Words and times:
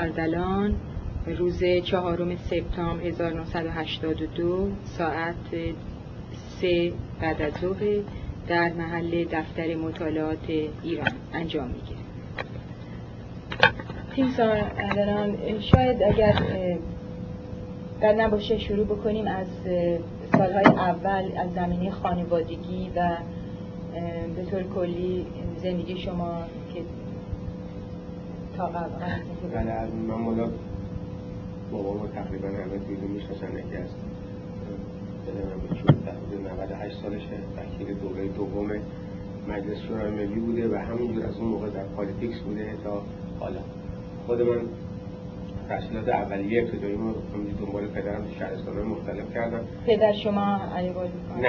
اردلان 0.00 0.74
روز 1.26 1.64
چهارم 1.84 2.36
سپتامبر 2.36 3.04
1982 3.04 4.68
ساعت 4.84 5.34
سه 6.60 6.92
بعد 7.20 7.42
از 7.42 7.52
ظهر 7.60 8.00
در 8.48 8.72
محل 8.72 9.24
دفتر 9.24 9.74
مطالعات 9.74 10.50
ایران 10.82 11.10
انجام 11.32 11.68
می‌گیره 11.68 12.00
تیم 14.14 14.34
اردلان 14.78 15.60
شاید 15.60 16.02
اگر 16.02 16.42
در 18.00 18.12
نباشه 18.12 18.58
شروع 18.58 18.86
بکنیم 18.86 19.26
از 19.26 19.46
سالهای 20.32 20.64
اول 20.64 21.38
از 21.38 21.54
زمینه 21.54 21.90
خانوادگی 21.90 22.90
و 22.96 23.16
به 24.36 24.44
طور 24.50 24.62
کلی 24.62 25.26
زندگی 25.62 25.98
شما 25.98 26.44
قبل 28.66 29.70
از 29.70 29.94
من 29.94 30.14
والا 30.14 30.48
بابا 31.72 32.06
تقریبا 32.06 32.48
همه 32.48 32.78
دیگه 32.88 33.02
می‌شناسن 33.02 33.58
یکی 33.58 33.76
از 33.76 33.88
دلم 35.26 35.78
چون 35.78 35.96
تقریبا 36.06 36.50
98 36.54 36.96
سالشه 37.02 37.26
وکیل 37.56 37.94
دوره 37.94 38.28
دوم 38.28 38.70
مجلس 39.48 39.78
شورای 39.88 40.10
ملی 40.10 40.40
بوده 40.40 40.68
و 40.68 40.74
همینجور 40.74 41.26
از 41.26 41.36
اون 41.36 41.48
موقع 41.48 41.70
در 41.70 41.84
politics 41.84 42.38
بوده 42.38 42.74
تا 42.84 43.02
حالا. 43.40 43.60
خود 44.26 44.42
من 44.42 44.60
تحصیلات 45.68 46.08
اولیه 46.08 46.62
ابتدایی 46.62 46.94
رو 46.94 47.14
دنبال 47.60 47.86
پدرم 47.86 48.24
تو 48.24 48.34
شهرستان 48.38 48.82
مختلف 48.82 49.34
کردم. 49.34 49.60
پدر 49.86 50.12
شما 50.12 50.56
علی 50.76 50.88
نه 51.42 51.48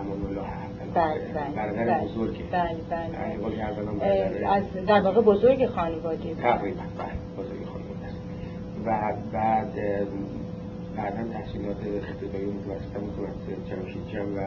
امان 0.00 0.26
الله 0.28 0.65
بله 0.96 1.52
بله 1.56 1.72
بله. 1.72 2.04
بزرگه. 2.04 2.44
بله 2.52 2.74
بله. 2.90 4.48
از 4.48 4.62
در 4.86 5.00
واقع 5.00 5.20
بزرگ 5.20 5.66
خانواده 5.66 6.34
تقریبا 6.34 6.82
بله 6.98 7.44
بزرگ 7.44 7.64
خانواده 7.66 8.06
و 8.86 9.12
بعد 9.32 9.74
بعدا 10.96 11.32
تحصیلات 11.32 11.76
ابتدایی 11.76 12.44
متوسطم 12.44 13.00
متوسط 13.04 13.70
جمشید 13.70 14.08
جم 14.12 14.36
و 14.36 14.40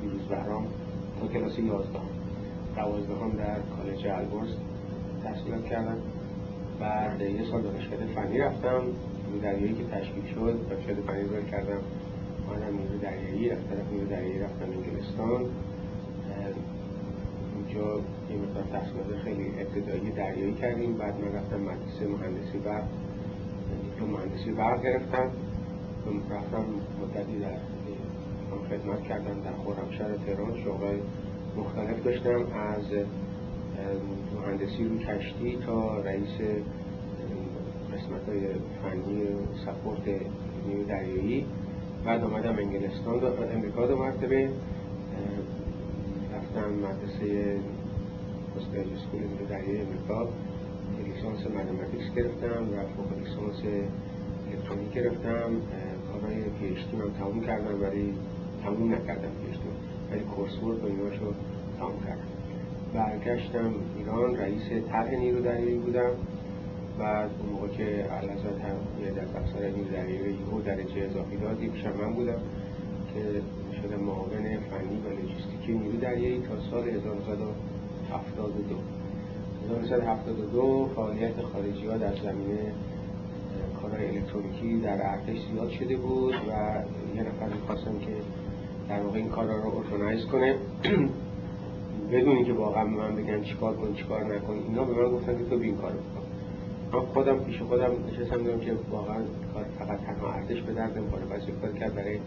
فیروز 0.00 0.20
بهرام 0.28 0.66
تا 1.20 1.26
کلاس 1.26 1.58
11 1.58 1.88
دوازده 2.76 3.14
هم 3.14 3.30
در 3.30 3.58
کالج 3.76 4.06
البرز 4.06 4.50
تحصیلات 5.24 5.64
کردم. 5.64 5.96
بعد 6.80 7.20
یه 7.20 7.44
سال 7.50 7.62
دانشگاه 7.62 7.98
فنی 8.14 8.38
رفتم. 8.38 8.82
دریایی 9.42 9.74
که 9.74 9.84
تشکیل 9.84 10.24
شد 10.34 10.60
دانشگاه 10.70 10.94
فنی 10.94 11.22
رو 11.22 11.42
کردم. 11.50 11.80
منم 12.48 12.78
نیرو 12.78 12.98
دریایی 13.02 13.50
از 13.50 13.58
طرف 13.58 13.92
نیرو 13.92 14.06
دریایی 14.06 14.38
رفتم 14.38 14.64
انگلستان. 14.64 15.44
اونجا 17.54 18.00
یه 18.30 18.36
مقدار 18.36 18.64
تحصیلات 18.72 19.22
خیلی 19.24 19.50
ابتدایی 19.60 20.10
دریایی 20.10 20.54
کردیم 20.54 20.96
بعد 20.96 21.14
من 21.20 21.32
رفتم 21.32 21.60
مدرسه 21.60 22.06
مهندسی 22.06 22.58
برق 22.58 22.84
دیپلم 23.82 24.10
مهندسی 24.10 24.52
برق 24.52 24.82
گرفتم. 24.82 25.30
رفتم 26.30 26.64
مدتی 27.02 27.38
در 27.38 27.56
خدمت 28.70 29.02
کردم 29.02 29.40
در 29.40 29.74
خرمشهر 29.74 30.16
تهران 30.26 30.60
شغل 30.64 30.98
مختلف 31.56 32.04
داشتم. 32.04 32.46
از 32.56 32.84
مهندسی 34.40 34.84
رو 34.84 34.98
کشتی 34.98 35.58
تا 35.66 36.00
رئیس 36.00 36.38
قسمت 37.92 38.28
های 38.28 38.40
فنی 38.82 39.24
support 39.66 40.22
نیرو 40.68 40.84
دریایی. 40.88 41.46
بعد 42.04 42.24
آمدم 42.24 42.56
انگلستان 42.58 43.20
امریکا 43.54 43.86
دو 43.86 43.96
مرتبه. 43.96 44.50
رفتم 46.52 46.70
مدرسه 46.70 47.58
postgraduate 48.56 48.86
school 48.96 49.20
نیرو 49.20 49.46
دریایی 49.48 49.80
امریکا. 49.80 50.28
لیسانس 51.06 51.46
mathematics 51.46 52.14
گرفتم 52.16 52.62
و 52.72 52.76
فوق 52.96 53.18
لیسانس 53.18 53.60
الکترونیک 54.50 54.92
گرفتم. 54.92 55.50
کارهای 56.12 56.42
PhD 56.42 56.94
من 56.94 57.12
تموم 57.18 57.40
کردم 57.40 57.82
ولی 57.82 58.14
تموم 58.64 58.94
نکردم 58.94 59.28
PhD 59.28 59.58
ولی 60.10 60.20
course 60.20 60.62
work 60.62 60.84
و 60.84 60.86
ایناشو 60.86 61.32
تموم 61.78 62.00
کردم. 62.06 62.28
برگشتم 62.94 63.74
ایران 63.98 64.36
رئیس 64.36 64.86
طرح 64.90 65.10
نیرو 65.10 65.40
دریایی 65.40 65.78
بودم 65.78 66.10
بعد 66.98 67.30
اون 67.40 67.52
موقع 67.52 67.68
که 67.68 67.84
علازت 67.84 68.60
هم 68.64 69.04
یه 69.04 69.10
در 69.10 69.38
افسر 69.38 69.70
نیرو 69.76 69.90
دریایی 69.92 70.34
یهو 70.34 70.60
درجه 70.60 71.02
اضافی 71.10 71.36
دادی 71.36 71.68
پیش 71.68 71.84
من 71.84 72.12
بودم 72.12 72.40
که 73.14 73.42
شده 73.92 74.00
معاون 74.02 74.58
فنی 74.70 75.00
و 75.04 75.08
لوجستیکی 75.08 75.72
نیرو 75.72 75.96
دریایی 75.96 76.40
تا 76.40 76.70
سال 76.70 76.88
1972 76.88 78.76
1972 79.70 80.90
فعالیت 80.94 81.42
خارجی 81.42 81.86
ها 81.86 81.96
در 81.96 82.14
زمینه 82.16 82.72
کارهای 83.82 84.18
الکترونیکی 84.18 84.80
در 84.80 85.10
ارتش 85.10 85.38
زیاد 85.52 85.70
شده 85.70 85.96
بود 85.96 86.34
و 86.34 86.48
یه 87.16 87.22
نفر 87.22 87.48
می‌خواستم 87.54 87.98
که 87.98 88.12
در 88.88 89.00
واقع 89.00 89.18
این 89.18 89.28
کارا 89.28 89.62
رو 89.62 89.76
ارگانایز 89.76 90.26
کنه. 90.26 90.54
بدون 92.12 92.36
اینکه 92.36 92.52
واقعا 92.52 92.84
به 92.84 92.90
من 92.90 93.16
بگن 93.16 93.42
چیکار 93.42 93.76
کن 93.76 93.94
چیکار 93.94 94.34
نکن 94.34 94.52
اینا 94.68 94.84
به 94.84 95.02
من 95.02 95.10
گفتن 95.10 95.38
که 95.38 95.44
تو 95.44 95.58
بین 95.58 95.76
کارو 95.76 95.94
بکن. 95.94 96.22
من 96.92 97.00
خودم 97.00 97.38
پیش 97.38 97.58
خودم 97.58 97.90
نشستم 98.08 98.36
دیدم 98.36 98.60
که 98.60 98.72
واقعا 98.90 99.18
کار 99.54 99.64
فقط 99.78 99.98
تنها 100.00 100.32
ارتش 100.32 100.60
به 100.62 100.72
درد 100.72 100.98
نمی‌خوره 100.98 101.24
پس 101.24 101.42
کار 101.62 101.72
کرد 101.72 101.94
برای 101.94 102.18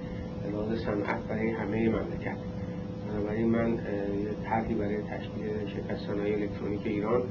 لحاظ 0.52 0.80
صنعت 0.86 1.28
برای 1.28 1.50
همه 1.50 1.90
مملکت. 1.90 2.38
بنابراین 3.08 3.50
من 3.50 3.70
یه 4.70 4.76
برای 4.76 4.98
تشکیل 4.98 5.68
شرکت 5.68 5.98
صنایع 6.08 6.36
الکترونیک 6.36 6.82
ایران 6.86 7.24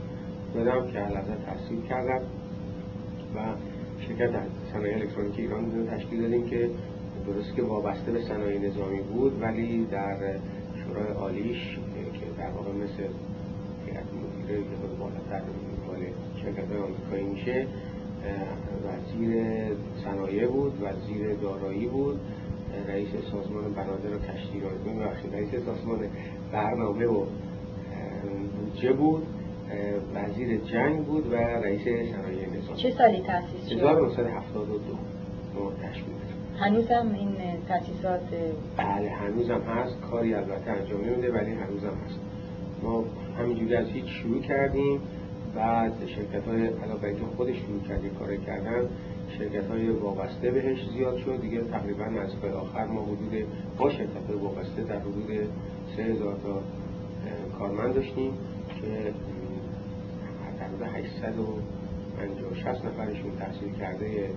دادم 0.54 0.86
که 0.86 0.98
علازه 0.98 1.36
تحصیل 1.46 1.82
کردم 1.82 2.20
و 3.34 3.38
شرکت 4.08 4.30
صنایع 4.72 4.94
الکترونیک 4.94 5.38
ایران 5.38 5.76
رو 5.76 5.86
تشکیل 5.86 6.20
دادیم 6.22 6.46
که 6.46 6.70
درست 7.26 7.54
که 7.56 7.62
وابسته 7.62 8.12
به 8.12 8.22
صنایع 8.22 8.58
نظامی 8.58 9.00
بود 9.00 9.42
ولی 9.42 9.84
در 9.84 10.16
شورای 10.84 11.12
عالیش 11.12 11.78
در 12.38 12.50
واقع 12.50 12.72
مثل 12.72 13.02
هیئت 13.86 14.04
مدیره 14.04 14.58
که 14.58 14.76
خود 14.80 14.98
بالاتر 14.98 15.42
مال 15.86 16.00
شرکت 16.42 16.72
آمریکایی 16.72 17.24
میشه 17.24 17.66
وزیر 18.84 19.42
صنایع 20.04 20.46
بود 20.46 20.72
وزیر 20.82 21.34
دارایی 21.34 21.86
بود. 21.86 22.20
رئیس 22.88 23.08
سازمان 23.32 23.72
بنادر 23.72 24.16
و 24.16 24.18
کشتی 24.18 24.60
رازمی 24.60 25.04
بخشید 25.04 25.34
رئیس 25.34 25.50
سازمان 25.50 25.98
برنامه 26.52 27.06
و 27.06 27.24
بودجه 28.58 28.92
بود؟ 28.92 29.26
وزیر 30.14 30.56
جنگ 30.56 31.04
بود 31.04 31.32
و 31.32 31.34
رئیس 31.36 31.82
صنایع 31.84 32.48
نظام 32.58 32.76
چه 32.76 32.90
سالی 32.90 33.22
تأسیس 33.22 33.68
شد؟ 33.68 33.78
1972 33.78 35.72
تشکیل 35.82 36.14
هنوزم 36.58 37.10
این 37.14 37.36
تاسیسات 37.68 38.20
بله 38.76 39.10
هنوزم 39.10 39.60
هست. 39.60 40.00
کاری 40.10 40.34
البته 40.34 40.70
انجام 40.70 41.00
نمیده 41.00 41.32
ولی 41.32 41.50
هنوزم 41.50 41.96
هست. 42.06 42.18
ما 42.82 43.04
همینجوری 43.38 43.76
از 43.76 43.86
هیچ 43.86 44.04
شروع 44.04 44.40
کردیم. 44.40 45.00
بعد 45.54 45.92
شرکت 46.06 46.48
های 46.48 46.66
علاوه 46.66 47.04
اینکه 47.04 47.24
خودش 47.36 47.56
شروع 47.56 47.80
کردیم 47.88 48.14
کار 48.14 48.36
کردن. 48.36 48.88
شرکت 49.38 49.70
های 49.70 49.88
وابسته 49.88 50.50
بهش 50.50 50.78
زیاد 50.92 51.16
شد. 51.16 51.40
دیگه 51.40 51.60
تقریبا 51.60 52.04
نزدیک 52.04 52.44
آخر 52.44 52.86
ما 52.86 53.02
حدود 53.02 53.46
با 53.78 53.90
شرکت 53.90 54.26
های 54.28 54.36
وابسته 54.36 54.82
در 54.82 54.98
حدود 54.98 55.48
سه 55.96 56.02
هزار 56.02 56.36
تا 56.42 56.62
کارمند 57.58 57.94
داشتیم 57.94 58.32
که 58.80 59.12
تقریبا 60.58 60.86
850 60.86 62.86
نفرشون 62.86 63.36
تحصیل 63.38 63.72
کرده 63.72 64.30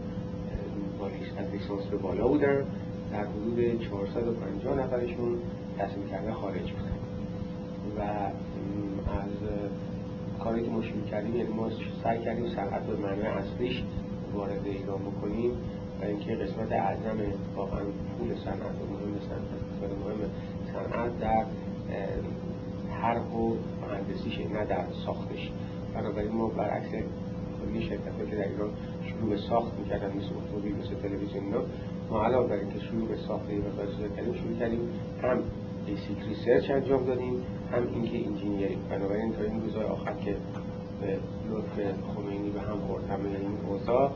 از 1.37 1.51
لیسانس 1.53 1.85
به 1.85 1.97
بالا 1.97 2.27
بودن. 2.27 2.65
در 3.11 3.25
حدود 3.25 3.81
450 3.89 4.79
نفرشون 4.79 5.37
تصمیم 5.77 6.07
کرده 6.07 6.33
خارج 6.33 6.71
بودن. 6.71 6.97
و 7.97 8.01
از 9.11 9.31
کاری 10.43 10.63
که 10.63 10.69
ما 10.69 10.81
شروع 10.81 11.03
کردیم 11.11 11.35
یعنی 11.35 11.53
ما 11.53 11.69
سعی 12.03 12.19
کردیم 12.19 12.49
صنعت 12.49 12.83
به 12.83 12.95
معنی 12.95 13.21
اصلیش 13.21 13.83
وارد 14.33 14.65
ایران 14.65 14.99
بکنیم 14.99 15.51
و 16.01 16.05
اینکه 16.05 16.35
قسمت 16.35 16.71
اعظم 16.71 17.17
واقعا 17.55 17.79
پول 18.17 18.35
صنعت 18.35 18.61
و 18.61 18.85
مهم 18.93 19.19
صنعت 19.19 19.91
مهم 19.91 20.29
صنعت 20.73 21.19
در 21.19 21.45
هر 23.01 23.17
و 23.17 23.57
مهندسیش 23.81 24.39
نه 24.39 24.65
در 24.65 24.85
ساختش. 25.05 25.51
بنابراین 25.93 26.31
ما 26.31 26.47
برعکس 26.47 26.89
کلی 27.61 27.81
شرکت 27.81 28.29
که 28.29 28.35
در 28.35 28.47
ایران 28.47 28.69
شروع 29.09 29.29
به 29.29 29.37
ساخت 29.37 29.79
می‌کردن 29.79 30.07
مثل 30.07 30.25
اتومبیل 30.25 30.75
مثل 30.75 30.95
تلویزیون 30.95 31.43
اینا 31.43 31.61
ما 32.09 32.23
علاوه 32.25 32.47
بر 32.47 32.55
اینکه 32.55 32.79
شروع 32.79 33.07
به 33.07 33.17
ساخت 33.27 33.49
این 33.49 33.61
مقدار 33.61 33.87
کردیم 34.15 34.33
شروع 34.33 34.59
کردیم 34.59 34.89
هم 35.21 35.39
basic 35.85 36.17
research 36.27 36.71
انجام 36.71 37.05
دادیم 37.05 37.33
هم 37.71 37.87
اینکه 37.93 38.27
engineering 38.27 38.77
بنابراین 38.89 39.33
تا 39.33 39.43
این 39.43 39.61
روزهای 39.61 39.85
آخر 39.85 40.13
که 40.13 40.35
به 41.01 41.17
لطف 41.51 41.95
خمینی 42.15 42.26
به 42.77 42.83
هم 42.83 42.87
خورد 42.87 43.09
همه 43.09 43.29
این 43.29 43.57
اوضاع. 43.67 44.11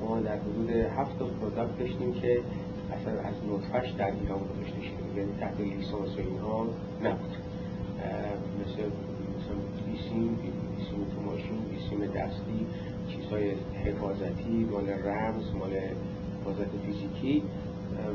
ما 0.00 0.20
در 0.20 0.36
حدود 0.36 0.70
هفت 0.70 1.18
product 1.18 1.78
داشتیم 1.78 2.12
که 2.12 2.40
اصلا 2.92 3.12
از 3.20 3.34
نطفش 3.50 3.90
در 3.90 4.12
ایران 4.20 4.38
گذاشته 4.38 4.80
شده 4.80 5.20
یعنی 5.20 5.32
تحت 5.40 5.60
لیسانس 5.60 6.16
و 6.16 6.20
اینها 6.20 6.66
نبود. 7.04 7.36
مثل 8.60 8.82
مثلا 9.36 9.56
بیسیم 9.86 10.38
بیسیم 10.76 11.06
تو 11.14 11.22
ماشین 11.30 11.58
بیسیم 11.70 12.06
دستی 12.06 12.66
چیزهای 13.08 13.50
حفاظتی 13.84 14.68
مال 14.70 14.88
رمز 14.88 15.54
مال 15.54 15.72
حفاظت 16.40 16.70
فیزیکی. 16.86 17.42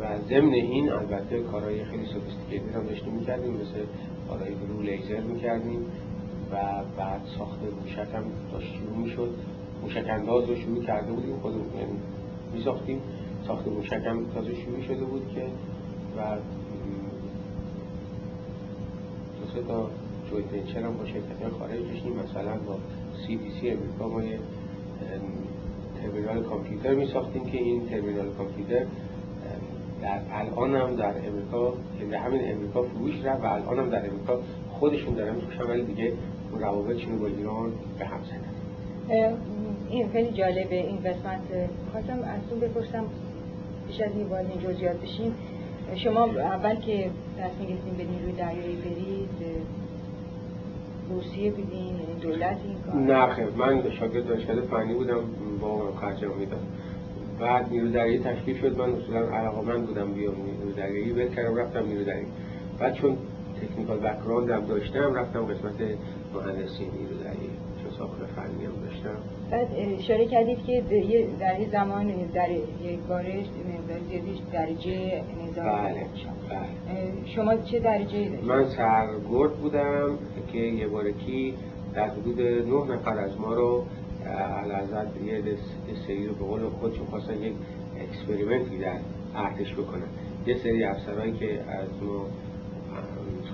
و 0.02 0.18
ضمن 0.30 0.54
این 0.54 0.90
البته 0.92 1.44
کارهای 1.44 1.86
خیلی 1.86 2.06
sophisticated 2.06 2.76
هم 2.76 2.84
داشتیم 2.84 3.14
می‌کردیم. 3.14 3.54
مثل 3.54 3.86
کارهای 4.28 4.52
رو 4.70 4.82
لیزر 4.82 5.22
می‌کردیم 5.22 5.86
و 6.52 6.56
بعد 6.98 7.22
ساخت 7.38 7.60
موشک 7.82 8.08
هم 8.16 8.24
داشت 8.52 8.74
شروع 8.76 8.98
می‌شد. 8.98 9.36
موشک 9.82 10.06
انداز 10.10 10.50
رو 10.50 10.56
شروع 10.56 10.84
کرده 10.84 11.12
بودیم 11.12 11.40
خودمون 11.42 11.66
یعنی 11.80 12.00
میساختیم. 12.54 13.02
ساخت 13.48 13.68
موشک 13.68 14.02
هم 14.06 14.26
تازه 14.34 14.56
شروع 14.56 14.82
شده 14.82 15.06
بود 15.06 15.22
که 15.36 15.44
و 16.18 16.36
دو 19.40 19.52
سه 19.54 19.68
تا 19.68 19.90
جویت 20.32 20.54
ونچر 20.54 20.80
هم 20.80 20.98
با 20.98 21.06
شرکت 21.06 21.50
خارج 21.60 21.80
داشتیم. 21.80 22.14
مثلا 22.14 22.58
با 22.68 22.78
سی 23.28 23.36
دی 23.36 23.52
سی 23.62 23.70
امریکا 23.70 24.08
ما 24.08 24.24
یه 24.24 24.40
ترمینال 26.02 26.44
کامپیوتر 26.44 26.96
می 26.96 27.08
ساختیم 27.08 27.46
که 27.46 27.58
این 27.58 27.90
ترمینال 27.90 28.30
کامپیوتر 28.38 28.86
در 30.02 30.22
الان 30.32 30.76
هم 30.76 30.96
در 30.96 31.14
امریکا 31.28 31.74
یعنی 32.00 32.16
همین 32.16 32.52
امریکا 32.52 32.84
فروش 32.84 33.26
رفت 33.26 33.44
و 33.44 33.46
الان 33.46 33.80
هم 33.80 33.90
در 33.90 34.10
امریکا 34.10 34.40
خودشون 34.70 35.14
دارن 35.14 35.36
میفروشن 35.36 35.64
ولی 35.64 35.84
دیگه 35.84 36.14
روابطشون 36.60 37.20
با 37.20 37.28
ایران 37.28 37.72
به 38.00 38.06
هم 38.06 38.20
زدن. 38.24 39.40
این 39.90 40.10
خیلی 40.10 40.32
جالبه 40.32 40.76
این 40.76 40.98
قسمت 40.98 41.40
خواستم 41.92 42.20
از 42.20 42.52
اون 42.52 42.60
بپرسم 42.60 43.06
بیش 43.88 44.02
از 44.02 44.12
این 44.16 44.28
وارد 44.28 44.46
این 44.50 44.94
بشیم. 44.94 45.36
شما 45.96 46.26
اول 46.26 46.76
که 46.76 47.10
تصمیم 47.38 47.70
گرفتین 47.70 47.94
به 47.98 48.04
نیروی 48.04 48.32
دریایی 48.32 48.76
برید 48.76 49.30
روسیه 51.10 51.52
بودین 51.52 51.86
یعنی 51.86 52.20
دولت 52.22 52.58
این 52.66 52.76
کار؟ 52.86 52.96
نه 52.96 53.34
خیر 53.34 53.46
من 53.46 53.92
شاگرد 53.92 54.28
دانشکده 54.28 54.62
فنی 54.62 54.94
بودم 54.94 55.22
با 55.62 55.92
خرج 56.02 56.24
میدم 56.24 56.58
بعد 57.40 57.72
نیرو 57.72 57.90
دریایی 57.90 58.20
تشکیل 58.20 58.58
شد 58.62 58.78
من 58.78 58.94
اصولا 58.94 59.38
علاقه 59.38 59.62
من 59.62 59.86
بودم 59.86 60.14
بیام 60.14 60.36
نیرو 60.36 60.72
دریایی 60.78 61.12
ول 61.12 61.28
کردم 61.36 61.56
رفتم 61.56 61.88
نیرو 61.88 62.04
دریایی. 62.04 62.28
بعد 62.80 62.94
چون 62.94 63.18
تکنیکال 63.62 64.00
بک‌گراند 64.00 64.50
هم 64.50 64.66
داشتم 64.66 65.14
رفتم 65.14 65.46
قسمت 65.46 65.82
مهندسی 66.34 66.84
نیرو 66.84 67.18
دریایی 67.24 67.50
چون 67.84 67.92
ساخت 67.98 68.18
فنی 68.36 68.66
هم 68.66 68.72
داشتم 69.04 69.20
بعد 69.52 69.68
اشاره 70.00 70.26
کردید 70.26 70.64
که 70.66 70.84
در 71.40 71.60
یه 71.60 71.70
زمان 71.72 72.08
در 72.34 72.52
یک 72.52 73.00
بارش 73.10 73.46
درجه 74.54 75.22
نظام 75.48 75.66
بله. 75.66 75.94
بله. 75.94 77.26
شما 77.36 77.56
چه 77.56 77.80
درجه 77.80 78.30
داشتید؟ 78.30 78.44
من 78.44 78.66
سرگرد 78.66 79.54
بودم 79.62 80.18
که 80.52 80.58
یه 80.58 80.88
بارکی 80.88 81.54
در 81.94 82.10
حدود 82.10 82.42
نه 82.42 82.94
نفر 82.94 83.18
از 83.18 83.40
ما 83.40 83.54
رو 83.54 83.86
علازت 84.64 85.22
یه 85.26 85.42
سری 86.08 86.28
رو 86.28 86.36
به 86.36 86.46
قول 86.46 86.70
خودشون 86.70 87.06
خواستن 87.06 87.44
یک 87.44 87.54
اکسپریمنتی 88.00 88.78
در 88.78 88.98
ارتش 89.36 89.74
بکنن 89.74 90.08
یه 90.46 90.58
سری 90.58 90.84
افسرهایی 90.84 91.34
که 91.34 91.54
از 91.54 92.04
ما 92.04 92.26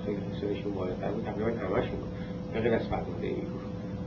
خیلی 0.06 0.18
سنشون 0.40 0.74
بالاتر 0.74 1.12
بود 1.12 1.24
تقریبا 1.24 1.50
همشون 1.50 1.98
به 2.52 2.60
غیر 2.60 2.74
از 2.74 2.88
فرمانده 2.88 3.26
این 3.26 3.46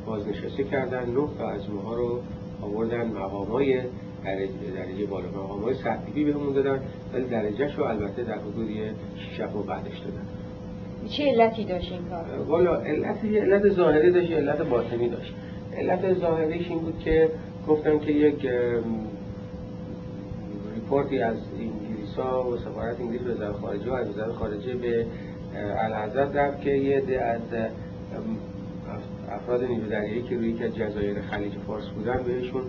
بازنشسته 0.06 0.64
کردن. 0.64 1.10
نه 1.10 1.28
تا 1.38 1.50
از 1.50 1.70
ماها 1.70 1.96
رو 1.96 2.20
آوردن 2.62 3.08
مقامای 3.08 3.82
درجه, 4.26 4.52
درجه 4.76 5.06
بالا 5.06 5.28
مقام 5.28 5.62
های 5.62 5.74
سرتیبی 5.74 6.24
بهمون 6.24 6.54
دادن 6.54 6.80
ولی 7.14 7.26
درجهش 7.26 7.76
رو 7.76 7.84
البته 7.84 8.24
در 8.24 8.38
حدود 8.38 8.70
یه 8.70 8.92
شیش 9.16 9.40
بعدش 9.40 10.00
دادن. 10.00 10.26
چه 11.10 11.24
علتی 11.24 11.66
داشت 11.66 11.92
این 11.92 12.02
کار؟ 12.10 12.46
والا 12.48 12.76
علت 12.76 13.24
یه 13.24 13.42
علت 13.42 13.70
ظاهری 13.70 14.12
داشت 14.12 14.32
علت 14.32 14.62
باطنی 14.62 15.10
داشت. 15.10 15.34
علت 15.78 16.20
ظاهریش 16.20 16.68
این 16.68 16.80
بود 16.80 17.00
که 17.00 17.30
گفتم 17.68 18.00
که 18.00 18.12
یک 18.12 18.48
report 20.76 21.13
ی 21.13 21.20
از 21.20 21.38
انگلیسا 21.60 22.44
و 22.44 22.58
سفارت 22.58 23.00
انگلیس 23.00 23.22
به 23.22 23.32
وزارت 23.32 23.56
خارجه 23.56 23.92
و 23.92 23.94
از 23.94 24.10
وزارت 24.10 24.32
خارجه 24.32 24.76
به 24.76 25.06
اعلیحضرت 25.56 26.36
رفت 26.36 26.62
که 26.62 26.72
یه 26.72 27.02
عده 27.02 27.22
از 27.22 27.42
افراد 29.42 29.64
نیرو 29.64 29.90
دریایی 29.90 30.22
که 30.22 30.38
روی 30.38 30.54
که 30.54 30.70
جزایر 30.70 31.22
خلیج 31.22 31.54
فارس 31.68 31.88
بودن 31.88 32.24
بهشون 32.24 32.62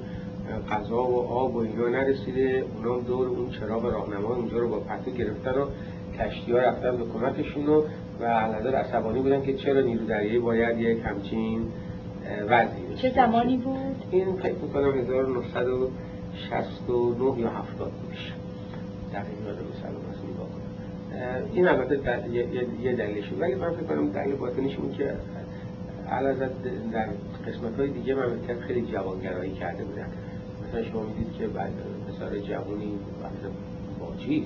غذا 0.70 1.02
و 1.02 1.26
آب 1.26 1.56
و 1.56 1.58
اینا 1.58 1.88
نرسیده. 1.88 2.64
اونا 2.76 2.98
دور 2.98 3.28
اون 3.28 3.50
چراغ 3.50 3.84
راهنما 3.84 4.34
اونجا 4.34 4.58
رو 4.58 4.68
با 4.68 4.80
پتو 4.80 5.10
گرفتن 5.10 5.50
و 5.50 5.66
کشتی 6.18 6.52
ها 6.52 6.58
رفتن 6.58 6.96
به 6.96 7.04
کمکشون 7.04 7.66
و 7.66 7.82
و 8.20 8.24
عصبانی 8.76 9.20
بودن 9.20 9.42
که 9.42 9.54
چرا 9.54 9.80
نیرو 9.80 10.06
دریایی 10.06 10.38
باید 10.38 10.78
یک 10.78 10.98
همچین 11.04 11.62
وضعی 12.48 12.94
چه 12.96 13.12
زمانی 13.14 13.56
بود؟ 13.56 14.04
این 14.10 14.36
فکر 14.36 14.54
می‌کنم 14.54 14.98
1969 14.98 17.40
یا 17.40 17.48
70 17.48 17.92
میشه 18.10 18.32
دقیق 19.12 19.46
یادم 19.46 19.60
سلام 19.82 19.94
از 20.10 20.16
نگاه 20.24 20.48
کنم. 20.48 20.70
این 21.52 21.68
البته 21.68 22.00
یه 22.82 22.92
دلیلش 22.92 23.32
ولی 23.40 23.54
من 23.54 23.70
فکر 23.70 23.86
کنم 23.86 24.10
دلیل 24.10 24.36
باطنش 24.36 24.78
اون 24.78 24.92
که 24.92 25.14
علاوه 26.10 26.48
در 26.92 27.08
قسمت 27.46 27.78
های 27.78 27.88
دیگه 27.88 28.14
مملکت 28.14 28.60
خیلی 28.60 28.82
جوانگرایی 28.82 29.52
کرده 29.52 29.84
بودن. 29.84 30.06
مثلا 30.68 30.82
شما 30.82 31.02
می‌دید 31.02 31.32
که 31.38 31.46
بعد 31.46 31.72
پسر 32.08 32.38
جوانی 32.38 32.92
با 34.00 34.06
چیز؟ 34.18 34.44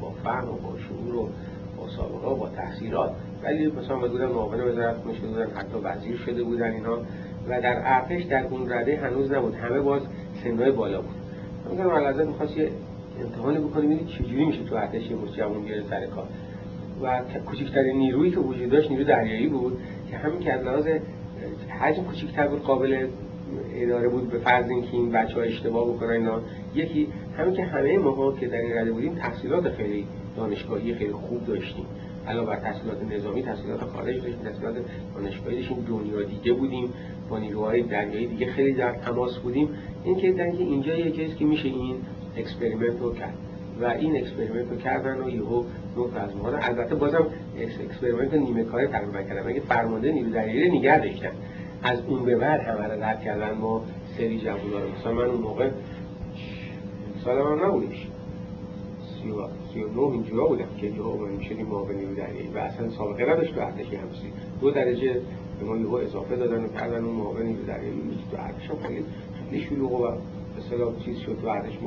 با 0.00 0.10
فهم 0.24 0.48
و 0.48 0.52
با 0.52 0.78
شعور 0.78 1.14
و 1.14 1.28
با 1.76 1.88
سابقه 1.88 2.28
و 2.28 2.36
با 2.36 2.48
تحصیلات. 2.48 3.12
ولی 3.42 3.66
مثلا 3.66 3.98
بودن 3.98 4.26
معاون 4.26 4.60
وزارت 4.60 5.06
می‌شده 5.06 5.26
بودن 5.26 5.46
حتی 5.54 5.78
وزیر 5.82 6.16
شده 6.16 6.42
بودن 6.42 6.70
اینا. 6.70 6.98
و 7.48 7.60
در 7.60 7.82
ارتش 7.84 8.22
در 8.24 8.46
اون 8.46 8.72
رده 8.72 9.00
هنوز 9.00 9.32
نبود. 9.32 9.54
همه 9.54 9.80
باز 9.80 10.02
سنهای 10.44 10.70
بالا 10.70 11.00
بود. 11.00 11.14
میگم 11.70 11.90
علازت 11.90 12.26
می‌خواست 12.26 12.56
یه 12.56 12.70
امتحانی 13.24 13.58
بکنیم 13.58 13.90
ببینید 13.90 14.06
چجوری 14.06 14.44
میشه 14.44 14.64
تو 14.64 14.74
ارتش 14.74 15.02
یه 15.02 15.16
جوان 15.36 15.62
بیاره 15.62 15.82
سر 15.90 16.06
کار؟ 16.06 16.26
و 17.02 17.20
کوچکترین 17.46 17.96
نیرویی 17.96 18.30
که 18.30 18.40
وجود 18.40 18.70
داشت 18.70 18.90
نیرو 18.90 19.04
دریایی 19.04 19.48
بود. 19.48 19.78
همین 20.14 20.40
که 20.40 20.52
از 20.52 20.64
لحاظ 20.64 20.86
حجم 21.80 22.02
کوچکتر 22.04 22.48
بود 22.48 22.62
قابل 22.62 23.06
اداره 23.74 24.08
بود 24.08 24.30
به 24.30 24.38
فرض 24.38 24.70
اینکه 24.70 24.92
این 24.92 25.12
بچه 25.12 25.34
ها 25.34 25.40
اشتباه 25.40 25.88
بکنن 25.88 26.10
اینا. 26.10 26.40
یکی 26.74 27.08
همین 27.38 27.54
که 27.54 27.64
همه 27.64 27.98
ماها 27.98 28.32
که 28.32 28.48
در 28.48 28.58
این 28.58 28.72
رده 28.72 28.92
بودیم 28.92 29.14
تحصیلات 29.14 29.68
خیلی 29.68 30.06
دانشگاهی 30.36 30.94
خیلی 30.94 31.12
خوب 31.12 31.46
داشتیم. 31.46 31.86
علاوه 32.28 32.46
بر 32.46 32.56
تحصیلات 32.56 33.12
نظامی 33.12 33.42
تحصیلات 33.42 33.80
خارج 33.80 34.16
داشتیم 34.16 34.42
تحصیلات 34.44 34.74
دانشگاهی 35.14 35.56
داشتیم 35.56 35.84
دنیا 35.88 36.22
دیگه 36.22 36.52
بودیم 36.52 36.88
با 37.30 37.38
نیروهای 37.38 37.82
دریایی 37.82 38.26
دیگه 38.26 38.46
خیلی 38.46 38.72
در 38.72 38.92
تماس 38.92 39.38
بودیم. 39.38 39.68
این 40.04 40.16
که 40.16 40.32
در 40.32 40.44
اینجا 40.44 40.96
چیزی 40.96 41.34
که 41.34 41.44
میشه 41.44 41.68
این 41.68 41.96
experiment 42.36 43.00
رو 43.00 43.14
کرد. 43.14 43.34
و 43.80 43.84
این 43.84 44.16
experiment 44.16 44.70
رو 44.70 44.76
کردن 44.76 45.22
و 45.22 45.30
یهو 45.30 45.62
نوت 45.96 46.16
از 46.16 46.36
ما 46.36 46.48
البته 46.48 46.94
بازم 46.94 47.26
experiment 47.58 48.34
نیمه 48.34 48.64
کاری 48.64 48.86
تقریبا 48.86 49.22
کردن 49.22 49.48
اگه 49.48 49.60
فرمانده 49.60 50.12
نیرو 50.12 50.30
دریایی 50.30 50.78
نگه 50.78 50.98
داشتن 50.98 51.30
از 51.82 52.00
اون 52.06 52.24
به 52.24 52.36
بعد 52.36 52.60
همه 52.60 52.84
رو 52.84 53.04
رد 53.04 53.20
کردن 53.20 53.52
ما 53.52 53.84
سری 54.16 54.38
جوونا 54.38 54.78
رو. 54.78 54.88
مثلا 54.98 55.12
من 55.12 55.24
اون 55.24 55.40
موقع 55.40 55.70
سال 57.24 57.42
من 57.42 57.64
نبودش. 57.64 58.08
سی 59.22 59.30
و 59.80 59.88
نو 59.94 60.00
اینجورا 60.00 60.46
بودم 60.46 60.68
که 60.80 60.86
یهو 60.86 61.06
اومدیم 61.06 61.40
شدیم 61.40 61.66
معاون 61.66 61.94
نیرو 61.94 62.14
دریایی. 62.14 62.48
و 62.54 62.58
اصلا 62.58 62.90
سابقه 62.90 63.32
نداشت 63.32 63.54
تو 63.54 63.60
ارتشی 63.60 63.96
همسی. 63.96 64.32
دو 64.60 64.70
درجه 64.70 65.20
به 65.60 65.66
ما 65.66 65.76
یهو 65.76 65.94
اضافه 65.94 66.36
دادن 66.36 66.64
و 66.64 66.68
کردن 66.68 67.04
اون 67.04 67.14
معاون 67.14 67.42
نیرو 67.42 67.62
دریایی. 67.62 68.00
تو 68.30 68.36
ارتش 68.36 68.86
خیلی 68.86 69.04
خیلی 69.50 69.64
شلوغ 69.64 70.00
و 70.00 70.10
به 70.56 71.04
چیز 71.04 71.18
شد 71.18 71.38
تو 71.42 71.48
ارتش. 71.48 71.78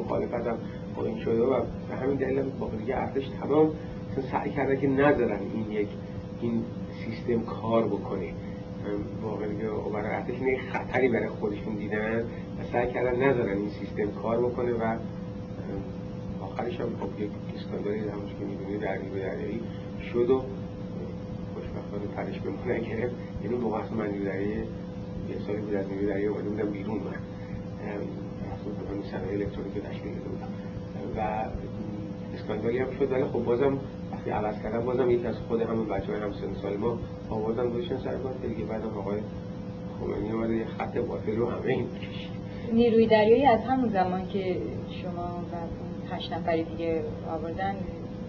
هم 0.48 0.58
با 0.96 1.06
این 1.06 1.20
شده 1.20 1.42
و 1.42 1.62
به 1.90 1.96
همین 1.96 2.16
دلیل 2.16 2.42
با 2.60 2.70
دیگه 2.80 2.98
ارتش 2.98 3.24
تمام 3.42 3.72
سعی 4.22 4.52
کرده 4.52 4.78
که 4.78 4.88
نذارن 4.88 5.40
این 5.54 5.72
یک 5.72 5.88
این 6.42 6.64
سیستم 7.06 7.46
کار 7.46 7.88
بکنه. 7.88 8.34
واقعا 9.22 9.48
برای 9.94 10.16
ارتش 10.16 10.36
خطری 10.72 11.08
برای 11.08 11.30
خودشون 11.30 11.76
دیدن 11.76 12.20
و 12.20 12.64
سعی 12.72 12.92
کردن 12.92 13.30
نذارن 13.30 13.58
این 13.58 13.70
سیستم 13.70 14.22
کار 14.22 14.40
بکنه 14.40 14.74
و 14.74 14.98
آخرش 16.42 16.80
هم 16.80 16.90
خب 17.00 17.22
یک 17.22 17.30
اسکاندالی 17.56 18.00
همونش 18.00 18.32
که 18.40 18.46
می‌دونی 18.46 18.78
در 18.78 18.98
دریایی 18.98 19.62
شد 20.14 20.30
و 20.30 20.44
خوشبختانه 21.54 22.06
پرش 22.16 22.40
به 22.40 22.50
ما 22.50 22.74
نگرفت 22.74 23.16
یعنی 23.44 23.56
موقع 23.56 23.78
اصلا 23.78 23.98
من 23.98 24.12
نیروی 24.12 24.48
یه 24.50 24.66
سالی 25.48 25.62
بود 25.62 25.76
از 25.76 25.88
نیروی 25.88 26.06
دریایی 26.06 26.28
اومده 26.28 26.50
بودم 26.50 26.70
بیرون 26.70 26.98
من. 26.98 27.14
اصلا 28.54 29.12
صنایع 29.12 29.34
الکترونیک 29.34 29.74
تشکیل 29.74 30.12
داده 30.14 30.30
بودم. 30.30 30.48
و 31.18 31.46
اسکاندالی 32.36 32.78
هم 32.78 32.88
شد 33.00 33.12
ولی 33.12 33.24
خب 33.24 33.44
بازم 33.44 33.78
وقتی 34.12 34.30
عوض 34.30 34.62
کردم 34.64 34.86
بازم 34.86 35.10
یکی 35.10 35.28
از 35.28 35.36
خود 35.48 35.62
همون 35.62 35.88
بچه 35.88 36.12
های 36.12 36.22
سن 36.22 36.62
سال 36.62 36.78
ما 36.78 37.00
آوردن 37.30 37.70
دوشن 37.70 37.98
سر 37.98 38.18
کار 38.18 38.34
که 38.42 38.48
دیگه 38.48 38.66
بعدم 38.66 38.98
آقای 38.98 39.20
خمینی 40.00 40.32
اومده 40.32 40.56
یه 40.56 40.66
خط 40.66 40.98
باطل 40.98 41.36
رو 41.36 41.50
همه 41.50 41.66
این 41.68 41.88
کشید. 41.88 42.38
نیروی 42.74 43.08
دریایی 43.08 43.46
از 43.46 43.60
همون 43.64 43.90
زمان 43.90 44.28
که 44.28 44.58
شما 45.02 45.44
و 45.52 46.16
هشت 46.16 46.34
نفری 46.34 46.64
دیگه 46.64 47.04
آوردن 47.30 47.76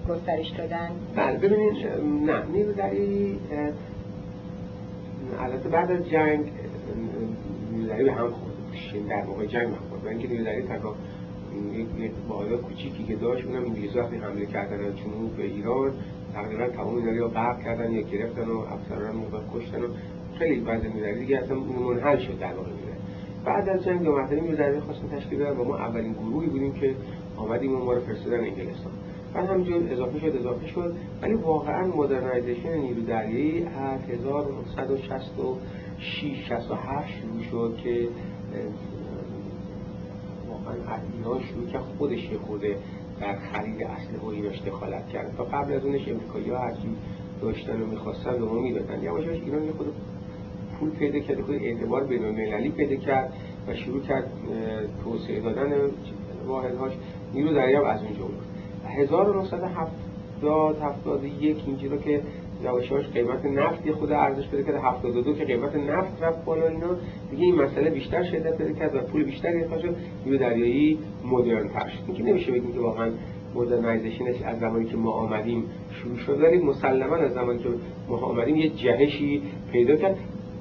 گسترش 0.08 0.50
دادن؟ 0.50 0.90
بله 1.16 1.38
ببینید 1.38 1.86
نه 2.26 2.46
نیروی 2.52 2.74
دریایی 2.74 3.38
البته 5.40 5.68
بعد 5.68 5.90
از 5.90 6.08
جنگ 6.08 6.52
نیروی 7.72 7.88
دریایی 7.88 8.04
به 8.04 8.12
هم 8.12 8.30
خورده 8.30 9.08
در 9.08 9.24
موقع 9.24 9.46
جنگ 9.46 9.68
مخورد 9.68 10.04
و 10.04 10.08
اینکه 10.08 10.28
نیروی 10.28 10.44
دریایی 10.44 10.66
تنها 10.66 10.94
یک 11.98 12.12
بالا 12.28 12.56
کوچیکی 12.56 13.04
که 13.04 13.16
داشت 13.16 13.46
اونم 13.46 13.64
انگلیس 13.64 13.96
وقتی 13.96 14.16
حمله 14.16 14.46
کردن 14.46 14.84
از 14.84 14.96
جنوب 14.96 15.36
به 15.36 15.44
ایران 15.44 15.92
تقریبا 16.34 16.66
تمام 16.66 16.96
اینا 16.96 17.12
یا 17.12 17.28
غرق 17.28 17.62
کردن 17.62 17.92
یا 17.92 18.02
گرفتن 18.02 18.48
و 18.48 18.58
افسران 18.58 19.16
موقع 19.16 19.38
کشتن 19.54 19.82
و 19.82 19.86
خیلی 20.38 20.60
بعض 20.60 20.84
نیروی 20.84 21.20
دیگه 21.20 21.38
اصلا 21.38 21.58
منحل 21.58 22.18
شد 22.18 22.38
در 22.38 22.54
واقع 22.54 22.70
بعد 23.44 23.68
از 23.68 23.84
جنگ 23.84 24.02
دو 24.02 24.12
مرتبه 24.12 24.40
نیروی 24.40 24.80
خواستن 24.80 25.08
تشکیل 25.16 25.38
بدن 25.38 25.56
و 25.56 25.64
ما 25.64 25.76
اولین 25.76 26.12
گروهی 26.12 26.48
بودیم 26.48 26.72
که 26.72 26.94
آمدیم 27.36 27.74
و 27.74 27.84
ما 27.84 27.92
رو 27.92 28.00
فرستادن 28.00 28.40
انگلستان. 28.40 28.92
بعد 29.34 29.48
همینجور 29.48 29.92
اضافه 29.92 30.18
شد 30.18 30.36
اضافه 30.36 30.66
شد. 30.66 30.96
ولی 31.22 31.34
واقعا 31.34 31.86
مدرنایزیشن 31.86 32.76
نیرو 32.76 33.02
دریایی 33.02 33.64
از 33.64 34.00
1966 34.10 36.48
67 36.48 37.08
شروع 37.08 37.42
شد 37.50 37.76
که 37.82 38.08
واقعا 40.68 40.98
ایران 41.18 41.40
شروع 41.42 41.66
که 41.66 41.78
خودش 41.78 42.24
یه 42.24 42.38
خوده 42.38 42.76
در 43.20 43.38
خرید 43.38 43.82
اصل 43.82 44.16
و 44.22 44.26
ایراش 44.26 44.62
دخالت 44.62 45.08
کرد. 45.08 45.36
تا 45.36 45.44
قبل 45.44 45.72
از 45.72 45.84
اونش 45.84 46.08
امریکایی 46.08 46.50
ها 46.50 46.58
هرچی 46.58 46.88
داشتن 47.42 47.82
و 47.82 47.86
می‌خواستن 47.86 48.32
به 48.32 48.44
ما 48.44 48.60
می‌دادن. 48.60 49.02
یواش 49.02 49.28
ایران 49.28 49.64
یه 49.64 49.72
خود 49.72 49.86
پول 50.80 50.90
پیدا 50.90 51.18
کرد 51.18 51.40
خود 51.40 51.54
اعتبار 51.54 52.04
بین 52.04 52.24
المللی 52.24 52.70
پیدا 52.70 52.96
کرد 52.96 53.32
و 53.68 53.74
شروع 53.74 54.02
کرد 54.02 54.30
توسعه 55.04 55.40
دادن 55.40 55.72
واحدهاش. 56.46 56.92
نیرو 57.34 57.52
دریاب 57.52 57.84
از 57.84 58.02
اونجا 58.02 58.24
بود. 58.24 58.42
1970 58.84 60.78
71 60.82 61.62
اینجا 61.66 61.96
که 61.96 62.22
یواش 62.64 62.92
قیمت 62.92 63.44
نفت 63.44 63.86
یه 63.86 63.92
خود 63.92 64.12
ارزش 64.12 64.48
پیدا 64.48 64.62
کرد 64.62 64.76
72 64.76 65.34
که 65.34 65.44
قیمت 65.44 65.76
نفت 65.76 66.22
رفت 66.22 66.44
بالا 66.44 66.68
اینا. 66.68 66.86
دیگه 67.30 67.44
این 67.44 67.54
مسئله 67.54 67.90
بیشتر 67.90 68.22
شدت 68.22 68.58
پیدا 68.58 68.72
کرد 68.72 68.94
و 68.94 68.98
پول 68.98 69.24
بیشتری 69.24 69.64
اخراج 69.64 69.82
شد. 69.82 69.96
نیرو 70.26 70.38
دریایی 70.38 70.98
مدرن 71.24 71.68
تر 71.68 71.88
شد. 71.88 71.98
اینکه 72.06 72.22
نمیشه 72.22 72.52
بگیم 72.52 72.72
که 72.72 72.80
واقعا 72.80 73.10
مدرنایزیشنش 73.54 74.42
از 74.42 74.58
زمانی 74.58 74.84
که 74.84 74.96
ما 74.96 75.10
آمدیم 75.10 75.64
شروع 75.90 76.16
شد 76.16 76.40
ولی 76.40 76.58
مسلما 76.58 77.16
از 77.16 77.32
زمانی 77.32 77.58
که 77.58 77.68
ما 78.08 78.16
آمدیم 78.16 78.56
یه 78.56 78.68
جهشی 78.68 79.42
پیدا 79.72 79.96
کرد. 79.96 80.16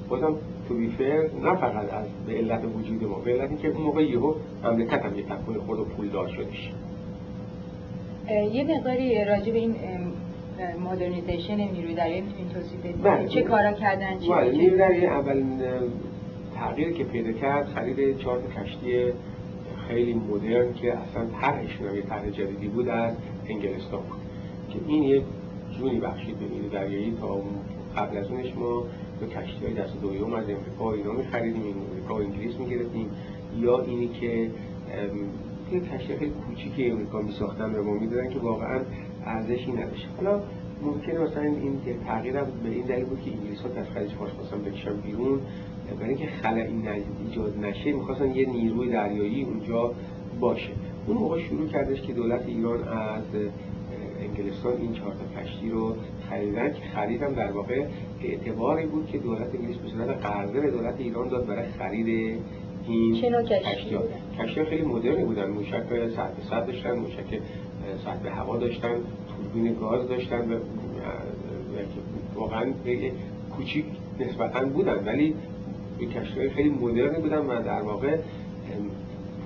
بازم 0.08 0.36
تو 0.68 0.74
نه 0.74 1.54
فقط 1.56 1.92
از 1.92 2.06
به 2.26 2.32
علت 2.32 2.64
وجود 2.76 3.04
ما 3.04 3.18
به 3.18 3.32
علت 3.32 3.50
اینکه 3.50 3.68
اون 3.68 3.82
موقع 3.82 4.02
یهو 4.02 4.34
مملکت 4.64 5.04
هم 5.04 5.16
یه 5.16 5.22
تکون 5.22 5.54
خود 5.54 5.78
و 5.78 5.84
پولدار 5.84 6.28
شدش. 6.28 6.72
یه 8.52 8.64
مقداری 8.64 9.24
راجع 9.24 9.52
به 9.52 9.58
این 9.58 9.74
مدرنیزیشن 10.84 11.56
نیروی 11.56 11.94
دریایی 11.94 12.20
می‌تونید 12.20 12.52
توضیح 12.52 12.78
بدید 12.78 13.02
بله. 13.02 13.28
چه 13.28 13.42
کارا 13.42 13.72
کردن؟ 13.72 14.18
چه 14.18 14.30
بله 14.30 14.50
نیروی 14.50 14.78
دریایی 14.78 15.06
اول 15.06 15.44
تغییری 16.54 16.94
که 16.94 17.04
پیدا 17.04 17.32
کرد 17.32 17.66
خرید 17.66 18.18
چهار 18.18 18.42
کشتی 18.42 19.12
خیلی 19.88 20.14
مدرن 20.14 20.74
که 20.74 20.94
اصلا 20.94 21.26
طرحشون 21.40 21.94
یه 21.94 22.02
طرح 22.02 22.30
جدیدی 22.30 22.68
بود 22.68 22.88
از 22.88 23.14
انگلستان. 23.48 24.00
بود 24.00 24.18
که 24.72 24.78
این 24.86 25.02
یه 25.02 25.22
جونی 25.78 26.00
بخشید 26.00 26.38
به 26.38 26.46
نیروی 26.46 26.68
دریایی 26.68 27.16
تا 27.20 27.42
قبل 27.96 28.16
از 28.16 28.30
اونش 28.30 28.54
ما 28.56 28.84
به 29.20 29.26
کشتی 29.26 29.64
های 29.64 29.74
دست 29.74 30.00
دوم 30.02 30.34
از 30.34 30.44
امریکا 30.44 30.92
اینا 30.92 31.12
می 31.12 31.22
خریدیم 31.22 31.62
این 31.62 31.74
امریکا 31.90 32.14
و 32.14 32.18
انگلیس 32.18 32.56
می 32.56 32.66
گرفتیم 32.66 33.10
یا 33.60 33.80
اینی 33.82 34.08
که 34.08 34.50
یه 35.72 35.80
کشتی 35.80 36.16
خیلی 36.16 36.32
کوچیکی 36.46 36.90
امریکا 36.90 37.20
می 37.20 37.32
ساختن 37.32 37.72
به 37.72 37.82
ما 37.82 37.92
می‌دادن 37.92 38.30
که 38.30 38.38
واقعا 38.38 38.80
ارزشی 39.28 39.72
نداشت. 39.72 40.08
حالا 40.16 40.42
ممکنه 40.82 41.18
مثلا 41.18 41.42
این 41.42 41.80
تغییر 42.06 42.34
به 42.42 42.68
این 42.70 42.86
دلیل 42.86 43.04
بود 43.04 43.22
که 43.22 43.30
انگلیس 43.30 43.60
ها 43.60 43.80
از 43.80 43.86
خلیج 43.94 44.10
فارس 44.10 44.30
خواستن 44.32 44.62
بکشن 44.62 44.96
بیرون. 44.96 45.40
برای 46.00 46.08
اینکه 46.08 46.26
خلایی 46.26 46.82
ایجاد 47.28 47.58
نشه 47.58 47.92
می‌خواستن 47.92 48.34
یه 48.34 48.48
نیروی 48.48 48.88
دریایی 48.90 49.42
اونجا 49.44 49.94
باشه. 50.40 50.70
اون 51.06 51.16
موقع 51.16 51.40
شروع 51.40 51.68
کردش 51.68 52.02
که 52.02 52.12
دولت 52.12 52.46
ایران 52.46 52.88
از 52.88 53.24
انگلستان 54.20 54.72
این 54.76 54.92
چهار 54.92 55.12
تا 55.14 55.40
کشتی 55.40 55.70
رو 55.70 55.96
خریدن 56.30 56.72
که 56.72 56.80
خریدم 56.94 57.34
در 57.34 57.52
واقع 57.52 57.86
اعتباری 58.22 58.86
بود 58.86 59.06
که 59.06 59.18
دولت 59.18 59.54
انگلیس 59.54 59.76
به 59.76 59.88
صورت 59.88 60.08
قرضه 60.08 60.60
به 60.60 60.70
دولت 60.70 60.94
ایران 60.98 61.28
داد 61.28 61.46
برای 61.46 61.68
خرید 61.78 62.38
این 62.86 63.14
کشتی 63.14 63.96
کشتی 64.38 64.64
خیلی 64.64 64.82
مدرنی 64.82 65.24
بودن. 65.24 65.50
موشک 65.50 65.82
سطح 66.16 66.36
به 66.36 66.42
سطح 66.50 66.66
داشتن 66.66 66.92
موشک 66.98 67.40
به 68.22 68.30
هوا 68.30 68.56
داشتن 68.56 68.94
توربین 69.36 69.74
گاز 69.74 70.08
داشتن 70.08 70.52
و 70.52 70.58
واقعا 72.34 72.72
کوچیک 73.56 73.84
نسبتا 74.20 74.64
بودن. 74.64 75.04
ولی 75.04 75.34
کشتی 76.14 76.50
خیلی 76.50 76.70
مدرنی 76.70 77.20
بودن 77.20 77.38
و 77.38 77.62
در 77.62 77.82
واقع 77.82 78.18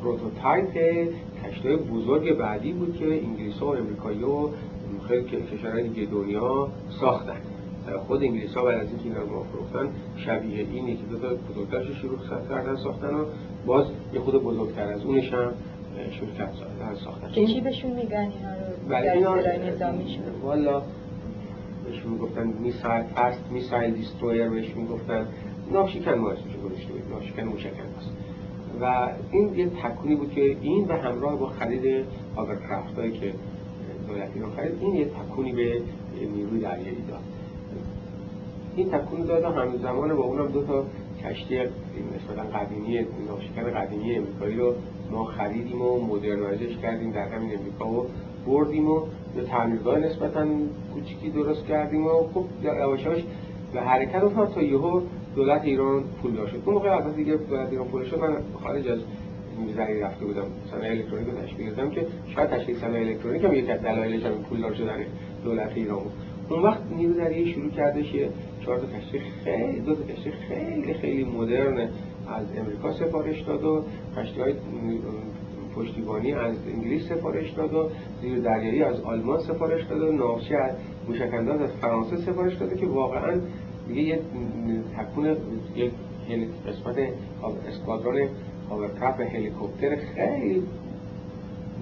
prototype 0.03 1.09
کشتی 1.45 1.77
بزرگ 1.77 2.37
بعدی 2.39 2.73
بود 2.73 2.97
که 2.97 3.05
انگلیس 3.05 3.63
و 3.63 3.67
امریکایی 3.67 4.23
و 4.23 4.49
خیلی 5.09 5.25
کشورهای 5.25 5.89
دیگه 5.89 6.07
دنیا 6.11 6.69
ساختن. 7.01 7.41
خود 8.07 8.23
انگلیس 8.23 8.55
ها 8.55 8.65
بعد 8.65 8.81
از 8.81 8.89
اینکه 8.89 9.05
اینا 9.05 9.21
رو 9.21 9.45
فروختن 9.45 9.89
شبیه 10.17 10.67
اینی 10.73 10.97
که 10.97 11.03
دو 11.11 11.19
تا 11.19 11.29
بزرگترش 11.35 11.99
شروع 12.01 12.19
کردن 12.49 12.77
ساختن 12.77 13.15
و 13.15 13.25
باز 13.67 13.87
یه 14.13 14.21
خود 14.21 14.35
بزرگتر 14.35 14.93
از 14.93 15.05
اونش 15.05 15.33
هم 15.33 15.53
کردن 16.11 16.95
ساختن 17.05 17.33
چی 17.33 17.61
بهشون 17.61 17.91
میگن 17.91 18.33
اینا 19.15 19.35
رو؟ 19.35 19.49
اینا 19.49 19.71
نظامیشون 19.71 20.25
والا 20.43 20.83
بهشون 21.85 22.13
می‌گفتن 22.13 22.47
میسایل 22.47 23.03
فرست 23.03 23.45
میسایل 23.51 23.95
دیسترویر 23.95 24.49
بهش 24.49 24.77
می‌گفتن. 24.77 25.27
ناشکن 25.73 26.15
ما 26.15 26.31
اسمشو 26.31 26.61
گذاشته 26.61 26.93
بود 26.93 27.03
ناشکن 27.13 27.43
موشکن 27.43 27.87
هست 27.99 28.11
و 28.81 29.09
این 29.31 29.55
یه 29.55 29.67
تکونی 29.67 30.15
بود 30.15 30.33
که 30.33 30.57
این 30.61 30.87
به 30.87 30.95
همراه 30.95 31.37
با 31.37 31.47
خرید 31.47 32.05
هاورکرافت 32.37 32.99
هایی 32.99 33.13
که 33.13 33.35
دولت 34.09 34.31
ایران 34.35 34.51
خرید 34.51 34.73
این 34.81 34.95
یه 34.95 35.05
تکونی 35.05 35.53
به 35.53 35.83
نیروی 36.35 36.61
دریایی 36.61 37.05
داد. 37.09 37.21
این 38.77 38.91
تکون 38.91 39.21
داد 39.21 39.45
همزمان 39.45 40.17
با 40.17 40.23
اونم 40.23 40.47
دو 40.47 40.63
تا 40.63 40.85
کشتی 41.25 41.59
مثلا 41.59 42.59
قدیمی 42.59 43.07
ناشکن 43.29 43.81
قدیمی 43.81 44.17
امریکایی 44.17 44.57
رو 44.57 44.75
ما 45.13 45.25
خریدیم 45.25 45.83
و 45.83 46.07
مدرنایزش 46.07 46.77
کردیم 46.83 47.11
در 47.11 47.29
همین 47.29 47.59
امریکا 47.59 47.89
و 47.89 48.07
بردیم 48.47 48.91
و 48.91 49.01
به 49.37 49.43
تعمیرگاه 49.43 49.99
نسبتا 49.99 50.47
کوچیکی 50.95 51.31
درست 51.31 51.67
کردیم 51.67 52.07
و 52.07 52.11
خب 52.35 52.45
یواشاش 52.63 53.25
به 53.73 53.81
حرکت 53.81 54.25
افتاد 54.25 54.53
تا 54.55 54.63
یهو 54.63 55.01
دولت 55.37 55.63
ایران 55.65 56.05
پول 56.23 56.33
داشت. 56.33 56.55
اون 56.65 56.75
موقع 56.75 56.93
البته 56.93 57.13
دیگه 57.13 57.37
دولت 57.37 57.71
ایران 57.71 57.89
پول 57.89 58.05
شد 58.05 58.19
من 58.19 58.37
خارج 58.63 58.89
از 58.89 58.99
می‌زنی 59.67 60.01
رفته 60.01 60.25
بودم. 60.25 60.45
صنایع 60.71 60.91
الکترونیک 60.91 61.29
رو 61.29 61.35
تشکیل 61.35 61.71
دادم 61.71 61.91
که 61.91 62.07
شاید 62.35 62.51
تشکیل 62.51 62.77
صنایع 62.77 63.07
الکترونیک 63.07 63.45
هم 63.45 63.55
یکی 63.55 63.73
از 63.73 63.83
دلایلش 63.83 64.25
هم 64.25 64.33
پولدار 64.33 64.75
شدن 64.75 64.97
دولت 65.45 65.73
ایران 65.75 65.99
بود. 65.99 66.13
اون 66.51 66.63
وقت 66.63 66.81
نیرو 66.97 67.13
دریایی 67.13 67.53
شروع 67.53 67.71
کردش 67.71 68.15
یه 68.15 68.29
چهار 68.65 68.79
تا 68.79 68.87
کشتی 68.87 69.19
خیلی 69.45 69.81
دو 69.81 69.95
تا 69.95 70.03
کشتی 70.03 70.31
خیلی 70.31 70.95
خیلی 70.95 71.25
مدرن 71.25 71.89
از 72.33 72.47
امریکا 72.57 72.93
سفارش 72.93 73.41
داد 73.41 73.65
و 73.65 73.85
کشتی 74.17 74.41
های 74.41 74.55
پشتیبانی 75.77 76.33
از 76.33 76.57
انگلیس 76.67 77.09
سفارش 77.09 77.51
داد 77.51 77.75
و 77.75 77.89
نیرو 78.23 78.43
دریایی 78.43 78.83
از 78.83 79.01
آلمان 79.01 79.41
سفارش 79.41 79.85
داد 79.85 80.03
و 80.03 80.13
ناوچه 80.13 80.57
از 80.57 80.73
موشکانداز 81.09 81.61
از 81.61 81.71
فرانسه 81.71 82.17
سفارش 82.17 82.55
داده 82.55 82.77
که 82.77 82.87
واقعا 82.87 83.41
دیگه 83.89 84.03
یه 84.03 84.21
تکون 84.99 85.37
یک 85.77 85.93
قسمت 86.67 86.97
اسکوادرون 87.69 88.29
هاورکرافت 88.71 89.21
هلیکوپتر 89.21 89.97
خیلی 89.97 90.63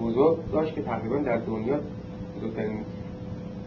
بزرگ 0.01 0.37
داشت 0.51 0.75
که 0.75 0.81
تقریبا 0.81 1.17
در 1.17 1.37
دنیا 1.37 1.79
بزرگترین 2.37 2.79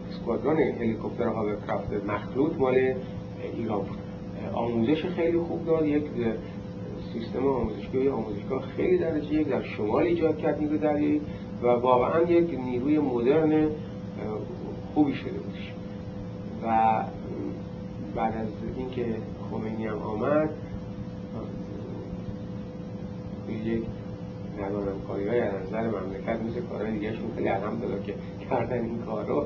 اسکوادرون 0.09 0.57
هلیکوپتر 0.57 1.27
هاورکرافت 1.27 2.05
مخلوط 2.07 2.57
مال 2.57 2.75
ایران 3.53 3.79
بود. 3.79 3.97
آموزش 4.53 5.05
خیلی 5.05 5.39
خوب 5.39 5.65
داد 5.65 5.85
یک 5.85 6.03
سیستم 7.19 7.47
آموزشگاه 7.47 8.09
آموزشگاه 8.09 8.61
خیلی 8.61 8.97
درجه 8.97 9.33
یک 9.33 9.47
در 9.47 9.63
شمال 9.63 10.03
ایجاد 10.03 10.37
کرد 10.37 10.59
نیرو 10.59 10.77
دریایی 10.77 11.21
و 11.63 11.67
واقعا 11.67 12.21
یک 12.21 12.59
نیروی 12.65 12.99
مدرن 12.99 13.69
خوبی 14.93 15.13
شده 15.13 15.39
بودش 15.39 15.73
و 16.63 17.03
بعد 18.15 18.37
از 18.37 18.47
اینکه 18.77 19.05
خمینی 19.49 19.87
هم 19.87 19.97
آمد 19.97 20.49
یک 23.65 23.83
ندانم 24.61 25.01
کاری 25.07 25.27
های 25.27 25.39
از 25.39 25.53
نظر 25.67 25.81
مملکت 25.81 26.41
مثل 26.41 26.61
کارهای 26.69 26.91
دیگهشون 26.91 27.31
خیلی 27.35 27.49
الحمدلله 27.49 28.03
که 28.03 28.13
کردن 28.49 28.85
این 28.85 29.01
کار 29.05 29.25
رو 29.25 29.45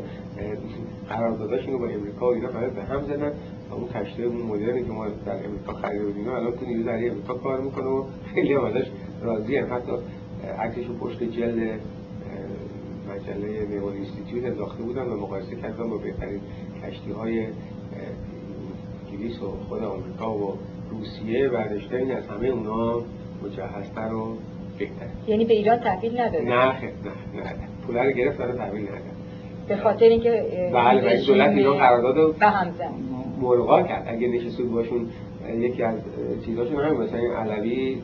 قرارداداشون 1.09 1.73
رو 1.73 1.79
با 1.79 1.87
امریکا 1.87 2.29
و 2.29 2.33
اینا 2.33 2.49
همه 2.49 2.67
به 2.67 2.83
هم 2.83 3.05
زدن. 3.05 3.31
اون 3.71 3.87
کشته 3.87 4.23
اون 4.23 4.41
مدرنی 4.41 4.83
که 4.83 4.91
ما 4.91 5.07
در 5.07 5.45
امریکا 5.45 5.73
خریده 5.73 6.05
بودیم 6.05 6.27
الان 6.27 6.51
تو 6.51 6.65
نیرو 6.65 6.83
دریایی 6.83 7.09
امریکا 7.09 7.33
کار 7.33 7.61
می‌کنه 7.61 7.85
و 7.85 8.03
خیلی 8.33 8.53
هم 8.53 8.65
ازش 8.65 8.85
راضی 9.21 9.55
هم. 9.55 9.73
حتی 9.73 9.91
عکسش 10.59 10.87
پشت 11.01 11.23
جلد 11.23 11.79
مجله 13.09 13.65
نیول 13.65 13.93
اینستیتیوت 13.93 14.45
انداخته 14.45 14.83
بودن 14.83 15.07
و 15.07 15.17
مقایسه 15.17 15.55
کردن 15.55 15.89
با 15.89 15.97
بهترین 15.97 16.39
کشتی 16.83 17.11
های 17.11 17.47
انگلیس 19.11 19.41
و 19.41 19.51
خود 19.69 19.83
آمریکا 19.83 20.37
و 20.37 20.57
روسیه. 20.91 21.49
برداشته 21.49 21.95
این 21.95 22.11
از 22.11 22.27
همه 22.27 22.47
اونا 22.47 23.01
مجهزتر 23.43 24.13
و 24.13 24.37
بهتر 24.79 25.05
یعنی 25.27 25.45
به 25.45 25.53
ایران 25.53 25.77
تحویل 25.77 26.21
نداره 26.21 26.45
نه 26.45 26.73
خیر 26.73 26.89
نه 27.33 27.43
نه 27.43 27.53
پول 27.87 27.97
رو 27.97 28.11
گرفت 28.11 28.37
داره 28.37 28.53
تحویل 28.53 28.83
نداره 28.83 29.01
به 29.67 29.77
خاطر 29.77 30.05
اینکه 30.05 30.29
بله 30.73 31.25
دولت 31.25 31.49
ایران 31.49 31.77
قرارداد 31.77 32.35
به 32.35 32.45
هم 32.45 32.71
زد. 32.71 33.18
ملغا 33.41 33.83
کرد. 33.83 34.05
اگه 34.07 34.27
نشستود 34.27 34.71
باشون 34.71 35.07
یکی 35.57 35.83
از 35.83 35.95
چیزاشون 36.45 36.79
همین 36.79 37.01
مثلا 37.01 37.19
علوی 37.19 37.97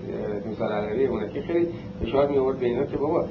مثال 0.51 0.71
علوی 0.71 1.05
اون 1.05 1.29
که 1.33 1.41
خیلی 1.41 1.67
فشار 2.01 2.27
می 2.31 2.37
آورد 2.37 2.59
به 2.59 2.65
اینا 2.65 2.85
که 2.85 2.97
بابا 2.97 3.25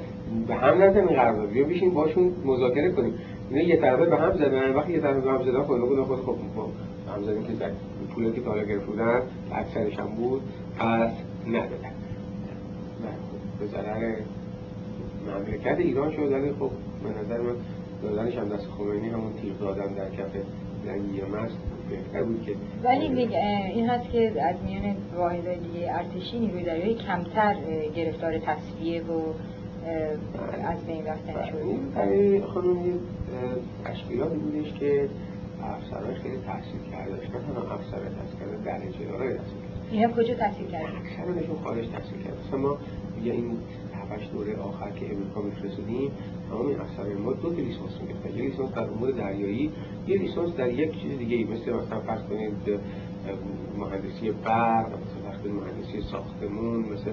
به 0.47 0.55
هم 0.55 0.83
نزنین 0.83 1.07
قرارداد 1.07 1.49
بیا 1.49 1.63
بشین 1.63 1.93
باشون 1.93 2.31
مذاکره 2.45 2.91
کنیم. 2.91 3.13
اینا 3.49 3.61
یه 3.61 3.77
طرفه 3.77 4.05
به 4.05 4.17
هم 4.17 4.33
زدن. 4.37 4.73
وقتی 4.73 4.93
یه 4.93 4.99
طرفه 4.99 5.21
به 5.21 5.31
هم 5.31 5.43
زدن 5.43 5.63
خود 5.63 5.79
خود 5.81 6.19
خود 6.19 6.37
خب 6.55 6.69
هم 7.15 7.23
زدن 7.23 7.43
که 7.43 7.53
پولی 8.15 8.31
که 8.31 8.41
تالا 8.41 8.63
گرفت 8.63 8.85
بودن 8.85 9.21
اکثرش 9.51 9.99
هم 9.99 10.07
بود 10.07 10.41
پس 10.79 11.11
ندادن. 11.47 11.93
خب 13.01 13.59
به 13.59 13.67
ضرر 13.67 14.15
مملکت 15.27 15.79
ایران 15.79 16.11
شد. 16.11 16.31
ولی 16.31 16.51
خب 16.59 16.69
به 17.03 17.09
نظر 17.19 17.41
من 17.41 17.55
دادنش 18.03 18.37
هم 18.37 18.49
دست 18.49 18.67
خمینی 18.77 19.09
همون 19.09 19.33
تیغ 19.41 19.59
دادن 19.59 19.93
در 19.93 20.09
کف 20.09 20.35
لنگی 20.87 21.21
مست. 21.21 21.57
بهتر 21.89 22.23
بود 22.23 22.43
که 22.45 22.55
ولی 22.83 23.35
این 23.73 23.89
هست 23.89 24.09
که 24.09 24.41
از 24.41 24.55
میان 24.65 24.95
واحد 25.15 25.63
دیگه 25.63 25.93
ارتشی 25.93 26.39
نیروی 26.39 26.63
دریایی 26.63 26.95
کمتر 26.95 27.55
گرفتار 27.95 28.37
تصفیه 28.37 29.01
و 29.01 29.33
از 30.67 30.85
بین 30.87 31.05
رفتن 31.05 31.45
شده. 31.45 31.63
برای 31.95 32.41
خانم 32.41 32.85
یه 32.85 32.93
تشکیلاتی 33.85 34.37
بودش 34.37 34.73
که 34.79 35.09
افسرهای 35.63 36.15
خیلی 36.15 36.37
تحصیل 36.37 36.81
کرده 36.91 37.11
نه 37.11 37.17
تنها 37.17 37.73
افسر 37.75 37.97
تحصیل 37.97 38.39
کرده 38.39 38.57
درجه 38.65 39.05
دارای 39.11 39.33
تحصیل 39.33 39.53
کرده 39.61 39.91
اینا 39.91 40.13
کجا 40.13 40.33
تحصیل 40.33 40.67
کرده؟ 40.67 40.87
اکثرشون 40.97 41.55
خارج 41.63 41.87
تحصیل 41.87 42.23
کرده 42.23 42.37
مثلا 42.47 42.59
ما 42.59 42.77
یه 43.23 43.33
این 43.33 43.57
هفتش 43.93 44.29
دوره 44.33 44.55
آخر 44.57 44.91
که 44.91 45.05
امریکا 45.05 45.41
میفرستادیم 45.41 46.11
تمام 46.49 46.67
افسرهای 46.81 47.13
ما 47.13 47.33
دو 47.33 47.49
لیسانس 47.49 48.01
می‌گرفتن 48.01 48.37
یه 48.37 48.43
لیسانس 48.43 48.71
در 48.71 48.83
امور 48.83 49.11
دریایی 49.11 49.71
یه 50.07 50.17
لیسانس 50.17 50.55
در 50.55 50.69
یک 50.69 51.01
چیز 51.01 51.17
دیگه 51.17 51.35
ای 51.35 51.43
مثل 51.43 51.73
مثلا 51.73 51.99
فرض 51.99 52.21
کنید 52.21 52.79
مهندسی 53.77 54.31
برق 54.31 54.87
مثل 54.87 55.29
فرض 55.29 55.51
مهندسی 55.51 56.01
ساختمون 56.11 56.79
مثل 56.79 57.11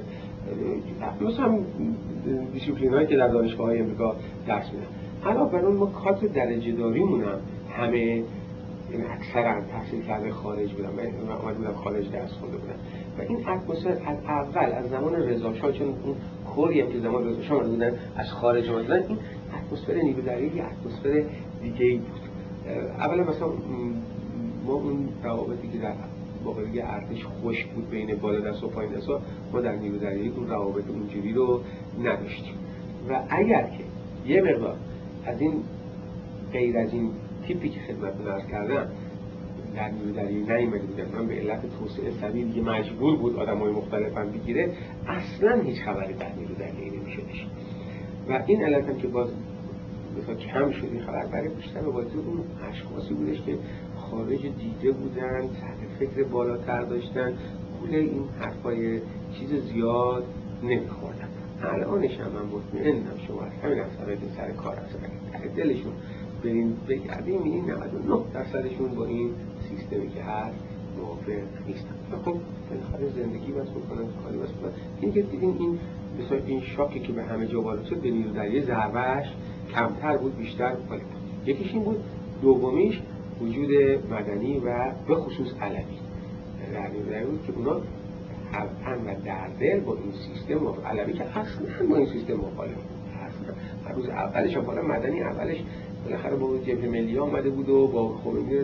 مثلا 1.21 1.59
دیسیپلین 2.53 2.93
هایی 2.93 3.07
که 3.07 3.17
در 3.17 3.29
دانشگاه 3.29 3.67
های 3.67 3.81
امریکا 3.81 4.17
درس 4.47 4.73
میدن 4.73 4.87
حالا 5.23 5.45
برای 5.45 5.73
ما 5.73 5.87
کادر 5.87 6.27
درجه 6.27 6.73
داریمون 6.73 7.25
هم 7.25 7.39
همه 7.71 8.23
یعنی 8.93 9.05
اکثرا 9.11 9.61
تحصیل 9.61 10.03
کرده 10.03 10.33
خارج 10.33 10.73
بودن. 10.73 10.89
من 10.89 11.33
آمده 11.35 11.59
بودم 11.59 11.73
خارج 11.73 12.11
درس 12.11 12.33
خونده 12.33 12.57
بودن. 12.57 12.75
و 13.19 13.23
این 13.29 13.49
اتمسفر 13.49 13.91
از 13.91 14.19
اول 14.29 14.73
از 14.73 14.91
زمان 14.91 15.15
رضا 15.15 15.53
چون 15.53 15.87
اون 16.05 16.17
کوری 16.55 16.81
هم 16.81 16.93
که 16.93 17.01
زمان 17.01 17.43
شاه 17.43 17.65
بودن 17.65 17.93
از 18.17 18.33
خارج 18.33 18.69
اومدن 18.69 19.03
این 19.09 19.19
اتمسفر 19.67 19.95
نیرو 19.95 20.23
دریایی 20.23 20.57
یه 20.57 20.65
اتمسفر 20.65 21.25
دیگه 21.63 21.85
ای 21.85 21.97
بود 21.97 22.21
اولا 22.99 23.23
مثلا 23.23 23.49
ما 24.67 24.73
اون 24.73 25.09
روابطی 25.23 25.69
که 25.69 25.79
در 25.79 25.95
واقعی 26.45 26.81
ارتش 26.81 27.25
خوش 27.25 27.65
بود 27.65 27.91
بین 27.91 28.15
بالا 28.15 28.41
دست 28.41 28.65
و 28.65 28.69
پایین 28.69 28.93
دست 28.93 29.09
ما 29.53 29.61
در 29.61 29.77
نیرو 29.77 29.99
دریایی 29.99 30.29
اون 30.29 30.49
روابط 30.49 30.85
اونجوری 30.89 31.33
رو 31.33 31.61
نداشتیم. 32.03 32.55
و 33.09 33.21
اگر 33.29 33.63
که 33.63 33.85
یه 34.33 34.43
مقدار 34.43 34.77
از 35.27 35.41
این 35.41 35.53
غیر 36.53 36.79
از 36.79 36.93
این 36.93 37.11
تیپی 37.47 37.69
که 37.69 37.81
خدمت 37.81 38.13
عرض 38.29 38.47
کردم 38.47 38.87
در 39.75 39.91
نیرو 39.91 40.13
دریایی 40.13 40.43
نیومده 40.43 40.87
بودن 40.87 41.19
من 41.19 41.27
به 41.27 41.35
علت 41.35 41.63
توسعه 41.79 42.11
سبیل 42.21 42.47
دیگه 42.47 42.63
مجبور 42.63 43.17
بود 43.17 43.37
آدم 43.37 43.59
های 43.59 43.73
بگیره 44.33 44.73
اصلا 45.07 45.61
هیچ 45.61 45.83
خبری 45.83 46.15
در 46.15 46.35
نیرو 46.35 46.55
دریایی 46.55 46.91
نمیشدش 46.91 47.47
و 48.29 48.43
این 48.47 48.65
علت 48.65 48.89
هم 48.89 48.97
که 48.97 49.09
باز 49.09 49.29
مثلا 50.19 50.35
کم 50.35 50.71
شد 50.71 50.89
این 50.93 51.03
خبر 51.03 51.27
برای 51.27 51.49
بیشتر 51.49 51.81
به 51.81 51.89
اون 51.89 52.45
اشخاصی 52.71 53.15
بودش 53.15 53.43
که 53.43 53.59
خارج 53.97 54.41
دیده 54.41 54.93
بودن 54.93 55.49
سطح 55.49 55.99
فکر 55.99 56.25
بالاتر 56.25 56.83
داشتن 56.83 57.35
پول 57.81 57.95
این 57.95 58.25
حرفای 58.41 59.01
چیز 59.39 59.51
زیاد 59.73 60.25
نمیخوردن. 60.63 61.29
الانش 61.63 62.21
هم 62.21 62.33
من 62.33 62.43
مطمئنم 62.43 63.27
شما 63.27 63.43
از 63.43 63.53
همین 63.63 63.81
افسرهای 63.81 64.17
که 64.17 64.27
سر 64.37 64.51
کار 64.51 64.77
هستن. 64.77 64.99
دلشون 65.57 65.93
بریم 66.45 66.77
بگردیم 66.89 67.43
این 67.43 67.71
99 67.71 68.25
درصدشون 68.35 68.95
با 68.95 69.07
این 69.07 69.31
سیستمی 69.77 70.09
که 70.09 70.23
هست 70.23 70.57
موافق 70.99 71.43
نیستن 71.67 71.95
خب 72.25 72.37
بالاخره 72.71 73.23
زندگی 73.23 73.53
بس 73.53 73.69
بکنن 73.69 74.07
کاری 74.25 74.39
بس 74.39 74.49
بکنن 74.49 74.73
این 75.01 75.13
که 75.13 75.23
دیدین 75.23 75.57
این 75.59 75.79
مثلا 76.21 76.39
این 76.47 76.61
شاکی 76.61 77.01
که 77.01 77.13
به 77.13 77.23
همه 77.23 77.47
جا 77.47 77.63
وارد 77.63 77.85
شد 77.85 77.97
به 77.97 78.11
دریه 78.11 78.61
ضربهش 78.61 79.27
کمتر 79.75 80.17
بود 80.17 80.37
بیشتر 80.37 80.73
ولی 80.91 81.03
یکیش 81.47 81.73
این 81.73 81.83
بود 81.83 82.05
دومیش 82.43 83.01
وجود 83.41 83.71
مدنی 84.11 84.59
و 84.59 84.91
به 85.09 85.15
خصوص 85.15 85.49
علوی 85.61 85.99
در 86.73 86.89
نیرو 86.89 87.31
بود 87.31 87.45
که 87.47 87.53
اونا 87.57 87.81
طبعا 88.53 88.99
و 89.07 89.25
در 89.25 89.49
دل 89.61 89.81
با 89.81 89.95
این 89.95 90.13
سیستم 90.13 90.67
علوی 90.87 91.13
که 91.13 91.25
اصلا 91.25 91.89
با 91.89 91.97
این 91.97 92.07
سیستم 92.13 92.35
مخالف 92.35 92.75
بود. 92.75 93.03
اصلا. 93.15 93.95
روز 93.95 94.09
اولش 94.09 94.57
هم 94.57 94.87
مدنی 94.87 95.23
اولش 95.23 95.57
بالاخره 96.05 96.37
با 96.37 96.59
جبهه 96.59 96.89
ملی 96.89 97.19
آمده 97.19 97.51
بود 97.51 97.69
و 97.69 97.87
با 97.87 98.09
خمینی 98.09 98.59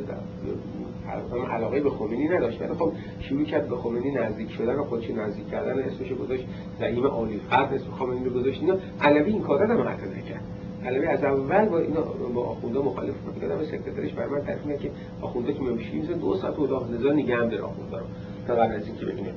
علاقه 1.51 1.81
به 1.81 1.91
خمینی 1.91 2.29
نداشت 2.29 2.63
ولی 2.63 2.75
خب 2.75 2.93
شروع 3.21 3.45
کرد 3.45 3.69
به 3.69 3.77
خمینی 3.77 4.11
نزدیک 4.11 4.51
شدن 4.51 4.75
و 4.75 4.85
خودش 4.85 5.11
نزدیک 5.11 5.51
کردن 5.51 5.79
اسمش 5.79 6.13
گذاشت 6.13 6.45
زعیم 6.81 7.07
عالی 7.07 7.41
فرد 7.51 7.75
اسم 7.75 7.91
خمینی 7.91 8.25
رو 8.25 8.31
گذاشت 8.31 8.61
اینا 8.61 8.77
علوی 9.01 9.33
این 9.33 9.43
کارا 9.43 9.75
رو 9.75 9.85
حتی 9.85 10.07
نکرد 10.07 10.43
علوی 10.85 11.07
از 11.07 11.25
اول 11.25 11.65
با 11.65 11.79
اینا 11.79 12.01
با 12.35 12.45
آخونده 12.45 12.79
مخالف 12.79 13.15
بود 13.17 13.41
کردم 13.41 13.65
سکرتریش 13.65 14.13
بر 14.13 14.27
من 14.27 14.41
تعریف 14.41 14.83
که 14.83 14.91
آخونده 15.23 15.53
که 15.53 15.61
میشه 15.61 16.15
دو 16.15 16.37
ساعت 16.37 16.59
اتاق 16.59 16.91
نظر 16.91 17.13
نگه 17.13 17.37
هم 17.37 17.49
داره 17.49 17.63
آخونده 17.63 17.97
رو 17.97 18.05
تا 18.47 18.55
قبل 18.55 18.75
از 18.75 18.87
اینکه 18.87 19.07
ببینه 19.07 19.33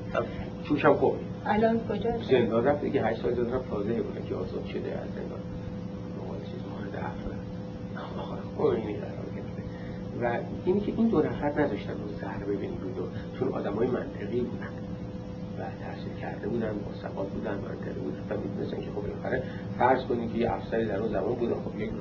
چوش 0.63 0.85
هم 0.85 0.93
خوب 0.93 1.15
الان 1.45 1.79
کجا 1.89 2.09
زندان 2.29 2.65
رفت 2.65 2.81
دیگه 2.81 3.05
8 3.05 3.21
سال 3.21 3.33
زندان 3.33 3.61
تازه 3.69 3.93
بوده 3.93 4.21
که 4.29 4.35
آزاد 4.35 4.65
شده 4.65 4.91
از 4.91 5.09
زندان 5.15 5.39
چیز 6.45 6.59
مورد 6.71 6.95
افراد 6.95 7.41
و 10.21 10.39
اینی 10.65 10.79
که 10.79 10.93
این 10.97 11.07
دو 11.07 11.21
نفر 11.21 11.61
نداشتن 11.61 11.91
اون 11.91 12.09
ضربه 12.21 12.55
به 12.55 12.67
نیرو 12.67 13.07
چون 13.39 13.47
آدمای 13.47 13.87
منطقی 13.87 14.41
بودن 14.41 14.69
و 15.59 15.63
تحصیل 15.83 16.13
کرده 16.21 16.47
بودن 16.47 16.73
با 17.15 17.23
بودن 17.23 17.53
منطقی 17.53 17.99
بودن 17.99 18.19
و 18.29 18.41
می‌دونستن 18.41 18.77
که 18.77 18.91
خب 18.95 19.01
بالاخره 19.01 19.43
فرض 19.77 20.03
کنید 20.03 20.33
که 20.33 20.37
یه 20.37 20.53
افسری 20.53 20.85
در 20.85 20.99
اون 20.99 21.11
زمان 21.11 21.33
بودن 21.33 21.53
خب 21.53 21.79
یک 21.79 21.91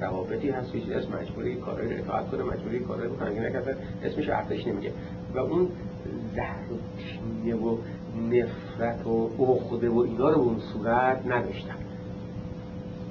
روابطی 0.00 0.50
هست 0.50 0.72
که 0.72 0.96
از 0.96 1.10
مجبوری 1.10 1.54
کارهای 1.54 1.94
رو 1.94 1.98
اطاعت 1.98 2.30
کنه 2.30 2.42
مجبوری 2.42 2.80
کارهای 2.80 3.08
رو 3.08 3.16
کنگی 3.16 3.40
نکرده 3.40 3.76
اسمش 4.04 4.28
ارتش 4.28 4.66
نمیگه. 4.66 4.92
و 5.34 5.38
اون 5.38 5.68
زهر 6.34 6.72
و 6.72 6.76
کینه 6.98 7.56
و 7.56 7.78
نفرت 8.30 9.06
و 9.06 9.28
عقده 9.38 9.88
و 9.88 9.98
اینا 9.98 10.30
رو 10.30 10.40
اون 10.40 10.60
صورت 10.72 11.26
نداشتن 11.26 11.76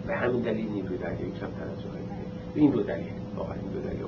به 0.08 0.15
همین 0.15 0.41
دلیل 0.41 0.71
نیروی 0.71 0.98
دریایی 0.98 1.32
کمتر 1.32 1.63
از 1.63 1.78
این 2.56 2.71
دو 2.71 2.84
دلیل 2.84 3.06
واقعا 3.36 3.54
این 3.54 3.71
دو 3.71 3.89
دلیل 3.89 4.04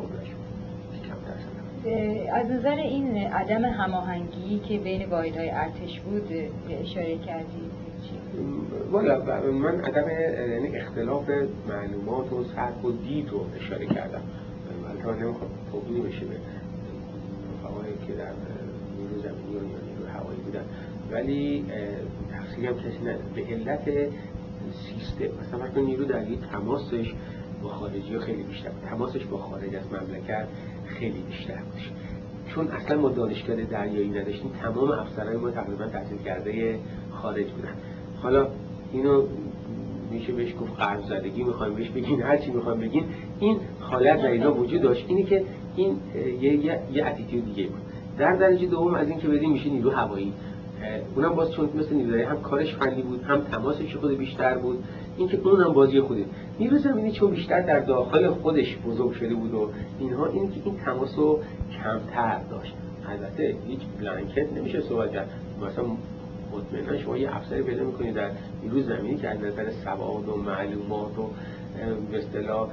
از 2.34 2.52
نظر 2.52 2.76
این 2.76 3.18
عدم 3.18 3.66
هماهنگی 3.66 4.60
که 4.60 4.78
بین 4.78 5.10
واحدهای 5.10 5.50
ارتش 5.50 6.00
بود 6.00 6.32
اشاره 6.70 7.18
کردید 7.18 7.72
والا 8.92 9.42
من 9.52 9.80
عدم 9.82 10.10
یعنی 10.52 10.78
اختلاف 10.78 11.30
معلومات 11.70 12.34
و 12.34 12.44
سطح 12.44 12.82
و 12.84 12.92
دید 12.92 13.30
رو 13.30 13.46
اشاره 13.56 13.86
کردم. 13.86 14.22
من 14.84 15.16
نمی‌خوام 15.16 15.50
توضیح 15.72 16.04
بشه 16.04 16.26
به 16.26 16.36
رفقایی 17.54 17.94
که 18.08 18.14
در 18.14 18.32
نیرو 18.98 19.22
زمینی 19.22 19.54
یا 19.54 19.60
نیرو 19.62 20.08
هوایی 20.20 20.40
بودن. 20.40 20.64
ولی 21.12 21.66
تقصیری 22.32 22.68
هم 22.68 22.74
کسی 22.74 23.02
نداره. 23.02 23.20
به 23.36 23.42
علت 23.42 23.84
سیستم 24.72 25.26
مثلا 25.42 25.60
وقتی 25.60 25.82
نیرو 25.82 26.06
در 26.06 26.26
تماسش 26.52 27.14
با 27.64 27.70
خارجی 27.70 28.20
خیلی 28.20 28.44
بیشتر 28.44 28.70
تماسش 28.90 29.26
با 29.26 29.38
خارج 29.38 29.76
از 29.76 29.84
مملکت 29.94 30.48
خیلی 31.00 31.24
بیشتر 31.30 31.54
باشه. 31.74 31.92
چون 32.48 32.68
اصلا 32.68 33.02
ما 33.02 33.10
دانشگاه 33.10 33.56
دریایی 33.56 34.10
نداشتیم 34.10 34.52
تمام 34.62 34.92
افسرهای 34.92 35.38
ما 35.38 35.52
تقریبا 35.52 35.86
تحصیل 35.86 36.18
کرده 36.18 36.80
خارج 37.12 37.46
بودن. 37.46 37.74
حالا 38.22 38.48
اینو 38.94 39.24
میشه 40.12 40.34
بهش 40.34 40.54
گفت 40.62 40.78
قرض 40.78 41.04
زدگی 41.04 41.44
می‌خوایم 41.44 41.74
بهش 41.74 41.90
بگین 41.90 42.22
هر 42.22 42.38
چی 42.38 42.52
می‌خوایم 42.52 42.80
بگین 42.80 43.04
این 43.40 43.60
حالت 43.80 44.22
در 44.22 44.32
اینا 44.32 44.54
وجود 44.54 44.82
داشت. 44.82 45.06
اینی 45.08 45.24
که 45.24 45.44
این 45.76 45.98
یه 46.42 46.54
یه, 46.54 46.80
یه 46.92 47.14
دیگه 47.30 47.68
بود. 47.68 47.82
در 48.18 48.34
درجه 48.36 48.66
دوم 48.66 48.94
از 48.94 49.10
این 49.10 49.20
که 49.20 49.28
بدیم 49.28 49.52
میشه 49.52 49.70
نیرو 49.70 49.90
هوایی. 49.90 50.34
اونم 51.16 51.36
باز 51.36 51.52
چون 51.52 51.70
مثل 51.76 51.96
نیروی 51.96 52.22
هم 52.22 52.42
کارش 52.42 52.76
فنی 52.76 53.02
بود 53.02 53.24
هم 53.24 53.42
تماسش 53.42 53.96
خود 53.96 54.18
بیشتر 54.18 54.58
بود. 54.58 54.84
اینکه 55.18 55.40
اون 55.44 55.62
هم 55.62 55.74
بازی 55.74 56.02
خوده 56.02 56.26
نیرو 56.60 56.78
زمینی 56.78 57.12
چون 57.12 57.32
بیشتر 57.32 57.62
در 57.62 57.80
داخل 57.80 58.30
خودش 58.30 58.78
بزرگ 58.78 59.12
شده 59.12 59.36
بود 59.36 59.54
و 59.54 59.70
اینها 60.00 60.26
این 60.26 60.52
که 60.52 60.62
این 60.66 60.78
تماس 60.78 61.18
رو 61.18 61.40
کمتر 61.84 62.40
داشت. 62.50 62.74
البته 63.10 63.56
هیچ 63.68 63.80
بلانکت 64.00 64.54
نمیشه 64.54 64.82
صحبت 64.82 65.12
کرد. 65.12 65.30
مثلا 65.62 65.86
مطمئنا 66.52 66.98
شما 66.98 67.18
یه 67.18 67.36
افسری 67.36 67.64
پیدا 67.64 67.84
می‌کنید 67.84 68.14
در 68.14 68.30
نیروی 68.64 68.84
زمینی 68.84 69.18
که 69.18 69.30
از 69.30 69.40
نظر 69.40 69.70
سواد 69.84 70.30
و 70.30 70.36
معلومات 70.36 71.20
و 71.20 71.30
به 72.12 72.18
اصطلاح 72.18 72.70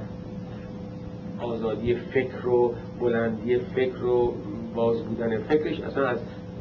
آزادی 1.39 1.95
فکر 1.95 2.47
و 2.47 2.73
بلندی 2.99 3.57
فکر 3.57 4.05
و 4.05 4.33
باز 4.75 5.01
بودن 5.01 5.37
فکرش 5.37 5.79
اصلا 5.79 6.07
از 6.07 6.17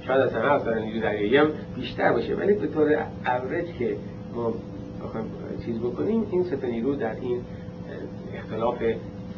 شاید 0.06 0.20
از 0.20 0.32
همه 0.32 0.52
افسر 0.52 0.78
نیروی 0.78 1.00
دریایی 1.00 1.36
هم 1.36 1.46
بیشتر 1.76 2.12
باشه. 2.12 2.34
ولی 2.34 2.54
به 2.54 2.66
طور 2.66 3.06
که 3.78 3.96
ما 4.34 4.54
بخوایم 5.04 5.26
چیز 5.64 5.78
بکنیم 5.78 6.26
این 6.30 6.44
سه 6.44 6.66
نیرو 6.66 6.94
در 6.94 7.14
این 7.14 7.40
اختلاف 8.34 8.76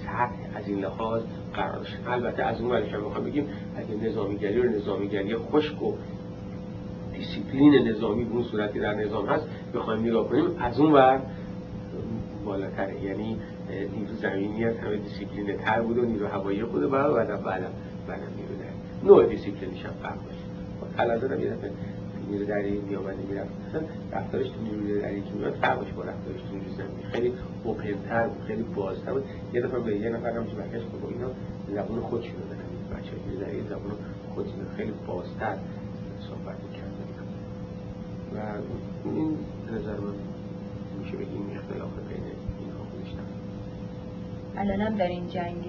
سطح 0.04 0.58
از 0.58 0.68
این 0.68 0.78
لحاظ 0.78 1.22
قرار 1.54 1.86
البته 2.06 2.42
از 2.42 2.60
اون 2.60 2.70
ولی 2.70 2.84
می‌خوام 2.84 3.24
بگیم 3.24 3.48
اگه 3.76 4.08
نظامیگری 4.08 4.60
و 4.60 4.76
نظامیگری 4.76 5.36
خشک 5.36 5.82
و 5.82 5.92
دیسیپلین 7.12 7.88
نظامی 7.88 8.24
به 8.24 8.34
اون 8.34 8.44
صورتی 8.44 8.80
در 8.80 8.94
نظام 8.94 9.26
هست 9.26 9.46
بخوایم 9.74 10.06
نگاه 10.06 10.28
کنیم. 10.28 10.44
از 10.58 10.80
اون 10.80 10.92
ور 10.92 11.20
بالاتره. 12.44 13.04
یعنی 13.04 13.36
نیرو 13.70 14.14
زمینی 14.22 14.64
از 14.64 14.76
همه 14.76 14.96
دیسیپلین 14.96 15.56
تر 15.56 15.82
بود 15.82 15.98
و 15.98 16.02
نیرو 16.02 16.26
هوایی 16.26 16.64
خود 16.64 16.90
بعد 16.90 17.12
بعد 17.12 17.28
بعد 17.28 17.62
بعد 18.08 18.20
نیرو 18.20 18.56
نوع 19.04 19.26
دیسیپلینش 19.26 19.84
هم 19.84 19.92
فرق 20.02 20.14
باشه 20.14 20.46
الان 20.98 21.32
هم 21.32 21.40
یه 21.40 21.50
دفعه 21.50 21.70
نیرو 22.30 22.44
دری 22.44 22.80
می 22.80 22.96
آمده 22.96 23.22
می 23.28 23.34
رفت 23.34 23.50
مثلا 23.68 23.82
رفتارش 24.20 24.46
تو 24.48 24.60
نیرو 24.60 25.00
دری 25.00 25.20
که 25.20 25.30
میاد 25.38 25.54
فرقش 25.54 25.92
با 25.92 26.02
رفتارش 26.02 26.40
تو 26.40 26.56
نیرو 26.56 26.72
زمینی. 26.76 27.02
خیلی 27.12 27.32
اوپنتر 27.64 28.26
بود 28.28 28.46
خیلی 28.46 28.62
بازتر 28.62 29.12
بود. 29.12 29.24
یه 29.52 29.60
دفعه 29.62 29.80
به 29.80 29.96
یه 29.96 30.10
نفر 30.10 30.30
هم 30.30 30.46
که 30.46 30.54
برگشت 30.54 30.86
با 30.86 31.08
اینا 31.08 31.30
زبون 31.74 32.00
خودشون 32.00 32.34
رو 32.34 32.46
بدن 32.46 32.98
بچه 33.00 33.10
نیرو 33.26 33.40
دری 33.40 33.60
زبون 33.60 33.92
خودشون 34.34 34.66
خیلی 34.76 34.92
بازتر 35.06 35.56
صحبت 36.28 36.56
می‌کردن. 36.64 37.06
و 38.36 38.38
این 39.04 39.38
نظر 39.72 40.00
من 40.00 40.14
میشه 40.98 41.16
بگیم 41.16 41.50
اختلاف 41.54 41.90
بین 42.08 42.24
اینها 42.60 42.84
بیشتر 42.98 43.22
الان 44.56 44.80
هم 44.80 44.96
در 44.96 45.08
این 45.08 45.28
جنگ 45.28 45.64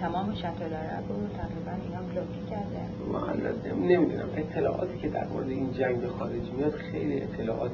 تمام 0.00 0.34
شتل 0.34 0.72
عرب 0.74 1.08
رو 1.08 1.28
تقریبا 1.36 1.72
اینا 1.82 2.02
بلوکی 2.02 2.42
کرده. 2.50 3.76
نمی‌دونم 3.76 4.28
اطلاعاتی 4.36 4.98
که 4.98 5.08
در 5.08 5.26
مورد 5.26 5.48
این 5.48 5.72
جنگ 5.72 6.06
خارج 6.06 6.50
میاد 6.56 6.72
خیلی 6.72 7.22
اطلاعات 7.22 7.70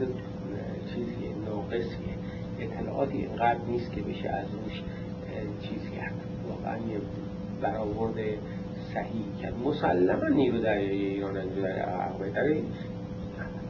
چیزیه 0.94 1.28
ناقصیه. 1.46 2.14
اطلاعاتی 2.60 3.18
اینقدر 3.18 3.58
نیست 3.68 3.92
که 3.92 4.02
بشه 4.02 4.28
از 4.28 4.46
روش 4.54 4.82
چیز 5.62 5.90
کرد. 5.96 6.14
واقعا 6.48 6.76
یه 6.76 7.00
برآورد 7.62 8.14
صحیح 8.94 9.24
کرد. 9.42 9.54
مسلما 9.64 10.28
نیرو 10.28 10.58
دریایی 10.58 11.04
ایران 11.04 11.36
نیرو 11.38 11.62
دریایی 11.62 12.18
بهتره 12.18 12.62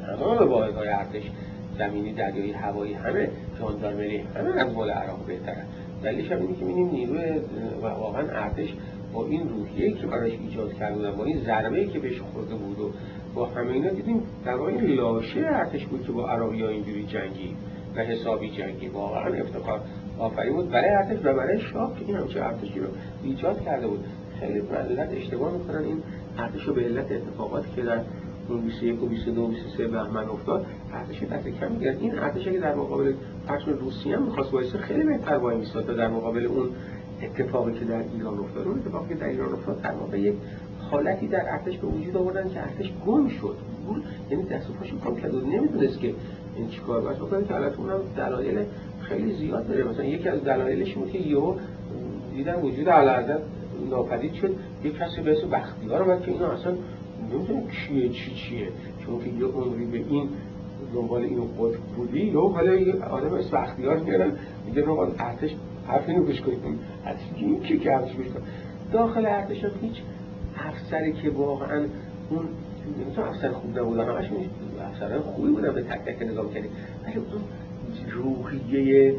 تمام 0.07 0.49
واحدهای 0.51 0.89
ارتش 0.89 1.31
زمینی 1.79 2.13
دریایی 2.13 2.53
هوایی 2.53 2.93
همه 2.93 3.29
جاندارمری 3.61 4.19
همه 4.19 4.61
از 4.61 4.73
مال 4.75 4.91
عراق 4.91 5.27
بهتره. 5.27 5.65
دلیلش 6.05 6.33
هم 6.33 6.41
اینه 6.41 6.55
که 6.55 6.65
می‌بینیم 6.65 6.91
نیروی 6.91 7.41
واقعا 7.83 8.23
ارتش 8.23 8.75
با 9.13 9.27
این 9.27 9.49
روحیه‌ای 9.49 9.93
که 9.93 10.07
براش 10.07 10.33
ایجاد 10.33 10.75
کرده 10.75 11.11
با 11.11 11.25
این 11.25 11.45
ضربه‌ای 11.47 11.87
که 11.87 11.99
بهش 11.99 12.21
خورده 12.21 12.55
بود 12.55 12.81
و 12.81 12.91
با 13.35 13.47
همه 13.47 13.73
اینا 13.73 13.91
دیدیم 13.91 14.23
در 14.45 14.55
واقع 14.55 14.73
لاشه 14.73 15.41
ارتش 15.41 15.87
بود 15.87 16.07
که 16.07 16.13
با 16.13 16.31
عراقی 16.31 16.63
ها 16.63 16.69
اینجوری 16.69 17.05
جنگی 17.07 17.57
و 17.97 18.01
حسابی 18.01 18.51
جنگی. 18.51 18.89
واقعا 18.89 19.35
افتخار 19.35 19.81
آفرین 20.19 20.53
بود 20.53 20.71
برای 20.71 20.91
ارتش 20.91 21.19
و 21.25 21.35
برای 21.35 21.61
شاه 21.61 21.95
که 21.99 22.05
این 22.07 22.17
همچه 22.17 22.45
ارتشی 22.45 22.81
رو 22.81 22.87
ایجاد 23.25 23.65
کرده 23.65 23.87
بود. 23.87 24.05
خیلی 24.41 24.61
مدلت 24.61 25.13
اشتباه 25.13 25.53
می‌کنن 25.53 25.85
این 25.85 26.03
ارتش 26.39 26.63
رو 26.63 26.75
به 26.75 26.81
علت 26.81 27.13
اتفاقاتی 27.13 27.69
که 27.77 27.83
در 27.83 28.01
اون 28.49 28.61
21 28.61 29.03
و 29.03 29.07
22 29.07 29.43
و 29.43 29.47
23 29.47 29.89
بهمن 29.89 30.29
افتاد 30.29 30.67
ارتش 30.93 31.23
دست 31.23 31.49
کم 31.49 31.79
گرفت. 31.79 32.03
این 32.03 32.19
ارتش 32.19 32.45
که 32.45 32.59
در 32.59 32.75
مقابل 32.75 33.13
پشم 33.49 33.71
روسیه 33.71 34.17
هم 34.17 34.23
می‌خواست 34.23 34.53
وایسه 34.53 34.79
خیلی 34.79 35.03
بهتر 35.03 35.37
وای 35.37 35.57
می‌ایستاد 35.57 35.87
در 35.87 36.09
مقابل 36.09 36.47
اون 36.47 36.69
اتفاقی 37.23 37.73
که 37.73 37.85
در 37.85 38.03
ایران 38.15 38.39
افتاد. 38.39 38.67
اون 38.67 38.79
اتفاقی 38.79 39.09
که 39.09 39.15
در 39.15 39.27
ایران 39.27 39.53
افتاد 39.53 39.83
در 39.83 39.93
واقع 39.93 40.21
یک 40.21 40.35
حالتی 40.91 41.27
در 41.27 41.53
ارتش 41.53 41.79
به 41.79 41.87
وجود 41.87 42.17
آوردن 42.17 42.49
که 42.49 42.61
ارتش 42.63 42.93
گم 43.07 43.29
شد. 43.29 43.57
گول 43.87 44.03
یعنی 44.31 44.45
دست 44.45 44.71
و 44.71 44.73
پاشو 44.73 44.97
گم 44.97 45.17
کرد 45.17 45.35
و 45.35 45.41
نمی‌دونست 45.41 45.99
که 45.99 46.15
این 46.57 46.69
چیکار 46.69 47.01
باید 47.01 47.17
بکنه 47.17 47.45
که 47.45 47.55
البته 47.55 47.81
اونم 47.81 48.01
دلایل 48.17 48.65
خیلی 49.01 49.33
زیاد 49.33 49.69
داره. 49.69 49.85
مثلا 49.85 50.05
یکی 50.05 50.29
از 50.29 50.45
دلایلش 50.45 50.95
بود 50.95 51.11
که 51.11 51.19
یهو 51.19 51.55
دیدن 52.35 52.63
وجود 52.63 52.89
اعلی 52.89 53.35
ناپدید 53.91 54.35
شد. 54.35 54.57
یک 54.85 54.95
کسی 54.97 55.23
به 55.23 55.39
اسم 55.39 55.51
بختیار 55.51 56.03
اومد 56.03 56.23
که 56.23 56.31
اینا 56.31 56.47
اصلا 56.47 56.75
نمی‌دونم 57.33 57.63
چیه 57.69 58.09
چی 58.09 58.35
چیه. 58.35 58.69
چون 59.07 59.19
که 59.19 59.31
یه 59.31 59.47
عمری 59.47 59.85
به 59.85 59.99
این 59.99 60.29
دنبال 60.95 61.23
اینو 61.23 61.45
قطب 61.45 61.81
بودی 61.97 62.25
یا 62.25 62.41
حالا 62.41 62.75
یه 62.75 63.05
آدم 63.05 63.35
اسم 63.35 63.57
اختیار 63.57 63.97
میارن 63.97 64.33
میگه 64.67 64.83
رو 64.83 65.13
ارتش 65.19 65.55
حرف 65.87 66.09
اینو 66.09 66.23
گوش 66.23 66.41
کنیم. 66.41 66.79
ارتش 67.07 67.23
این 67.37 67.61
کی 67.61 67.79
که 67.79 67.95
ارتش 67.95 68.13
گوش 68.15 68.27
داخل 68.93 69.27
ارتش 69.27 69.65
هم 69.65 69.71
هیچ 69.81 69.97
افسری 70.57 71.13
که 71.13 71.31
واقعا 71.31 71.87
اون 72.31 72.49
نمی‌تونم 72.99 73.29
افسر 73.29 73.53
خوب 73.53 73.79
نبودن 73.79 74.09
همش 74.09 74.31
افسران 74.81 75.21
خوبی 75.21 75.49
بودن 75.49 75.75
به 75.75 75.83
تک 75.83 76.05
تک 76.05 76.23
نظام 76.23 76.55
کردیم 76.55 76.71
ولی 77.07 77.17
اون 77.17 77.43
روحیه 78.11 79.15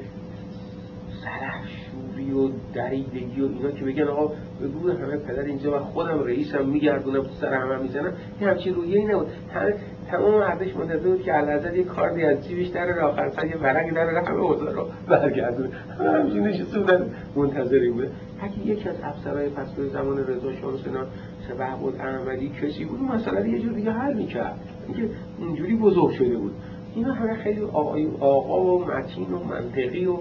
سرحشوری 1.23 2.31
و 2.31 2.49
دریدگی 2.73 3.41
و 3.41 3.45
اینا 3.45 3.71
که 3.71 3.85
بگن 3.85 4.03
آقا 4.03 4.33
بگو 4.61 4.91
همه 4.91 5.17
پدر 5.17 5.43
اینجا 5.43 5.77
و 5.77 5.79
خودم 5.79 6.23
رئیسم 6.23 6.65
میگردونم 6.65 7.23
سر 7.41 7.53
همه 7.53 7.77
می‌زنم 7.77 8.13
این 8.39 8.49
همچین 8.49 8.75
روحیه 8.75 8.99
ای 8.99 9.05
نبود. 9.05 9.27
همه 9.53 9.73
تمام 10.11 10.33
ارتش 10.35 10.75
منتظر 10.75 11.09
بود 11.09 11.23
که 11.23 11.31
علازد 11.31 11.75
یه 11.75 11.83
کاردی 11.83 12.23
از 12.23 12.47
جیبش 12.47 12.67
در 12.67 12.99
آخر 12.99 13.29
سر 13.29 13.45
یه 13.45 13.57
ورق 13.57 13.93
در 13.93 14.09
همه 14.09 14.39
اوضاع 14.39 14.73
رو 14.73 14.87
برگردونه. 15.07 15.69
همه 15.99 16.09
همچین 16.09 16.47
نشسته 16.47 16.79
بودن 16.79 17.09
منتظری 17.35 17.89
بوده 17.89 18.11
اگه 18.41 18.59
یکی 18.59 18.89
از 18.89 18.95
افسرهای 19.03 19.49
به 19.49 19.87
زمان 19.87 20.17
رضا 20.17 20.53
شاه 20.53 20.73
اینا 20.85 21.05
سبه 21.47 21.75
بود 21.81 21.95
احمدی 21.95 22.51
کسی 22.61 22.85
بود 22.85 23.01
مثلا 23.01 23.47
یه 23.47 23.59
جور 23.59 23.73
دیگه 23.73 23.91
حل 23.91 24.13
می‌کرد. 24.13 24.59
اینکه 24.87 25.09
اینجوری 25.39 25.75
بزرگ 25.75 26.11
شده 26.11 26.37
بود. 26.37 26.53
اینا 26.95 27.13
همه 27.13 27.33
خیلی 27.33 27.61
آقا 27.61 28.63
و 28.63 28.85
متین 28.85 29.33
و 29.33 29.43
منطقی 29.43 30.05
و 30.05 30.17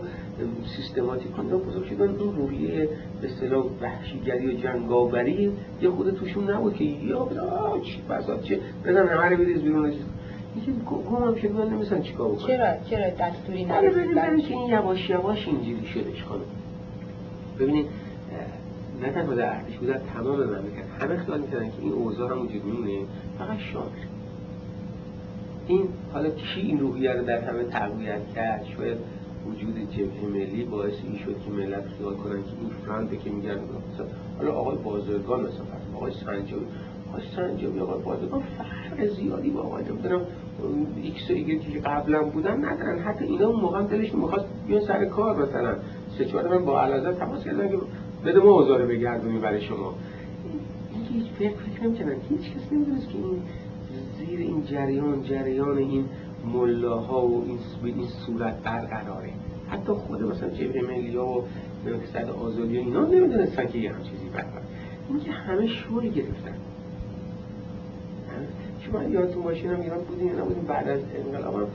سیستماتیک 0.77 1.41
اینا 1.41 1.57
بزرگ 1.57 1.85
شدن 1.85 2.09
این 2.09 2.37
روحیه 2.37 2.89
به 3.21 3.29
اصطلاح 3.29 3.65
وحشیگری 3.81 4.47
و 4.47 4.61
جنگاوری 4.61 5.53
یه 5.83 5.91
خود 5.91 6.15
توشون 6.15 6.51
نبود 6.51 6.75
که 6.75 6.85
یا 6.85 7.25
بلا 7.25 7.81
چی 7.81 8.03
بساط 8.11 8.43
چه 8.43 8.61
بزن 8.85 9.09
همه 9.09 9.29
رو 9.29 9.37
بریز 9.37 9.63
بیرون. 9.63 9.93
یکی 10.57 10.73
گم 10.87 11.25
هم 11.25 11.35
شد 11.35 11.53
من 11.53 11.69
نمیسن 11.69 12.03
چیکار 12.03 12.29
بکنم. 12.29 12.47
چرا 12.47 12.75
چرا 12.91 13.11
دستوری 13.11 13.65
آره، 13.65 14.05
نرسید 14.15 14.47
که 14.47 14.55
این 14.55 14.69
یواش 14.69 15.11
یواش 15.11 15.49
اینجوری 15.49 15.87
شدش 15.87 16.23
خانم. 16.23 16.43
ببینید 17.59 17.87
نه 19.03 19.11
تنها 19.11 19.35
در 19.35 19.57
ارتش 19.57 19.79
بود 19.79 19.89
در 19.89 20.01
تمام 20.15 20.37
مملکت. 20.37 20.85
همه 21.01 21.17
خیال 21.17 21.41
می‌کردن 21.41 21.67
که 21.67 21.83
این 21.83 21.93
اوضاع 21.93 22.31
هم 22.31 22.43
وجود 22.43 22.65
میمونه. 22.65 23.07
فقط 23.39 23.59
شامل 23.59 23.89
این 25.67 25.89
حالا 26.13 26.31
کی 26.31 26.61
این 26.61 26.81
روحیه 26.81 27.13
رو 27.13 27.25
در 27.25 27.41
همه 27.41 27.65
تقویت 27.65 28.21
کرد؟ 28.35 28.65
شاید 28.77 28.99
وجود 29.47 29.91
جبهه 29.91 30.25
ملی 30.33 30.65
باعث 30.65 30.95
این 31.05 31.19
شد 31.19 31.37
که 31.45 31.51
ملت 31.51 31.85
خیال 31.99 32.15
کنن 32.15 32.43
که 32.43 32.51
این 32.61 32.71
فرانده 32.87 33.17
که 33.17 33.31
میگن 33.31 33.55
مثلا 33.55 34.07
حالا 34.39 34.53
آقای 34.53 34.77
بازرگان 34.77 35.41
مثلا 35.41 35.65
آقای 35.95 36.13
سنجابی 36.13 36.67
آقای 37.09 37.23
سنجابی 37.37 37.81
آقای 37.81 38.03
بازرگان 38.03 38.43
فرق 38.59 39.07
زیادی 39.07 39.51
با 39.51 39.61
آقای 39.61 39.85
نمی‌دونم 39.85 40.21
ایکس 41.03 41.31
و 41.31 41.33
که 41.73 41.81
قبلا 41.81 42.23
بودن 42.23 42.65
ندارن. 42.65 42.99
حتی 42.99 43.25
اینا 43.25 43.49
اون 43.49 43.61
موقع 43.61 43.83
دلشون 43.83 44.21
می‌خواست 44.21 44.45
بیان 44.67 44.81
سر 44.81 45.05
کار 45.05 45.43
مثلا. 45.43 45.77
سه 46.19 46.25
چهار 46.25 46.59
من 46.59 46.65
با 46.65 46.83
علازه 46.83 47.13
تماس 47.13 47.45
کردن 47.45 47.69
که 47.69 47.77
بده 48.25 48.41
ما 48.41 48.51
اوزاره 48.51 48.87
بگردونیم 48.87 49.41
برای 49.41 49.61
شما. 49.61 49.95
هیچ 51.13 51.27
فکر 51.39 51.51
فکر 51.51 51.85
نمی‌کنن 51.85 52.17
هیچ 52.31 52.41
کس 52.41 52.73
نمی‌دونست 52.73 53.09
که 53.09 53.19
این 53.19 53.43
زیر 54.19 54.39
این 54.39 54.65
جریان 54.65 55.23
جریان 55.23 55.79
این 55.79 56.05
ملاها 56.53 57.27
و 57.27 57.45
این 57.47 57.59
به 57.83 57.89
این 57.89 58.09
صورت 58.27 58.55
برقراره. 58.63 59.31
حتی 59.69 59.93
خود 59.93 60.23
مثلا 60.23 60.49
جبهه 60.49 60.83
ملی 60.83 61.17
ها 61.17 61.27
و 61.27 61.45
مقصد 61.87 62.31
آزادی 62.31 62.79
اینا 62.79 63.05
نمی‌دونستن 63.05 63.67
که 63.67 63.79
یه 63.79 63.93
هم 63.93 64.03
چیزی 64.03 64.29
برقرار 64.35 64.63
این 65.09 65.21
که 65.21 65.31
همه 65.31 65.67
شوری 65.67 66.11
گرفتن. 66.11 66.55
شما 68.81 69.05
یادتون 69.05 69.43
باشه 69.43 69.69
هم 69.69 69.81
ایران 69.81 69.99
بودیم 69.99 70.27
یا 70.27 70.35
نبودیم 70.35 70.65
بعد 70.65 70.89
از 70.89 71.01
انقلاب 71.27 71.55
هم. 71.55 71.67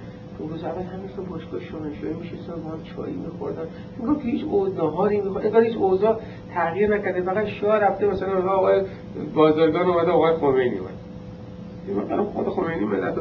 روز 0.49 0.63
اول 0.63 0.81
همیشه 0.81 1.21
باشگاه 1.29 1.61
شاهنشاهی 1.61 2.13
میشستن 2.13 2.53
با 2.63 2.69
هم 2.69 2.83
چایی 2.83 3.15
میخوردن. 3.15 3.67
میگم 3.97 4.15
که 4.15 4.21
هیچ 4.21 4.45
نهاری 4.77 5.21
می‌خورد 5.21 5.45
انگار 5.45 5.63
هیچ 5.63 5.77
اوضاع 5.77 6.19
تغییر 6.53 6.95
نکرده. 6.95 7.21
فقط 7.21 7.45
شاه 7.45 7.75
رفته 7.79 8.07
مثلا 8.07 8.51
آقای 8.51 8.81
بازرگان 9.35 9.87
اومده 9.87 10.11
آقای 10.11 10.35
خمینی 10.35 10.77
اومد. 10.77 12.23
خود 12.23 12.49
خمینی 12.49 12.85
ملت 12.85 13.15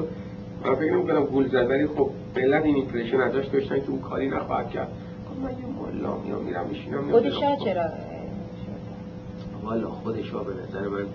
من 0.65 0.75
فکر 0.75 0.93
نمی‌کنم 0.93 1.25
گول 1.25 1.49
زد 1.49 1.71
ولی 1.71 1.87
خب 1.87 2.11
ملت 2.37 2.65
این 2.65 2.75
impression 2.75 3.21
ازش 3.21 3.47
داشتن 3.47 3.81
که 3.81 3.91
اون 3.91 4.01
کاری 4.01 4.29
نخواهد 4.29 4.71
کرد. 4.71 4.89
خب 5.29 5.41
من 5.41 5.51
یه 5.51 5.57
ملا 5.67 6.19
میام 6.19 6.45
میرم 6.45 6.67
میشینم 6.67 7.11
خود 7.11 7.31
شاه 7.31 7.57
چرا؟ 7.65 7.89
والا 9.63 9.91
خود 9.91 10.23
شاه 10.23 10.45
به 10.45 10.53
نظر 10.63 10.89
من 10.89 11.07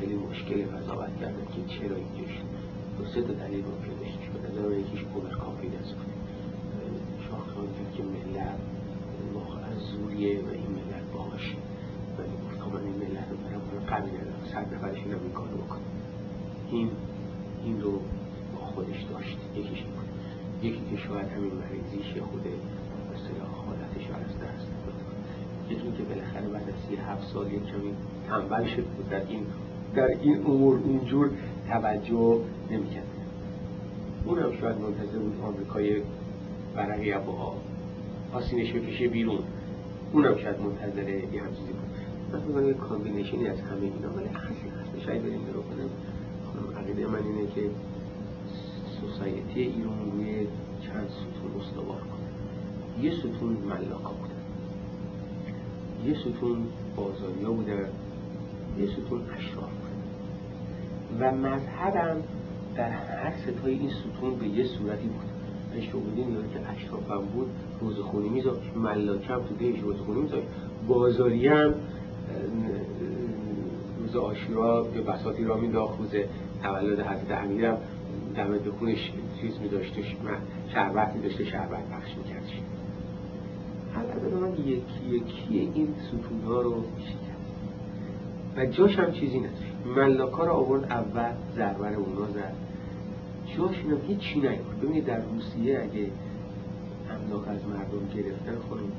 خیلی 0.00 0.14
مشکل 0.14 0.64
قضاوت 0.64 1.16
کردن 1.20 1.46
که 1.54 1.74
چرا 1.74 1.96
اینجا 1.96 2.32
شد 2.32 2.46
دو 2.98 3.04
سه 3.04 3.22
تا 3.22 3.32
دلیل 3.32 3.64
ممکن 3.64 4.00
داشته 4.00 4.22
شد 4.24 4.58
از 4.58 4.64
اون 4.64 4.78
یکیش 4.80 5.04
overconfidence 5.14 5.92
بود 5.92 6.12
شاخصان 7.30 7.68
که 7.96 8.02
ملت 8.02 8.58
از 9.72 9.82
زوریه 9.82 10.40
و 10.40 10.48
این 10.48 10.70
ملت 10.78 11.06
باشه 11.12 11.56
ولی 12.18 12.28
گفت 12.44 12.74
من 12.74 12.80
این 12.84 12.94
ملت 12.94 13.26
رو 13.30 13.36
برم 13.36 13.60
برم 13.60 14.00
قوی 14.00 14.10
ندارم 14.10 14.44
صد 14.52 14.74
نفرش 14.74 14.98
اینم 15.04 15.18
این 15.22 15.32
کارو 15.32 15.56
بکنم. 15.56 15.80
این 16.70 16.90
این 17.64 17.82
رو 17.82 18.00
خودش 18.76 19.02
داشت. 19.10 19.38
یکیش 19.56 19.82
یکی 20.62 20.82
که 20.90 20.96
شاید 20.96 21.28
همین 21.28 21.52
مریضیش 21.62 22.22
خود 22.22 22.44
اصطلاح 23.14 23.50
حالتش 23.66 24.10
از 24.10 24.34
دست 24.42 24.68
داد. 24.86 24.94
یکی 25.70 25.92
که 25.98 26.02
بالاخره 26.02 26.48
بعد 26.48 26.68
از 26.68 26.74
سی 26.88 26.96
هفت 26.96 27.32
سال 27.32 27.52
یک 27.52 27.66
کمی 27.66 27.92
تنبل 28.28 28.66
شد 28.66 28.84
بود. 28.84 29.08
در 29.08 29.22
این 29.28 29.46
در 29.94 30.06
این 30.06 30.46
امور 30.46 30.80
اینجور 30.84 31.30
توجه 31.68 32.40
نمی‌کرد. 32.70 33.06
اون 34.24 34.38
هم 34.38 34.60
شاید 34.60 34.76
منتظر 34.80 35.18
بود 35.18 35.40
آمریکای 35.44 36.02
برقی 36.74 37.14
با 37.14 37.54
آسینش 38.32 38.72
بکشه 38.72 39.08
بیرون. 39.08 39.38
اون 40.12 40.24
هم 40.24 40.36
شاید 40.36 40.60
منتظر 40.60 41.08
یه 41.08 41.42
هم 41.42 41.50
چیزی 41.50 41.72
بود. 41.72 42.56
من 42.56 42.66
یک 42.68 42.76
کامبینیشنی 42.76 43.48
از 43.48 43.60
همه 43.60 43.82
اینا. 43.82 44.08
ولی 44.16 44.28
اصلی 44.28 44.68
هست 44.80 45.06
شاید 45.06 45.22
بریم 45.22 45.40
رو 45.54 45.62
کنم. 45.62 45.90
عقیده 46.78 47.06
من 47.06 47.18
اینه 47.18 47.46
که 47.54 47.60
سوسایتی 49.06 49.60
ایران 49.60 50.10
روی 50.12 50.46
چند 50.80 51.08
ستون 51.08 51.60
استوار 51.60 52.00
کنه. 52.00 53.04
یه 53.04 53.12
ستون 53.14 53.56
ملاکا 53.68 54.10
بودن 54.10 54.34
یه 56.06 56.14
ستون 56.14 56.58
بازاریا 56.96 57.52
بودن 57.52 57.88
یه 58.78 58.86
ستون 58.86 59.20
اشراف 59.38 59.70
بودن 59.70 59.96
و 61.20 61.36
مذهبم 61.36 62.16
در 62.76 62.90
هر 62.90 63.32
ستای 63.36 63.74
این 63.74 63.90
ستون 63.90 64.34
به 64.34 64.48
یه 64.48 64.64
صورتی 64.64 65.06
بود. 65.06 65.26
شغلی 65.80 66.24
میاد 66.24 66.50
که 66.52 66.60
اشراف 66.70 67.10
هم 67.10 67.24
بود 67.34 67.50
روزخونی 67.80 68.28
میذاشت. 68.28 68.76
ملاکم 68.76 69.40
تو 69.40 69.54
دیش 69.58 69.80
روزخونی 69.80 70.20
میذاشت. 70.20 70.46
بازاری 70.88 71.48
هم 71.48 71.74
روز 74.00 74.16
آشورا 74.16 74.86
یا 74.94 75.02
بساطی 75.02 75.44
را 75.44 75.56
میداخت 75.56 75.98
روز 75.98 76.10
تولد 76.62 77.00
حضرت 77.00 77.44
امیرم. 77.44 77.78
دم 78.36 78.58
دخونش 78.58 79.12
چیز 79.40 79.60
میداشتش 79.60 80.16
شربت 80.74 81.14
میداشته 81.14 81.44
شربت 81.44 81.88
پخش 81.90 82.16
میکردش 82.16 82.60
البته 83.96 84.36
من 84.36 84.52
یکی 84.52 84.82
یکی 85.10 85.70
این 85.74 85.94
ستون 86.08 86.40
ها 86.46 86.60
رو 86.60 86.84
شکست 86.98 87.36
و 88.56 88.66
جاش 88.66 88.98
هم 88.98 89.12
چیزی 89.12 89.38
نداشت. 89.38 89.72
ملاکا 89.96 90.44
رو 90.44 90.52
آورد 90.52 90.84
اول 90.84 91.32
زربر 91.56 91.94
اونا 91.94 92.30
زد. 92.30 92.52
جاش 93.56 93.76
هم 93.76 93.98
هیچی 94.06 94.34
نیورد. 94.40 94.80
ببینید 94.82 95.04
در 95.04 95.20
روسیه 95.20 95.80
اگه 95.80 96.10
املاک 97.10 97.48
از 97.48 97.66
مردم 97.66 98.08
گرفتن 98.14 98.68
خانم 98.68 98.92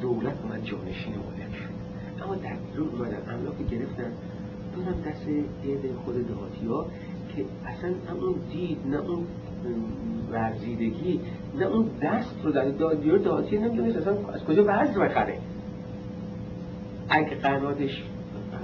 دولت 0.00 0.34
اومد 0.42 0.64
جانشین 0.64 1.14
ملک 1.14 1.54
شد. 1.56 2.24
اما 2.24 2.34
در 2.34 2.56
بیرون 2.72 2.88
اومدن 2.88 3.34
املاک 3.34 3.68
گرفتن. 3.70 4.12
دادن 4.76 5.00
دست 5.00 5.28
عید 5.64 5.94
خود 6.04 6.28
دهاتی 6.28 6.66
ها 6.66 6.86
که 7.38 7.44
اصلا 7.66 7.90
اون 8.20 8.34
دید 8.52 8.78
نه 8.90 8.96
اون 8.96 9.26
ورزیدگی 10.32 11.20
نه 11.58 11.66
اون 11.66 11.86
دست 12.02 12.34
رو 12.44 12.50
در 12.52 12.64
دادیار 12.64 13.18
دهاتی 13.18 13.58
نمی‌دونست 13.58 13.96
اصلا 13.96 14.12
از 14.12 14.44
کجا 14.44 14.64
وزن 14.66 15.00
بخره. 15.00 15.38
اگه 17.08 17.34
قناتش 17.34 18.02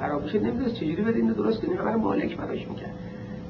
خراب 0.00 0.24
بشه 0.24 0.40
نمی‌دونست 0.40 0.74
چجوری 0.74 1.02
بده 1.02 1.16
اینو 1.16 1.34
درست 1.34 1.60
کنی 1.60 1.74
همه 1.74 1.96
مالک 1.96 2.36
براش 2.36 2.68
می‌کرد. 2.68 2.94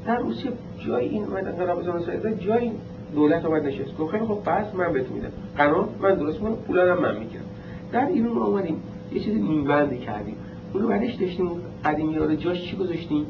در 0.07 0.17
روسیه 0.17 0.53
جای 0.87 1.09
این 1.09 1.25
اومد 1.25 2.05
سایده 2.07 2.35
جای 2.35 2.71
دولت 3.15 3.45
اومد 3.45 3.67
نشست. 3.67 3.97
گفت 3.99 4.13
خیلی 4.13 4.25
خب 4.25 4.35
پس 4.35 4.75
من 4.75 4.93
بهتون 4.93 5.13
میدم. 5.13 5.33
قنات 5.57 5.89
من 6.01 6.15
درست 6.15 6.43
می‌کنم 6.43 6.57
پولا 6.57 7.01
من 7.01 7.19
می‌گیرم. 7.19 7.45
در 7.93 8.09
ما 8.09 8.45
اومدیم 8.45 8.83
یه 9.13 9.21
چیزی 9.21 9.39
نیم 9.39 9.65
بندی 9.65 9.99
کردیم. 9.99 10.37
اونو 10.73 10.89
بعدش 10.89 11.15
داشتیم 11.15 11.51
قدیمی 11.85 12.17
رو 12.17 12.35
جاش 12.35 12.71
چی 12.71 12.77
گذاشتیم؟ 12.77 13.27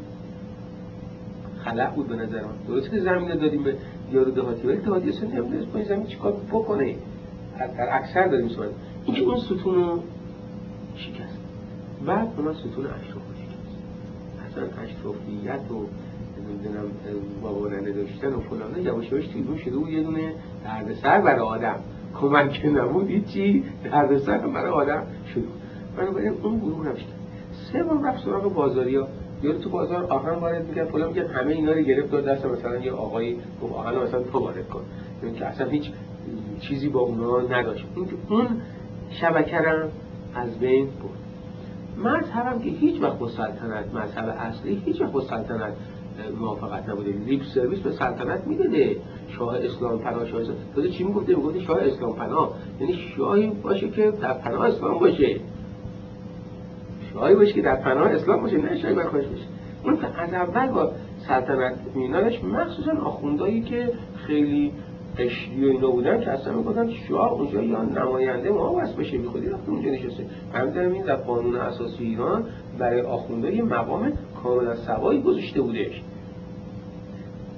خلق 1.65 1.95
بود 1.95 2.09
به 2.09 2.17
نظر 2.17 2.41
من. 2.41 2.67
درست 2.69 2.91
که 2.91 3.01
زمین 3.01 3.29
دادیم 3.29 3.63
به 3.63 3.77
یارو 4.13 4.31
دهاتی 4.31 4.67
ولی 4.67 4.77
دهاتی 4.77 5.09
اصلا 5.09 5.29
نمی‌دونست 5.29 5.67
با 5.67 5.79
این 5.79 5.89
زمین 5.89 6.07
چیکار 6.07 6.33
بکنه؟ 6.33 6.95
در 7.59 7.97
اکثر 7.97 8.27
داریم 8.27 8.49
صحبت 8.49 8.69
اینکه 9.05 9.23
اون 9.23 9.39
ستون 9.41 9.75
رو 9.75 10.03
شکست. 10.97 11.39
بعد 12.07 12.29
اومد 12.37 12.55
ستون 12.55 12.87
اشراف 12.87 13.23
رو 13.29 13.35
شکست. 13.35 13.77
اصلا 14.51 14.65
اشرافیت 14.83 15.71
و 15.71 15.87
نمی‌دونم 16.49 16.91
باورنه 17.43 17.93
داشتن 17.93 18.29
و 18.29 18.41
فلانه 18.41 18.83
یواش 18.83 19.13
یواش 19.13 19.27
تیزون 19.27 19.59
شده 19.59 19.77
بود 19.77 19.89
یه 19.89 20.03
دونه 20.03 20.33
دردسر 20.65 21.21
برای 21.21 21.41
آدم. 21.41 21.77
کمک 22.21 22.53
که 22.53 22.69
نبود 22.69 23.09
هیچی 23.09 23.65
دردسر 23.85 24.39
برای 24.39 24.71
آدم 24.71 25.03
شد 25.35 25.45
بنابراین 25.97 26.33
اون 26.43 26.59
گروه 26.59 26.89
نمیشه 26.89 27.07
سوم 27.73 28.07
رفت 28.07 28.25
سراغ 28.25 28.55
بازاریا 28.55 29.09
یارو 29.45 29.59
تو 29.59 29.71
بازار 29.71 30.05
آهن 30.05 30.35
وارد 30.35 30.69
می‌کرد 30.69 30.89
فلان 30.89 31.09
می‌کرد 31.09 31.31
همه 31.31 31.53
اینا 31.53 31.73
رو 31.73 31.81
گرفت 31.81 32.11
داد 32.11 32.25
دست 32.25 32.47
مثلا 32.47 32.77
یه 32.77 32.93
آقایی 32.93 33.39
گفت 33.63 33.73
آهن 33.73 33.99
مثلا 33.99 34.23
تو 34.23 34.39
وارد 34.39 34.69
کن. 34.69 34.83
یعنی 35.23 35.39
که 35.39 35.47
اصلا 35.47 35.69
هیچ 35.69 35.91
چیزی 36.61 36.89
با 36.89 37.01
اونا 37.01 37.41
نداشت. 37.41 37.85
که 37.95 38.35
اون 38.35 38.47
شبکه 39.11 39.57
از 40.35 40.59
بین 40.59 40.85
برد. 40.87 41.25
مذهبم 42.07 42.59
که 42.59 42.71
هیچ 42.71 43.03
وقت 43.03 43.19
با 43.19 43.29
سلطنت 43.29 43.95
مذهب 43.95 44.37
اصلی 44.39 44.83
هیچ 44.85 45.01
وقت 45.01 45.13
با 45.13 45.21
سلطنت 45.21 45.73
موافقت 46.41 46.89
نبوده. 46.89 47.13
لیپ 47.13 47.43
سرویس 47.43 47.79
به 47.79 47.91
سلطنت 47.91 48.47
می‌داده. 48.47 48.97
شاه 49.29 49.57
اسلام 49.57 49.99
پناه 49.99 50.27
شاه 50.27 50.41
اسلام. 50.41 50.59
چی 50.91 51.05
می‌گفته؟ 51.05 51.37
می‌گفته 51.37 51.61
شاه 51.61 51.79
اسلام 51.81 52.17
پناه. 52.17 52.55
یعنی 52.81 52.95
شاهی 53.17 53.47
باشه 53.47 53.89
که 53.89 54.11
در 54.11 54.33
پناه 54.33 54.69
اسلام 54.69 54.99
باشه. 54.99 55.41
شاهی 57.15 57.35
باشه 57.35 57.53
که 57.53 57.63
در 57.63 57.77
پناه 57.77 58.11
اسلام 58.11 58.41
باشه 58.41 58.57
نه 58.57 58.79
شاهی 58.79 58.95
بر 58.95 59.09
باشه. 59.09 59.29
اون 59.85 59.99
از 60.19 60.35
اول 60.35 60.67
با 60.67 60.91
سلطنت 61.29 61.75
مینانش 61.95 62.45
مخصوصا 62.45 62.93
آخوندایی 62.93 63.63
که 63.63 63.93
خیلی 64.27 64.73
قشری 65.19 65.65
و 65.65 65.69
اینا 65.69 65.91
بودن 65.91 66.21
که 66.21 66.31
اصلا 66.31 66.53
می‌گفتن 66.53 66.91
شاه 66.91 67.33
اونجا 67.33 67.63
یا 67.63 67.83
نماینده 67.83 68.51
ما 68.51 68.75
بس 68.75 68.93
بشه 68.93 69.19
میخوادی 69.19 69.47
رفت 69.47 69.69
اونجا 69.69 69.91
نشسته. 69.91 70.27
همین 70.53 70.79
این 70.79 71.03
در 71.03 71.17
قانون 71.17 71.57
اساسی 71.57 72.05
ایران 72.05 72.45
برای 72.79 73.01
آخونده 73.01 73.63
مقام 73.63 74.13
کاملا 74.43 74.77
سوایی 74.77 75.23
گذاشته 75.23 75.61
بودش. 75.61 76.03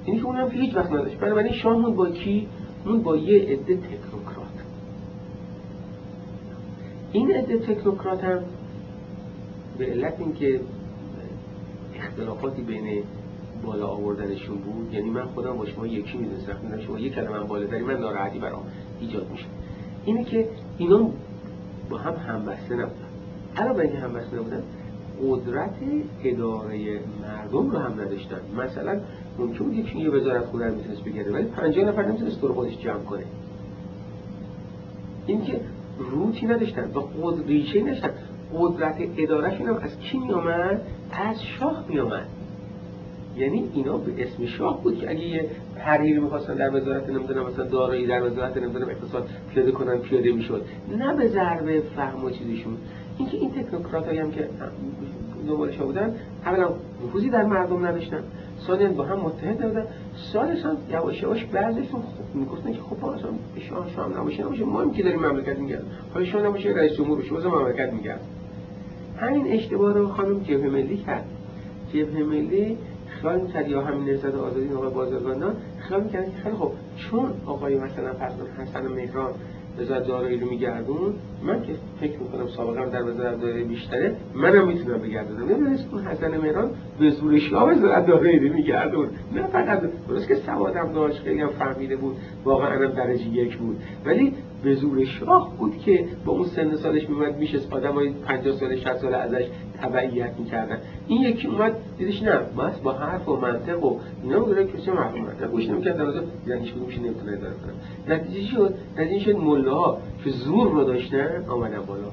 اینی 0.05 0.19
که 0.19 0.25
اونم 0.25 0.49
هیچ 0.51 0.75
وقت 0.75 0.91
نداشت. 0.91 1.17
بنابراین 1.17 1.53
شاه 1.53 1.95
با 1.95 2.09
کی؟ 2.09 2.47
اون 2.85 3.03
با 3.03 3.17
یه 3.17 3.41
عده 3.41 3.75
تکنوکرات. 3.75 4.47
این 7.11 7.31
عده 7.31 7.57
تکنوکرات 7.57 8.23
هم 8.23 8.39
به 9.77 9.85
علت 9.85 10.19
اینکه 10.19 10.59
اختلافاتی 11.95 12.61
بین 12.61 13.03
بالا 13.63 13.87
آوردنشون 13.87 14.57
بود 14.57 14.93
یعنی 14.93 15.09
من 15.09 15.25
خودم 15.25 15.57
با 15.57 15.65
شما 15.65 15.87
یکی 15.87 16.17
می‌دونستم. 16.17 16.79
شما 16.87 16.99
یک 16.99 17.13
کلمه 17.13 17.39
بالا 17.39 17.65
داری 17.65 17.83
من 17.83 17.99
ناراحتی 17.99 18.39
برام 18.39 18.63
ایجاد 18.99 19.31
میشه 19.31 19.45
اینه 20.05 20.23
که 20.23 20.49
اینا 20.77 21.09
با 21.89 21.97
هم 21.97 22.13
همبسته 22.13 22.75
نبودن. 22.75 23.07
علاوه 23.57 23.79
اینکه 23.79 23.97
همبسته 23.97 24.37
نبودن 24.37 24.63
قدرت 25.23 25.75
اداره 26.23 26.99
مردم 27.21 27.69
رو 27.69 27.77
هم 27.77 28.01
نداشتن. 28.01 28.39
مثلا 28.57 28.99
ممکن 29.39 29.65
بود 29.65 29.73
یکی 29.73 29.99
یه 29.99 30.09
وزارت 30.09 30.45
خونه 30.45 30.67
رو 30.67 30.75
می‌تونست 30.75 31.03
بگیره 31.03 31.31
ولی 31.31 31.43
50 31.43 31.85
نفر 31.85 32.05
نمی‌تونست 32.05 32.41
تو 32.41 32.53
خودش 32.53 32.77
جمع 32.77 33.03
کنه. 33.03 33.23
این 35.27 35.43
که 35.43 35.59
روتی 35.97 36.45
نداشتن 36.45 36.91
و 36.91 36.99
قدر 36.99 37.43
ریشه 37.43 37.81
نداشتن 37.81 38.09
قدرت 38.55 38.95
ادارهشون 39.17 39.67
هم 39.67 39.75
از 39.75 39.99
کی 39.99 40.17
میامد 40.17 40.81
از 41.11 41.43
شاه 41.43 41.85
میامد 41.89 42.27
یعنی 43.37 43.69
اینا 43.73 43.97
به 43.97 44.23
اسم 44.23 44.45
شاه 44.45 44.83
بود 44.83 44.99
که 44.99 45.09
اگه 45.09 45.23
یه 45.23 45.49
تغییری 45.75 46.19
می‌خواستن 46.19 46.53
در 46.53 46.75
وزارت 46.75 47.09
نمی‌دونم 47.09 47.45
مثلا 47.45 47.65
دارایی 47.65 48.07
در 48.07 48.23
وزارت 48.23 48.57
نمی‌دونم 48.57 48.89
اقتصاد 48.89 49.29
پیاده 49.53 49.71
کنن 49.71 49.97
پیاده 49.97 50.31
می‌شد. 50.31 50.65
نه 50.97 51.15
به 51.15 51.27
ضرب 51.27 51.79
فهم 51.95 52.25
و 52.25 52.29
چیزشون 52.29 52.77
اینکه 53.17 53.37
این 53.37 53.51
تکنوکرات 53.51 54.07
هم 54.07 54.31
که 54.31 54.49
دنبالش 55.47 55.77
بودن 55.77 56.15
اولا 56.45 56.69
نفوذی 57.05 57.29
در 57.29 57.45
مردم 57.45 57.85
نداشتن. 57.85 58.23
ثانیا 58.67 58.89
با 58.89 59.03
هم 59.03 59.19
متحد 59.19 59.63
نبودن. 59.63 59.85
سالش 60.15 60.65
هم 60.65 60.77
یواش 60.91 61.21
یواش 61.21 61.45
بعضیشون 61.45 62.01
می‌گفتن 62.33 62.73
که 62.73 62.81
خب 62.81 63.05
اصلا 63.05 63.29
شاه 63.69 63.89
شاه 63.95 64.19
نباشه 64.19 64.43
نباشه. 64.43 64.63
ما 64.63 64.81
هم 64.81 64.91
که 64.91 65.03
داریم 65.03 65.19
مملکت 65.19 65.59
میگردیم. 65.59 65.91
حالا 66.13 66.25
شاه 66.25 66.41
نباشه 66.41 66.69
رئیس 66.69 66.93
جمهور 66.93 67.19
بشه 67.19 67.33
واسه 67.33 67.47
مملکت 67.47 67.93
میگرد. 67.93 68.21
همین 69.17 69.47
اشتباه 69.47 69.93
رو 69.93 70.07
خانم 70.07 70.39
جبهه 70.39 70.69
ملی 70.69 70.97
کرد. 70.97 71.25
جبهه 71.93 72.23
ملی 72.23 72.77
خیال 73.07 73.41
می‌کرد 73.41 73.67
یا 73.67 73.81
همین 73.81 74.09
نهضت 74.09 74.35
آزادی 74.35 74.73
آقای 74.73 74.89
بازرگانان 74.89 75.55
خیال 75.79 76.03
می‌کردن 76.03 76.31
که 76.31 76.37
خیلی 76.43 76.55
خب 76.55 76.71
چون 76.97 77.29
آقای 77.45 77.75
مثلا 77.75 78.13
فرزان 78.13 78.47
حسن 78.57 78.87
مهران 78.87 79.31
وزارت 79.79 80.07
دارایی 80.07 80.39
رو 80.39 80.49
میگردون 80.49 81.13
من 81.43 81.61
که 81.61 81.73
فکر 81.99 82.19
می‌کنم 82.19 82.47
سابقه 82.47 82.89
در 82.89 83.03
وزارت 83.03 83.41
دارایی 83.41 83.63
بیشتره 83.63 84.15
منم 84.35 84.67
می‌تونم 84.67 84.97
بگردونم. 84.97 85.49
نمی‌دونست 85.49 85.87
اون 85.91 86.03
حسن 86.03 86.37
مهران 86.37 86.69
به 86.99 87.09
زور 87.09 87.39
شاه 87.39 87.71
وزارت 87.71 88.05
دارایی 88.05 88.39
رو 88.39 88.53
میگردون. 88.53 89.07
نه 89.35 89.47
فقط 89.47 89.81
درست 90.09 90.27
که 90.27 90.35
سوادم 90.35 90.91
داشت 90.93 91.19
خیلی 91.19 91.41
هم 91.41 91.49
فهمیده 91.49 91.95
بود 91.95 92.15
واقعا 92.45 92.73
هم 92.73 92.87
درجه 92.87 93.27
یک 93.27 93.57
بود. 93.57 93.81
ولی 94.05 94.33
به 94.63 94.75
زور 94.75 95.05
شاه 95.05 95.57
بود 95.57 95.77
که 95.77 96.05
با 96.25 96.33
اون 96.33 96.45
سن 96.45 96.75
سالش 96.75 97.09
میومد 97.09 97.37
میشه 97.37 97.59
های 97.95 98.09
50 98.09 98.55
سال 98.55 98.75
60 98.75 98.97
سال 98.97 99.15
ازش 99.15 99.45
تبعیت 99.81 100.33
می‌کردن. 100.39 100.77
این 101.07 101.21
یکی 101.21 101.47
اومد 101.47 101.75
دیدش 101.97 102.23
نه 102.23 102.37
بس 102.37 102.79
با 102.79 102.93
حرف 102.93 103.29
و 103.29 103.35
منطق 103.35 103.83
و 103.83 103.99
اینا 104.23 104.63
کسی 104.63 104.91
حرف 104.91 105.13
و 105.13 105.17
منطق؟ 105.17 105.51
گوش 105.51 105.69
نمی‌کرد 105.69 105.97
در 105.97 106.23
یعنی 106.47 106.65
هیچ 106.65 106.73
کدومش 106.73 106.97
نمی‌تونه 106.97 107.31
اداره 107.31 107.53
کنه. 107.53 108.15
نتیجه 108.15 108.47
شد؟ 108.47 108.73
نتیجه 108.97 109.25
شد 109.25 109.35
ملاها 109.35 109.97
که 110.23 110.29
زور 110.29 110.71
رو 110.71 110.83
داشتن 110.83 111.45
آمدن 111.49 111.81
بالا. 111.81 112.11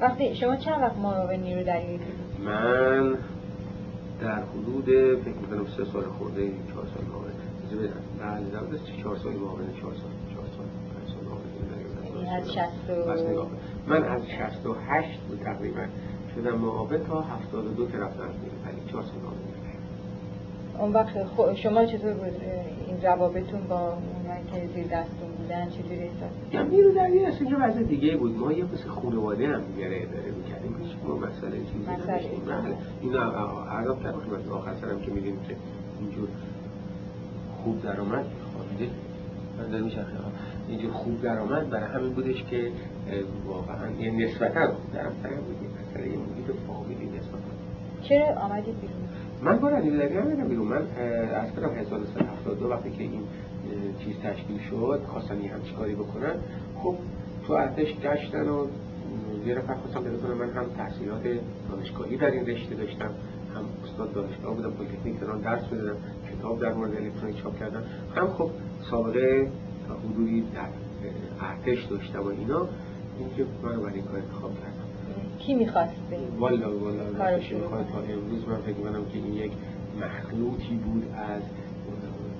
وقتی 0.00 0.34
شما 0.34 0.56
چند 0.56 0.82
وقت 0.82 0.98
معاون 0.98 1.34
نیرو 1.34 1.64
دریایی 1.64 2.00
من 2.44 3.14
در 4.20 4.42
حدود 4.42 4.84
فکر 5.24 5.36
می‌کنم 5.40 5.66
سه 5.76 5.84
سال 5.84 6.02
خورده 6.02 6.50
چهار 6.72 6.86
سال 6.94 7.04
معاون 7.12 7.26
بله 8.20 8.78
چهار 9.02 9.16
سال 9.16 9.32
معاون 9.32 9.60
چهار 9.80 9.94
سال. 9.94 10.15
از 12.28 12.52
60 12.52 12.60
من 13.86 14.04
از 14.04 14.22
68 14.28 15.20
بود 15.20 15.40
تقریبا. 15.44 15.80
شدم 16.36 16.58
معاون 16.58 17.04
تا 17.04 17.20
72 17.20 17.86
که 17.86 17.98
رفتم 17.98 18.22
ولی 18.66 18.92
4 18.92 19.02
سال 19.02 19.12
اون 20.78 20.92
وقت 20.92 21.54
شما 21.54 21.84
چطور 21.86 22.12
بود؟ 22.12 22.32
این 22.86 23.02
روابطتون 23.02 23.60
با 23.68 23.78
اونایی 23.78 24.44
که 24.52 24.74
زیر 24.74 24.86
دستون 24.86 25.28
بودن 25.38 25.68
چطوری 25.70 26.00
احساس 26.00 26.30
یعنی 26.52 26.68
نیرو 26.68 26.92
دریایی 26.92 27.24
اصلا 27.24 27.50
یه 27.50 27.56
وضع 27.56 27.82
دیگه 27.82 28.16
بود. 28.16 28.38
ما 28.38 28.52
یه 28.52 28.64
مثل 28.64 28.88
خانواده 28.88 29.48
هم 29.48 29.60
دیگه 29.64 29.86
اداره 29.86 30.30
می‌کردیم. 30.30 30.76
هیچ 30.82 30.92
ما 31.04 31.16
مسئله 31.16 31.58
چیزی 31.58 31.90
نداشتیم. 31.90 32.40
بله. 32.46 32.76
این 33.00 33.16
عرب 33.16 34.02
کردم 34.02 34.20
خدمت 34.20 34.50
آخر 34.50 34.74
سرم 34.80 35.00
که 35.00 35.10
میدیم 35.10 35.40
که 35.48 35.56
اینجور 36.00 36.28
خوب 37.64 37.82
درآمد 37.82 38.26
خارجه 38.54 38.92
من 39.58 39.70
در 39.70 39.80
میشه 39.80 40.04
اینجور 40.68 40.92
خوب 40.92 41.22
درآمد 41.22 41.70
برای 41.70 41.90
همین 41.94 42.12
بودش 42.12 42.44
که 42.44 42.70
واقعا 43.46 43.90
یه 43.90 44.10
نسبتا 44.10 44.66
درمتر 44.94 45.40
بودیم. 45.40 45.70
مثلا 45.90 46.06
یه 46.06 46.18
محیط 46.18 46.56
فامیلی 46.66 47.06
نسبتا. 47.06 47.38
چرا 48.02 48.26
آمدید 48.40 48.80
بیرون؟ 48.80 48.96
من 49.42 49.58
با 49.58 49.70
دقیقه 49.70 50.20
آمدم 50.20 50.48
بیرون. 50.48 50.68
من 50.68 50.82
از 51.34 51.52
کنم 51.52 51.70
1372 51.70 52.68
وقتی 52.68 52.90
که 52.90 53.02
این 53.02 53.22
چیز 53.98 54.14
تشکیل 54.22 54.58
شد 54.70 55.00
خواستن 55.06 55.40
یه 55.40 55.52
همچی 55.52 55.72
کاری 55.72 55.94
بکنن 55.94 56.34
خب 56.82 56.94
تو 57.46 57.52
ارتش 57.52 57.94
گشتن 58.02 58.48
و 58.48 58.66
یه 59.46 59.54
رفت 59.54 59.66
خواستم 59.66 60.00
بکنم 60.00 60.38
من 60.38 60.50
هم 60.50 60.64
تحصیلات 60.76 61.22
دانشگاهی 61.70 62.16
در 62.16 62.30
این 62.30 62.46
رشته 62.46 62.74
داشتم 62.74 63.10
هم 63.54 63.64
استاد 63.84 64.12
دانشگاه 64.12 64.54
بودم 64.54 64.70
پلیتکنیک 64.70 65.20
تهران 65.20 65.40
درس 65.40 65.72
می‌دادم 65.72 65.96
کتاب 66.32 66.60
در 66.60 66.72
مورد 66.72 66.94
الکترونیک 66.94 67.42
چاپ 67.42 67.58
کردم. 67.58 67.82
هم 68.14 68.28
خب 68.28 68.50
سابقه 68.90 69.50
حدودی 70.04 70.40
در 70.40 70.68
ارتش 71.40 71.84
داشتم 71.84 72.22
و 72.22 72.26
اینا 72.26 72.68
اینکه 73.18 73.44
من 73.62 73.80
برای 73.80 73.94
این 73.94 74.04
کار 74.04 74.16
انتخاب 74.16 74.54
کردم. 74.54 74.86
کی 75.38 75.54
می‌خواسته؟ 75.54 76.18
والا 76.38 76.78
والا 76.78 77.04
تا 77.84 77.98
امروز 77.98 78.48
من 78.48 78.56
فکر 78.56 78.74
کنم 78.74 79.04
که 79.04 79.18
این 79.18 79.34
یک 79.34 79.52
مخلوطی 80.00 80.74
بود 80.74 81.04
از 81.16 81.42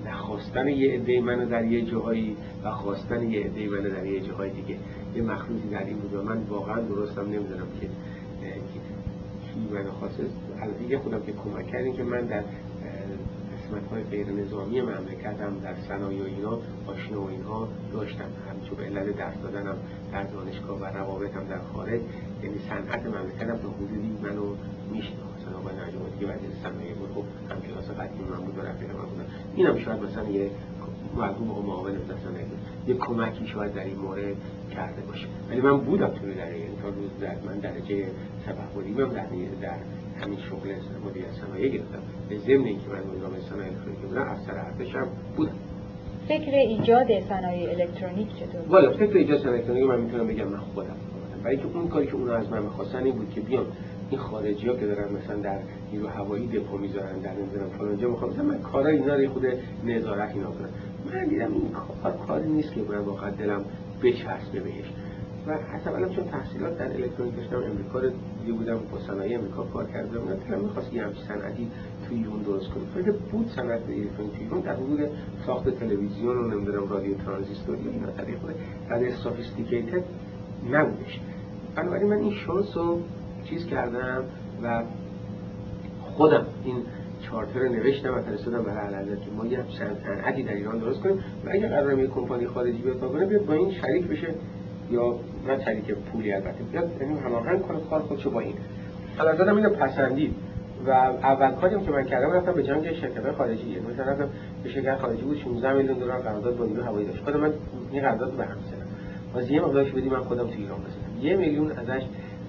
نخواستن 0.05 0.67
یه 0.67 0.93
عده 0.93 1.21
منو 1.21 1.45
در 1.45 1.65
یه 1.65 1.81
جاهایی 1.81 2.37
و 2.63 2.71
خواستن 2.71 3.31
یه 3.31 3.43
عده 3.43 3.69
منو 3.69 3.89
در 3.89 4.05
یه 4.05 4.19
جاهای 4.19 4.49
دیگه. 4.49 4.75
یه 5.15 5.21
مخلوطی 5.21 5.69
در 5.69 5.85
این 5.85 5.97
بود 5.97 6.13
و 6.13 6.23
من 6.23 6.37
واقعا 6.49 6.79
درستم 6.81 7.21
نمی‌دونم 7.21 7.67
که 7.81 7.87
کی 9.53 9.73
منو 9.73 9.91
البته 10.61 10.89
یه 10.89 10.97
خودم 10.97 11.21
که 11.21 11.33
کمک 11.33 11.67
کردین 11.67 11.93
که 11.93 12.03
من 12.03 12.21
در 12.21 12.43
های 13.91 14.03
غیر 14.03 14.31
نظامی 14.31 14.81
مملکت 14.81 15.41
هم 15.41 15.59
در 15.59 15.75
صنایع 15.87 16.23
اینا 16.23 16.59
آشنا 16.87 17.21
و 17.21 17.29
اینها 17.29 17.67
داشتم 17.93 18.29
همچون 18.49 18.77
به 18.77 18.83
علت 18.83 19.17
درس 19.17 19.33
دادنم 19.43 19.77
در 20.11 20.23
دانشگاه 20.23 20.79
و 20.81 20.85
روابطم 20.85 21.47
در 21.47 21.59
خارج. 21.73 22.01
یعنی 22.43 22.59
صنعت 22.69 23.05
مملکت 23.05 23.41
هم 23.41 23.57
تا 23.57 23.69
حدودی 23.69 24.17
منو 24.23 24.55
میشناخت 24.91 25.37
مثلا 25.41 25.57
آقای 25.57 25.75
نجم 25.75 25.99
دیگه 26.19 26.33
وزیر 26.33 26.49
صنایع 26.63 26.93
بود. 26.93 27.09
خب 27.09 27.23
هم 27.51 27.61
کلاس 27.61 27.89
قدیم 27.89 28.27
من 28.31 28.45
بود 28.45 28.57
و 28.57 28.61
رفیق 28.61 28.89
من 28.89 29.05
بودن 29.05 29.25
اینم 29.55 29.77
شاید 29.77 30.03
مثلا 30.03 30.29
یه 30.29 30.51
مرحوم 31.15 31.47
معاون 31.65 31.91
مثلا 31.91 32.31
یه 32.87 32.95
کمکی 32.95 33.47
شاید 33.47 33.73
در 33.73 33.83
این 33.83 33.97
مورد 33.97 34.35
کرده 34.77 35.01
باشه. 35.01 35.27
ولی 35.49 35.61
من 35.61 35.77
بودم 35.77 36.07
توی 36.07 36.33
در 36.33 36.51
این 36.51 36.73
تا 36.81 36.87
روز 36.89 37.11
در 37.21 37.35
من 37.45 37.57
درجه 37.59 38.05
سبحوری 38.45 38.91
من 38.91 39.09
در 39.09 39.25
در 39.61 39.79
همین 40.21 40.39
شغل 40.49 40.69
مدیر 41.05 41.23
صنایع 41.41 41.69
گرفتم. 41.69 42.01
به 42.29 42.37
ضمن 42.37 42.65
اینکه 42.65 42.87
من 42.93 43.01
نظام 43.17 43.33
صنایع 43.49 43.69
الکترونیک 43.71 43.99
بودم 43.99 44.21
افسر 44.21 44.55
ارتشم 44.65 45.07
بودم. 45.37 45.57
فکر 46.27 46.51
ایجاد 46.51 47.07
صنایع 47.29 47.69
الکترونیک 47.69 48.27
چطور 48.35 48.61
والا 48.69 48.91
فکر 48.91 49.17
ایجاد 49.17 49.39
صنایع 49.39 49.57
الکترونیک 49.57 49.89
من 49.89 49.99
می‌تونم 49.99 50.27
بگم 50.27 50.47
من 50.47 50.57
خودم 50.57 50.95
برای 51.43 51.57
که 51.57 51.63
اون 51.73 51.87
کاری 51.87 52.07
که 52.07 52.15
اون 52.15 52.29
از 52.29 52.49
من 52.51 52.63
می‌خواستن 52.63 53.03
این 53.03 53.15
بود 53.15 53.29
که 53.29 53.41
بیان 53.41 53.65
این 54.09 54.19
خارجی 54.19 54.67
ها 54.67 54.75
که 54.75 54.85
دارن 54.85 55.07
مثلا 55.13 55.35
در 55.35 55.59
نیرو 55.93 56.07
هوایی 56.07 56.47
دپو 56.47 56.77
می‌ذارن 56.77 57.19
در 57.19 57.33
نمی‌دونم 57.33 57.69
فلان 57.77 57.97
جا 57.97 58.09
می‌خوام 58.09 58.31
مثلا 58.31 58.43
من 58.43 58.61
کارا 58.61 58.89
اینا 58.89 59.15
رو 59.15 59.29
خود 59.29 59.45
نظارت 59.85 60.35
اینا 60.35 60.51
کنم. 60.51 60.69
من 61.13 61.25
دیدم 61.25 61.53
این 61.53 61.71
کار 62.03 62.11
کاری 62.27 62.49
نیست 62.49 62.73
که 62.73 62.81
من 62.81 62.97
واقعا 62.97 63.29
دلم 63.29 63.65
بچسبه 64.03 64.59
بهش. 64.59 64.85
و 65.47 65.53
حتی 65.53 65.89
الان 65.89 66.09
چون 66.15 66.23
تحصیلات 66.23 66.77
در 66.77 66.93
الکترونیک 66.93 67.35
داشتم 67.35 67.55
امریکا 67.55 67.99
رو 67.99 68.09
دیگه 68.41 68.53
بودم 68.53 68.79
با 68.91 68.99
صنایع 69.07 69.37
امریکا 69.37 69.63
کار 69.63 69.85
کردم 69.85 70.21
من 70.21 70.35
دلم 70.35 70.59
می‌خواست 70.59 70.93
یه 70.93 71.03
همچین 71.03 71.23
صنعتی 71.27 71.71
توی 72.07 72.17
ایران 72.17 72.41
درست 72.41 72.69
کنم 72.69 72.85
فکر 72.95 73.11
بود 73.11 73.51
صنعت 73.55 73.81
الکترونیک 73.81 74.33
توی 74.33 74.43
ایران 74.43 74.59
در 74.59 74.73
حدود 74.73 74.99
ساخت 75.45 75.69
تلویزیون 75.69 76.37
و 76.37 76.47
نمی‌دونم 76.47 76.89
رادیو 76.89 77.17
ترانزیستور 77.17 77.75
اینا 77.75 78.07
طریق 78.07 78.39
بوده 78.39 78.55
در 78.89 79.11
sophisticated 79.11 80.03
نبودش. 80.71 81.19
بنابراین 81.75 82.07
من 82.07 82.17
این 82.17 82.33
شانس 82.33 82.77
رو 82.77 83.01
چیز 83.45 83.65
کردم 83.65 84.23
و 84.63 84.83
خودم 86.01 86.45
این 86.63 86.75
charter 87.31 87.59
رو 87.59 87.73
نوشتم 87.73 88.13
و 88.13 88.21
فرستادم 88.21 88.63
برای 88.63 88.87
علازه 88.87 89.15
که 89.15 89.31
ما 89.37 89.45
یه 89.45 89.59
صنعتی 90.05 90.43
در 90.43 90.53
ایران 90.53 90.79
درست 90.79 90.99
کنیم. 90.99 91.15
و 91.45 91.49
اگه 91.49 91.67
قرار 91.67 91.99
یه 91.99 92.07
کمپانی 92.07 92.47
خارجی 92.47 92.77
بیاد 92.77 92.99
کنه 92.99 93.25
بیاد 93.25 93.45
با 93.45 93.53
این 93.53 93.71
شریک 93.71 94.07
بشه. 94.07 94.27
یا 94.91 95.19
نه 95.47 95.65
شریک 95.65 95.91
پولی 95.91 96.33
البته 96.33 96.63
بیاد 96.71 96.91
یعنی 97.01 97.19
هماهنگ 97.19 97.61
کنه 97.61 97.77
کار 97.89 97.99
خودشو 97.99 98.31
با 98.31 98.39
این. 98.39 98.55
علازه 99.19 99.55
اینو 99.55 99.69
پسندید. 99.69 100.35
و 100.85 100.89
اول 100.89 101.51
کاری 101.51 101.85
که 101.85 101.91
من 101.91 102.03
کردم 102.03 102.31
رفتم 102.31 102.51
به 102.51 102.63
جنگ 102.63 102.93
شرکت 102.93 103.31
خارجی. 103.31 103.79
مثلا 103.79 104.11
رفتم 104.11 104.29
به 104.63 104.69
شرکت 104.69 104.95
خارجی 104.95 105.21
بود 105.21 105.37
16 105.37 105.73
میلیون 105.73 105.97
دلار 105.97 106.19
قرارداد 106.19 106.57
با 106.57 106.65
نیرو 106.65 106.83
هوایی 106.83 107.07
داشت. 107.07 107.23
خودم 107.23 107.39
من 107.39 107.53
این 107.91 108.01
قرارداد 108.01 108.31
به 108.31 108.43
هم 108.43 108.57
زدم 108.71 108.87
واسه 109.33 109.51
یه 109.51 109.61
مقدارش 109.61 109.91
بدی 109.91 110.09
من 110.09 110.19
خودم 110.19 110.43
تو 110.43 110.53
ایران 110.57 110.79
بزنم 110.79 111.25
یه 111.25 111.35
میلیون 111.35 111.71
ازش 111.71 112.01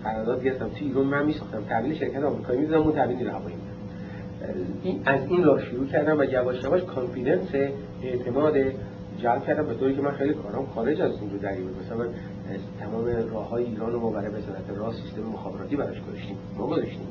قرارداد 0.04 0.44
گرفتم. 0.44 0.68
تو 0.68 0.74
ایران 0.80 1.06
من 1.06 1.24
میساختم. 1.24 1.64
تحویل 1.68 1.94
شرکت 1.94 2.22
آمریکایی 2.22 2.60
می‌دادم 2.60 2.82
اون 2.82 2.92
تحویل 2.92 3.16
نیرو 3.16 3.30
هوایی 3.30 3.56
این 4.82 5.00
از 5.04 5.20
این 5.28 5.44
راه 5.44 5.64
شروع 5.64 5.86
کردم 5.86 6.18
و 6.18 6.24
یواش 6.24 6.64
یواش 6.64 6.82
کانفیدنس 6.82 7.48
اعتماد 8.02 8.54
جلب 9.18 9.44
کردم 9.46 9.66
به 9.66 9.74
طوری 9.74 9.94
که 9.94 10.02
من 10.02 10.10
خیلی 10.10 10.34
کارام 10.34 10.66
خارج 10.66 11.00
از 11.00 11.12
این 11.20 11.30
رو 11.30 11.38
دری 11.38 11.62
بود 11.62 11.76
مثلا 11.84 11.96
من 11.96 12.08
تمام 12.80 13.06
راه 13.32 13.48
های 13.48 13.64
ایران 13.64 13.92
رو 13.92 14.00
ما 14.00 14.10
برای 14.10 14.28
وزارت 14.28 14.70
راه 14.76 14.94
سیستم 14.94 15.22
مخابراتی 15.22 15.76
براش 15.76 16.02
گذاشتیم. 16.02 16.36
ما 16.56 16.66
گذاشتیم. 16.66 17.08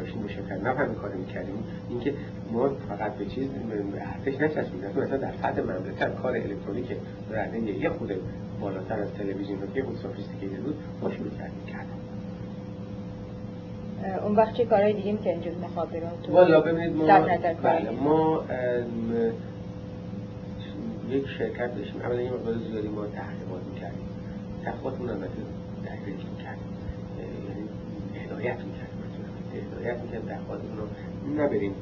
داشتیم 0.00 0.28
شرکت 0.28 0.62
نفهمی 0.64 0.94
کاری 0.94 1.18
می‌کردیم. 1.18 1.64
اینکه 1.88 2.14
ما 2.52 2.68
فقط 2.68 3.14
به 3.14 3.26
چیز 3.26 3.48
ارتش 4.26 4.40
نچسبیدیم. 4.40 4.90
مثلا 4.90 5.16
در 5.16 5.32
سطح 5.42 5.62
مملکت 5.62 6.14
کار 6.22 6.32
الکترونیک 6.32 6.96
رنگ 7.30 7.68
یه 7.68 7.90
خود 7.90 8.12
بالاتر 8.60 9.00
از 9.00 9.12
تلویزیون 9.12 9.58
و 9.62 9.76
یه 9.76 9.84
خود 9.84 9.96
سافیستیکیتد 9.96 10.62
بود 10.62 10.76
ما 11.02 11.10
شروع 11.10 11.30
کردیم 11.30 11.66
کردیم. 11.66 12.09
اون 14.24 14.36
وقت 14.36 14.54
چه 14.54 14.64
کارهای 14.64 14.92
دیگه 14.92 15.12
می‌کنید 15.12 15.42
جز 15.42 15.52
مخابرات 15.64 16.28
والا 16.28 16.60
ببینید 16.60 16.96
ما 16.96 17.04
بله 17.62 17.90
ما 17.90 18.44
یک 21.10 21.28
شرکت 21.38 21.76
داشتیم. 21.76 22.00
اولا 22.02 22.22
یه 22.22 22.30
مقدار 22.32 22.54
زیادی 22.70 22.88
ما 22.88 23.06
تحقیقات 23.06 23.62
می‌کردیم. 23.74 24.06
تحقیقاتمون 24.64 25.10
البته 25.10 25.32
تحقیق 25.84 26.16
می‌کردیم 26.16 26.70
یعنی 27.48 27.68
هدایت 28.24 28.56
می‌کردیم 28.56 29.00
هدایت 29.72 29.98
می‌کردیم 29.98 30.28
تحقیقاتمون 30.28 30.78
رو 30.78 30.86
نبریم. 31.42 31.74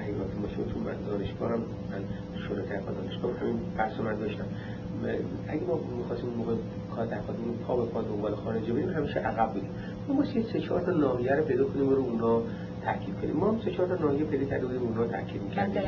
حقیقات 0.00 0.26
باشه 0.42 0.56
چون 0.56 0.82
من 0.82 0.96
دانشگاهم 1.06 1.60
من 1.90 2.02
شروع 2.48 2.60
تحقیقات 2.60 2.96
دانشگاه 2.98 3.38
همین 3.40 3.58
بحث 3.78 4.00
من 4.00 4.14
داشتم. 4.18 4.44
اگه 5.48 5.62
ما 5.64 5.80
می‌خواستیم 5.98 6.30
موقع 6.30 6.54
کار 6.96 7.06
تحقیقاتمون 7.06 7.54
پا 7.66 7.76
به 7.76 7.84
پا 7.84 8.02
دنبال 8.02 8.34
خارجی 8.34 8.72
بریم 8.72 8.88
همیشه 8.88 9.20
عقب 9.20 9.52
بودیم. 9.52 9.70
ما 10.08 10.14
باشه 10.14 10.42
سه 10.42 10.60
چهار 10.60 10.80
تا 10.80 10.92
ناحیه 10.92 11.34
رو 11.34 11.44
پیدا 11.44 11.64
کنیم 11.64 11.90
رو 11.90 12.02
اونا 12.02 12.42
تاکید 12.84 13.14
کنیم. 13.22 13.36
ما 13.36 13.50
هم 13.50 13.60
سه 13.64 13.70
چهار 13.70 13.88
تا 13.88 14.04
ناحیه 14.04 14.24
پیدا 14.24 14.44
کرده 14.44 14.66
بودیم 14.66 14.82
اونها 14.82 15.04
تاکید 15.04 15.42
می‌کردیم. 15.42 15.82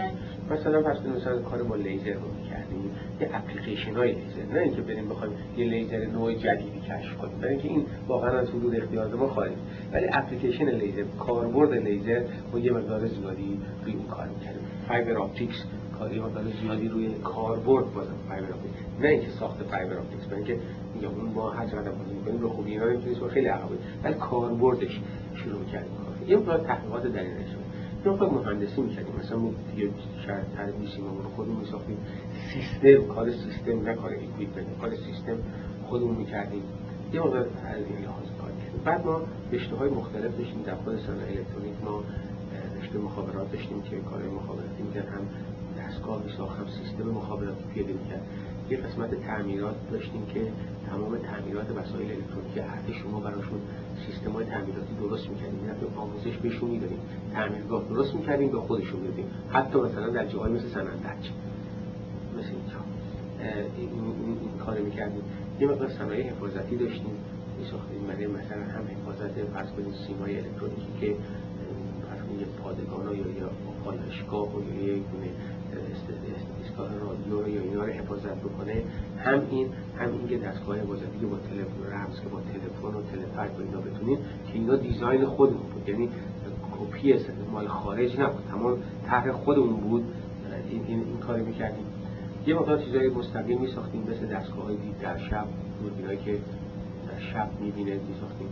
مثلا؟ 0.51 0.83
کنید 0.83 1.17
مثلا 1.17 1.43
کار 1.43 1.63
با 1.63 1.77
لیزر 1.77 2.15
رو 2.15 2.29
می‌کردیم. 2.43 2.91
یه 3.21 3.31
اپلیکیشن 3.33 3.95
های 3.95 4.13
لیزر. 4.13 4.55
نه 4.55 4.61
اینکه 4.61 4.83
بریم 4.83 5.09
بخوایم 5.09 5.33
یه 5.57 5.67
لیزر 5.67 6.07
نوع 6.07 6.35
جدیدی 6.35 6.81
کشف 6.81 7.17
کنیم. 7.19 7.39
برای 7.39 7.53
اینکه 7.53 7.69
این 7.69 7.87
واقعا 8.09 8.39
از 8.39 8.49
حدود 8.49 8.77
اختیار 8.77 9.15
ما 9.15 9.29
خارج. 9.29 9.53
ولی 9.93 10.07
اپلیکیشن 10.13 10.69
لیزر 10.71 11.05
کاربرد 11.19 11.73
لیزر 11.73 12.25
ما 12.53 12.59
یه 12.59 12.73
مقدار 12.73 13.07
زیادی 13.07 13.61
روی 13.85 13.93
این 13.93 14.07
کار 14.07 14.29
می‌کردیم. 14.29 14.63
fiber 14.89 15.19
optics 15.19 15.65
کاری 15.99 16.21
مقدار 16.21 16.45
زیادی 16.63 16.89
روی 16.89 17.15
کاربرد 17.25 17.95
بازم 17.95 18.15
fiber 18.29 18.49
optics 18.53 18.90
نه 19.01 19.09
اینکه 19.09 19.29
ساخت 19.29 19.63
fiber 19.63 19.99
optics 19.99 20.25
برای 20.25 20.37
اینکه 20.37 20.59
یا 21.03 21.11
اون 21.11 21.33
ما 21.35 21.51
هر 21.51 21.67
چقدر 21.67 21.91
بازی 21.91 22.13
می‌کنیم 22.15 22.41
رو 22.41 22.49
خوبی 22.49 22.71
اینا 22.71 22.85
نمی‌تونیم 22.85 23.29
خیلی 23.29 23.47
عقبه 23.47 23.77
ولی 24.05 24.15
کاربردش 24.15 25.01
شروع 25.35 25.65
کردیم. 25.65 25.91
یه 26.27 26.37
مقدار 26.37 26.59
تحقیقات 26.59 27.07
در 27.07 27.21
این 27.21 27.37
رشته 27.37 27.57
یه 28.07 28.13
مقدار 28.13 28.31
مهندسی 28.31 28.81
می‌کردیم. 28.81 29.15
مثلا 29.21 29.39
ما 29.39 29.51
دیگه 29.75 29.91
شاید 30.27 30.45
تدریسی 30.57 31.01
ما 31.01 31.09
رو 31.09 31.31
خودمون 31.37 31.57
می‌ساختیم. 31.57 31.97
سیستم 32.53 33.07
کار 33.15 33.31
سیستم 33.31 33.89
نه 33.89 33.95
کار 33.95 34.11
اکویپمنت 34.13 34.79
کار 34.81 34.91
سیستم 34.97 35.39
خودمون 35.87 36.17
می‌کردیم. 36.17 36.63
یه 37.13 37.21
مقدار 37.21 37.41
از 37.41 37.47
این 37.77 38.05
لحاظ 38.05 38.27
کار 38.41 38.51
کردیم. 38.51 38.81
بعد 38.85 39.07
ما 39.07 39.21
رشته 39.53 39.77
های 39.77 39.91
مختلف 39.91 40.39
داشتیم. 40.39 40.63
در 40.63 40.75
خود 40.75 41.01
صنایع 41.01 41.39
الکترونیک 41.39 41.75
ما 41.85 42.05
رشته 42.81 42.99
مخابرات 42.99 43.53
داشتیم 43.53 43.83
که 43.83 43.97
کار 43.97 44.23
مخابراتی 44.23 44.83
می‌کرد. 44.83 45.09
هم 45.09 45.23
دستگاه 45.79 46.23
می‌ساخت 46.25 46.59
هم 46.59 46.67
سیستم 46.67 47.11
مخابراتی 47.11 47.65
پیاده 47.75 47.93
می‌کرد. 47.93 48.23
یه 48.71 48.77
قسمت 48.77 49.15
تعمیرات 49.15 49.77
داشتیم 49.91 50.27
که 50.27 50.41
تمام 50.91 51.19
تعمیرات 51.19 51.71
وسایل 51.71 52.11
الکترونیکی 52.11 52.61
ارتش 52.61 52.97
شما 53.03 53.21
براشون 53.21 53.61
سیستم 54.07 54.31
های 54.31 54.45
تعمیراتی 54.45 54.95
درست 55.01 55.31
می‌کردیم. 55.31 55.65
یعنی 55.67 55.79
آموزش 55.97 56.37
بهشون 56.37 56.71
می‌دادیم. 56.71 56.99
تعمیرگاه 57.33 57.85
درست 57.89 58.15
می‌کردیم 58.15 58.49
به 58.49 58.61
خودشون 58.61 59.01
بدیم 59.01 59.27
حتی 59.51 59.79
مثلا 59.79 60.09
در 60.11 60.27
جاهای 60.27 60.53
مثل 60.53 60.69
سنندج 60.69 61.31
مثل 62.39 62.49
اینجا. 62.49 62.81
این, 63.77 63.89
این, 64.43 64.59
کار 64.59 64.79
می‌کردیم. 64.79 65.23
یه 65.61 65.67
مقدار 65.67 65.89
صنایع 65.89 66.31
حفاظتی 66.31 66.77
داشتیم. 66.77 67.17
میساختیم 67.59 68.07
برای 68.09 68.27
مثلا 68.27 68.63
هم 68.63 68.85
حفاظت 68.97 69.45
فرض 69.55 69.71
کنید 69.71 69.95
سیمای 70.07 70.37
الکترونیکی 70.37 70.93
که 71.01 71.15
فرض 72.09 72.21
کنید 72.21 72.47
پادگان 72.63 73.07
یا 73.07 73.17
یا 73.17 73.51
پالشگاه 73.85 74.49
یا 74.77 74.97
یک 74.97 75.03
ایستگاه 76.81 77.09
رادیو 77.09 77.49
یا 77.49 77.63
اینا 77.63 77.85
رو 77.85 77.93
حفاظت 77.93 78.37
بکنه 78.37 78.83
هم 79.19 79.43
این 79.51 79.69
هم 79.99 80.13
این 80.13 80.29
که 80.29 80.39
دستگاه 80.39 80.79
حفاظتی 80.79 81.19
که 81.21 81.27
با 81.27 81.37
تلفن 81.37 81.93
رمز 81.93 82.21
که 82.21 82.29
با 82.29 82.41
تلفن 82.41 82.99
و 82.99 83.03
تلفک 83.03 83.59
و 83.59 83.63
اینا 83.63 83.81
بتونیم 83.81 84.19
که 84.19 84.55
اینا 84.55 84.77
دیزاین 84.77 85.27
خودمون 85.27 85.63
بود. 85.75 85.89
یعنی 85.89 86.09
کپی 86.79 87.15
مال 87.53 87.69
خارج 87.69 88.21
نبود 88.21 88.45
تمام 88.51 88.79
طرح 89.07 89.33
خودمون 89.33 89.77
بود. 89.77 90.05
این, 90.71 90.85
این, 90.87 90.99
این 90.99 91.19
کاری 91.19 91.43
می‌کردیم. 91.43 91.85
یه 92.47 92.55
مقدار 92.55 92.83
چیزای 92.83 93.09
مستقیم 93.09 93.61
میساختیم 93.61 94.03
مثل 94.03 94.27
دستگاه 94.27 94.65
های 94.65 94.77
دید 94.77 94.99
در 94.99 95.19
شب 95.19 95.45
دوربینایی 95.83 96.19
که 96.19 96.39
در 97.09 97.21
شب 97.33 97.49
می‌بینه 97.61 98.01
میساختیم. 98.09 98.49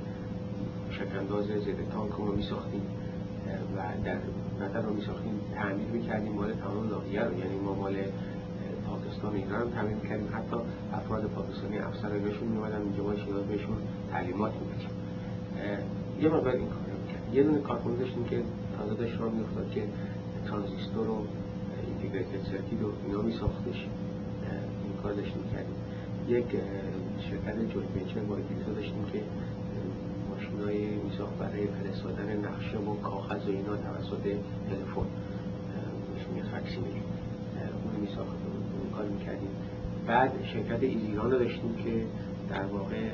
شکنداز 0.91 1.45
ضد 1.45 1.91
تانک 1.93 2.13
رو 2.13 2.33
میساختیم. 2.37 2.83
و 3.77 4.05
در 4.05 4.19
مثلا 4.61 4.81
رو 4.81 4.95
میساختیم 4.95 5.41
تعمیر 5.55 5.89
می‌کردیم 5.89 6.33
مال 6.33 6.53
تمام 6.53 6.89
ناحیه 6.89 7.23
رو. 7.25 7.39
یعنی 7.39 7.57
ما 7.57 7.75
مال 7.75 7.97
پاکستان 8.87 9.35
ایران 9.35 9.63
هم 9.63 9.71
تعمیر 9.71 9.97
می‌کردیم. 9.97 10.29
حتی 10.33 10.57
افراد 10.93 11.23
پاکستانی 11.25 11.79
افسرانشون 11.79 12.49
میومدن 12.49 12.83
اینجا 12.83 13.17
شیراز 13.25 13.45
بهشون 13.45 13.77
تعلیمات 14.11 14.53
میدیم 14.53 14.89
یه 16.21 16.29
مقدار 16.29 16.55
این 16.55 16.69
کار 16.69 16.79
می‌کردیم. 17.03 17.35
یه 17.35 17.43
دونه 17.43 17.59
کارخونه 17.59 17.97
داشتیم 17.97 18.25
که 18.25 18.43
تازه 18.79 18.95
داشت 18.95 19.21
را 19.21 19.31
میافتاد 19.31 19.71
که 19.71 19.83
ترانزیستور 20.47 21.07
رو 21.07 21.27
اینتگریتد 21.87 22.45
سرکیت 22.51 22.81
رو 22.81 22.93
اینا 23.07 23.23
میساختش. 23.23 23.87
این 24.85 24.93
کار 25.03 25.13
داشتیم 25.13 25.43
کردیم 25.53 25.77
یک 26.29 26.47
شرکت 27.21 27.57
joint 27.73 27.97
venture 27.97 28.21
با 28.21 28.37
داشتیم 28.75 29.05
که 29.13 29.23
ماشینای 30.59 30.87
میساخت 30.87 31.39
برای 31.39 31.67
فرستادن 31.67 32.37
نقشه 32.37 32.79
و 32.79 32.95
کاغذ 32.95 33.49
و 33.49 33.51
اینا 33.51 33.77
توسط 33.77 34.23
تلفن. 34.71 35.07
ماشین 36.11 36.43
facsimile 36.53 36.98
ی 36.98 37.03
اون 37.85 38.01
میساخت 38.01 38.37
اون 38.83 38.91
کار 38.97 39.07
می‌کردیم. 39.07 39.49
بعد 40.07 40.33
شرکت 40.53 40.83
ایزیران 40.83 41.31
رو 41.31 41.39
داشتیم 41.39 41.75
که 41.75 42.05
در 42.51 42.65
واقع 42.65 43.11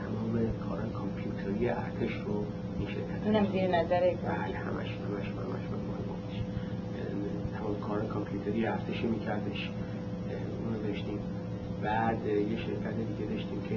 تمام 0.00 0.40
کار 0.68 0.82
کامپیوتری 0.94 1.68
ارتش 1.68 2.14
رو 2.26 2.44
این 2.78 2.88
شرکت 2.88 3.26
اونم 3.26 3.52
زیر 3.52 3.66
نظر 3.66 4.00
بله 4.00 4.56
همش 4.56 4.86
همش 4.86 5.26
همش 5.26 5.64
تمام 7.58 7.80
کار 7.80 8.04
کامپیوتری 8.04 8.66
ارتش 8.66 9.04
میکردش. 9.04 9.70
اون 10.64 10.74
رو 10.74 10.82
داشتیم. 10.88 11.18
بعد 11.82 12.26
یه 12.26 12.56
شرکت 12.56 12.96
دیگه 12.96 13.32
داشتیم 13.32 13.62
که 13.68 13.76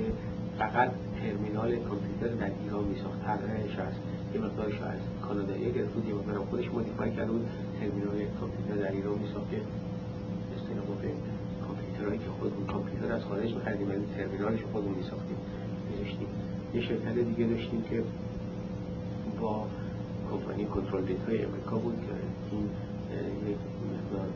فقط 0.59 0.91
ترمینال 1.21 1.75
کامپیوتر 1.75 2.27
در 2.27 2.51
ایران 2.63 2.83
میساخت 2.83 3.25
طرحش 3.25 3.79
از 3.79 3.93
یه 4.33 4.41
مقدارش 4.41 4.81
از 4.81 4.99
کانادایی 5.27 5.71
گرفت 5.71 5.93
بود 5.93 6.07
یه 6.07 6.13
مقدارم 6.13 6.45
خودش 6.45 6.67
مودیفای 6.71 7.11
کرده 7.11 7.31
بود 7.31 7.49
ترمینال 7.79 8.17
کامپیوتر 8.39 8.75
در 8.75 8.91
ایران 8.91 9.17
میساخت 9.19 9.49
که 9.51 9.61
اصطلاح 10.55 10.85
به 11.01 11.09
کامپیوترهایی 11.65 12.19
که 12.19 12.29
خودمون 12.39 12.65
کامپیوتر 12.65 13.11
از 13.11 13.23
خارج 13.23 13.53
می‌خریدیم 13.55 13.89
ولی 13.89 14.05
ترمینالش 14.17 14.59
خودمون 14.71 14.93
میساختیم 14.93 15.37
می‌ذاشتیم 15.89 16.27
یه 16.73 16.81
شرکت 16.81 17.15
دیگه 17.29 17.45
داشتیم 17.45 17.81
که 17.89 18.03
با 19.41 19.65
کمپانی 20.31 20.65
Control 20.65 21.05
Data 21.05 21.37
ی 21.37 21.45
امریکا 21.45 21.77
بود 21.77 21.95
که 22.05 22.13
این 22.51 22.65
یک 23.51 23.57
مقدار 23.93 24.27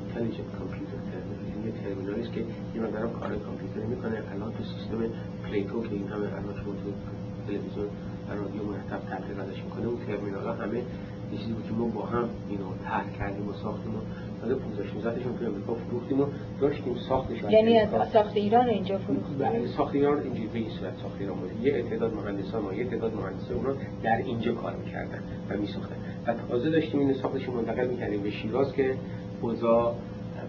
intelligent 0.00 0.56
computer 0.58 0.95
یه 1.66 1.72
ترمینالی 1.82 2.22
است 2.22 2.32
که 2.32 2.40
یه 2.74 2.80
مقدارم 2.82 3.10
کار 3.20 3.30
کامپیوتری 3.46 3.86
می‌کنه. 3.94 4.16
الان 4.32 4.52
تو 4.52 4.62
سیستم 4.72 4.98
PLATO 5.44 5.82
که 5.82 5.92
این 5.92 6.08
همه 6.08 6.26
الان 6.38 6.54
شما 6.60 6.72
تو 6.82 6.88
تلویزیون 7.46 7.88
و 8.28 8.30
رادیو 8.40 8.62
مرتب 8.72 9.00
تبلیغ 9.10 9.38
ازش 9.44 9.62
می‌کنه 9.64 9.86
اون 9.86 9.98
ترمینال 10.06 10.46
ها 10.46 10.52
همه 10.52 10.78
یه 11.32 11.38
چیزی 11.38 11.52
بود 11.52 11.66
که 11.68 11.72
ما 11.72 11.86
با 11.86 12.02
هم 12.02 12.28
اینو 12.48 12.64
طرح 12.84 13.10
کردیم 13.18 13.48
و 13.48 13.52
ساختیم 13.52 13.94
و 13.94 13.98
بعد 14.42 14.58
15 14.58 14.88
16 14.88 15.14
تاشون 15.14 15.38
تو 15.38 15.44
امریکا 15.44 15.74
فروختیم 15.74 16.20
و 16.20 16.26
داشتیم 16.60 16.94
ساختش 17.08 17.42
یعنی 17.50 17.78
از 17.78 18.08
ساخت 18.12 18.36
ایران 18.36 18.68
اینجا 18.68 18.98
فروختیم 18.98 19.38
بله 19.38 19.66
ساخت 19.66 19.94
ایران 19.94 20.20
اینجوری 20.20 20.46
به 20.46 20.58
این 20.58 20.70
صورت 20.70 20.92
ساخت 21.02 21.16
ایران 21.20 21.36
بود. 21.38 21.50
یه 21.62 21.82
تعداد 21.82 22.14
مهندسان 22.14 22.62
ما 22.62 22.74
یه 22.74 22.84
تعداد 22.84 23.14
مهندسه 23.14 23.54
اونا 23.54 23.74
در 24.02 24.16
اینجا 24.16 24.52
کار 24.54 24.76
می‌کردن 24.76 25.22
و 25.50 25.56
میساختن. 25.56 25.96
و 26.26 26.34
تازه 26.48 26.70
داشتیم 26.70 27.00
این 27.00 27.14
ساختش 27.14 27.48
منتقل 27.48 27.86
می‌کردیم 27.86 28.22
به 28.22 28.30
شیراز 28.30 28.72
که 28.72 28.94
اوضاع 29.40 29.94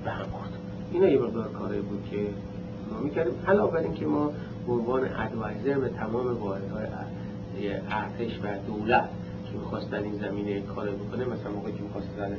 به 0.03 0.11
هم 0.11 0.25
خورد 0.31 0.56
اینا 0.91 1.07
یه 1.07 1.19
مقدار 1.19 1.47
کاری 1.51 1.81
بود 1.81 2.07
که 2.11 2.27
ما 2.91 2.99
می‌کردیم. 2.99 3.33
علاوه 3.47 3.71
بر 3.71 3.79
اینکه 3.79 4.05
ما 4.05 4.31
به 4.67 4.73
عنوان 4.73 5.01
ادوایزر 5.03 5.79
به 5.79 5.89
تمام 5.89 6.37
واحدهای 6.37 6.85
ارتش 7.89 8.39
و 8.43 8.47
دولت 8.67 9.09
که 9.51 9.57
می‌خواستن 9.57 10.03
این 10.03 10.15
زمینه 10.15 10.61
کار 10.61 10.89
بکنه 10.89 11.25
مثلا 11.25 11.51
موقعی 11.51 11.73
که 11.73 11.81
می‌خواستن 11.83 12.37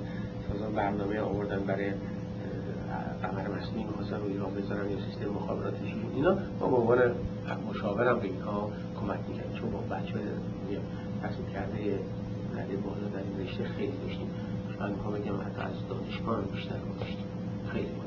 سازان 0.49 0.73
برنامه 0.73 1.21
آوردن 1.21 1.59
برای 1.59 1.91
قمر 3.23 3.49
مصنوعی 3.49 3.85
می‌خواستن 3.85 4.17
رو 4.17 4.27
ایران 4.27 4.55
بذارن 4.55 4.91
یا 4.91 4.97
سیستم 5.07 5.31
مخابراتش 5.31 5.95
اینا 6.15 6.39
ما 6.61 6.67
به 6.67 6.77
عنوان 6.77 6.99
مشاورم 7.71 8.19
به 8.19 8.25
اینها 8.25 8.71
کمک 9.01 9.19
می‌کردیم. 9.29 9.59
چون 9.61 9.71
با 9.71 9.79
بچه 9.79 10.15
تصمیم 11.23 11.49
کرده 11.53 11.99
رده 12.57 12.77
بالا 12.77 13.09
در 13.15 13.19
این 13.19 13.47
رشته 13.47 13.65
خیلی 13.65 13.93
داشتیم. 14.07 14.31
شاید 14.79 14.93
می‌خوام 14.93 15.15
بگم 15.15 15.35
حتی 15.35 15.63
از 15.63 15.89
دانشگاه 15.89 16.41
بیشتر 16.43 16.75
داشتیم 17.01 17.28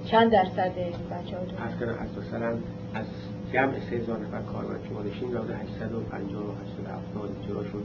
چند 0.06 0.32
درصد 0.32 0.72
بچه 1.12 1.38
ها 1.38 1.66
از 1.66 1.72
کنم 1.80 2.64
از 2.94 3.06
جمع 3.54 3.74
سه 3.90 3.96
هزار 3.96 4.20
نفر 4.20 4.42
کارمند 4.42 4.84
که 4.84 4.94
ما 4.94 5.02
داشتیم 5.02 5.30
حدود 5.30 5.52
850 5.52 6.44
و 6.44 6.52
870 6.52 7.30
جلوشون 7.48 7.84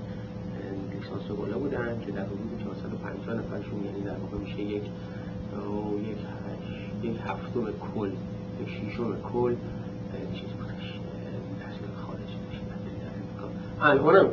لیسانس 0.92 1.38
بالا 1.38 1.58
بودن 1.58 2.00
که 2.06 2.12
در 2.12 2.24
حدود 2.24 2.62
450 2.64 3.34
نفرشون 3.34 3.84
یعنی 3.84 4.00
در 4.00 4.16
واقع 4.16 4.36
میشه 4.38 4.60
یک 4.60 4.82
یک 4.82 6.16
یک 7.02 7.16
هفتم 7.26 7.64
کل 7.94 8.10
یک 8.60 8.68
شیشم 8.68 9.20
کل 9.32 9.54
چیز 10.34 10.48
بودش 10.48 11.00
تحصیل 11.62 11.86
خارج 12.06 12.20
داشتن 12.20 12.76
الانم 13.80 14.30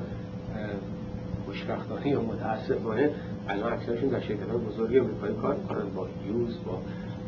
خوشبختانه 1.46 2.08
یا 2.08 2.22
متاسفانه 2.22 3.10
الان 3.50 3.74
اکثرشون 3.74 4.10
در 4.10 4.20
شرکت 4.20 4.50
های 4.50 4.58
بزرگی 4.58 5.00
امریکایی 5.00 5.36
کار 5.36 5.56
می‌کنن 5.56 5.90
با 5.96 6.08
یوز 6.28 6.58
با 6.66 6.82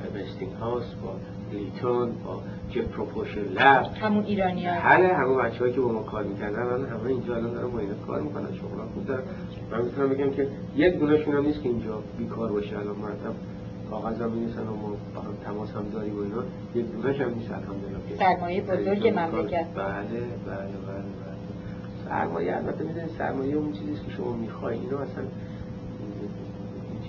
Westinghouse 0.05 0.93
با 1.03 1.15
Litton 1.51 2.11
با 2.25 2.41
Jet 2.69 2.81
Propulsion 2.81 3.41
Lab 3.41 3.85
همون 4.01 4.23
ایرانی 4.25 4.65
ها. 4.67 4.89
بله 4.89 5.13
همون 5.13 5.37
بچه 5.43 5.59
هایی 5.59 5.73
که 5.73 5.81
با 5.81 5.91
ما 5.91 6.03
کار 6.03 6.23
می‌کردن 6.23 6.59
الان 6.59 6.85
همه 6.85 7.05
اینجا 7.05 7.35
الان 7.35 7.53
دارن 7.53 7.67
با 7.71 7.79
اینا 7.79 7.93
کار 8.07 8.21
می‌کنن. 8.21 8.53
شغلا 8.53 8.83
خوب 8.93 9.05
دارن. 9.05 9.23
من 9.71 9.81
می‌تونم 9.81 10.09
بگم 10.09 10.31
که 10.31 10.47
یک 10.75 10.99
دونشون 10.99 11.35
هم 11.35 11.45
نیست 11.45 11.63
که 11.63 11.69
اینجا 11.69 12.03
بیکار 12.17 12.51
باشه. 12.51 12.77
الان 12.79 12.95
مرتب 12.95 13.33
کاغذ 13.89 14.21
هم 14.21 14.31
می‌نویسن 14.31 14.61
و 14.61 14.75
ما 14.75 14.95
با 15.15 15.21
هم 15.21 15.33
تماس 15.45 15.71
هم 15.71 15.85
داریم 15.93 16.15
و 16.17 16.21
اینا. 16.21 16.43
یک 16.75 16.91
دونش 16.91 17.21
هم 17.21 17.33
نیست 17.33 17.51
الحمدلله. 17.51 18.17
سرمایه 18.19 18.61
بزرگ 18.61 19.07
مملکت. 19.07 19.65
بله 19.75 20.19
بله 20.45 20.75
بله, 20.87 21.11
بله. 21.21 21.35
سرمایه 22.09 22.55
البته 22.55 22.83
می‌دونید 22.83 23.09
سرمایه 23.17 23.55
اون 23.55 23.71
چیزی 23.71 23.93
که 24.05 24.11
شما 24.17 24.33
می‌خوای. 24.33 24.77
اینو 24.77 24.97
اصلا 24.97 25.23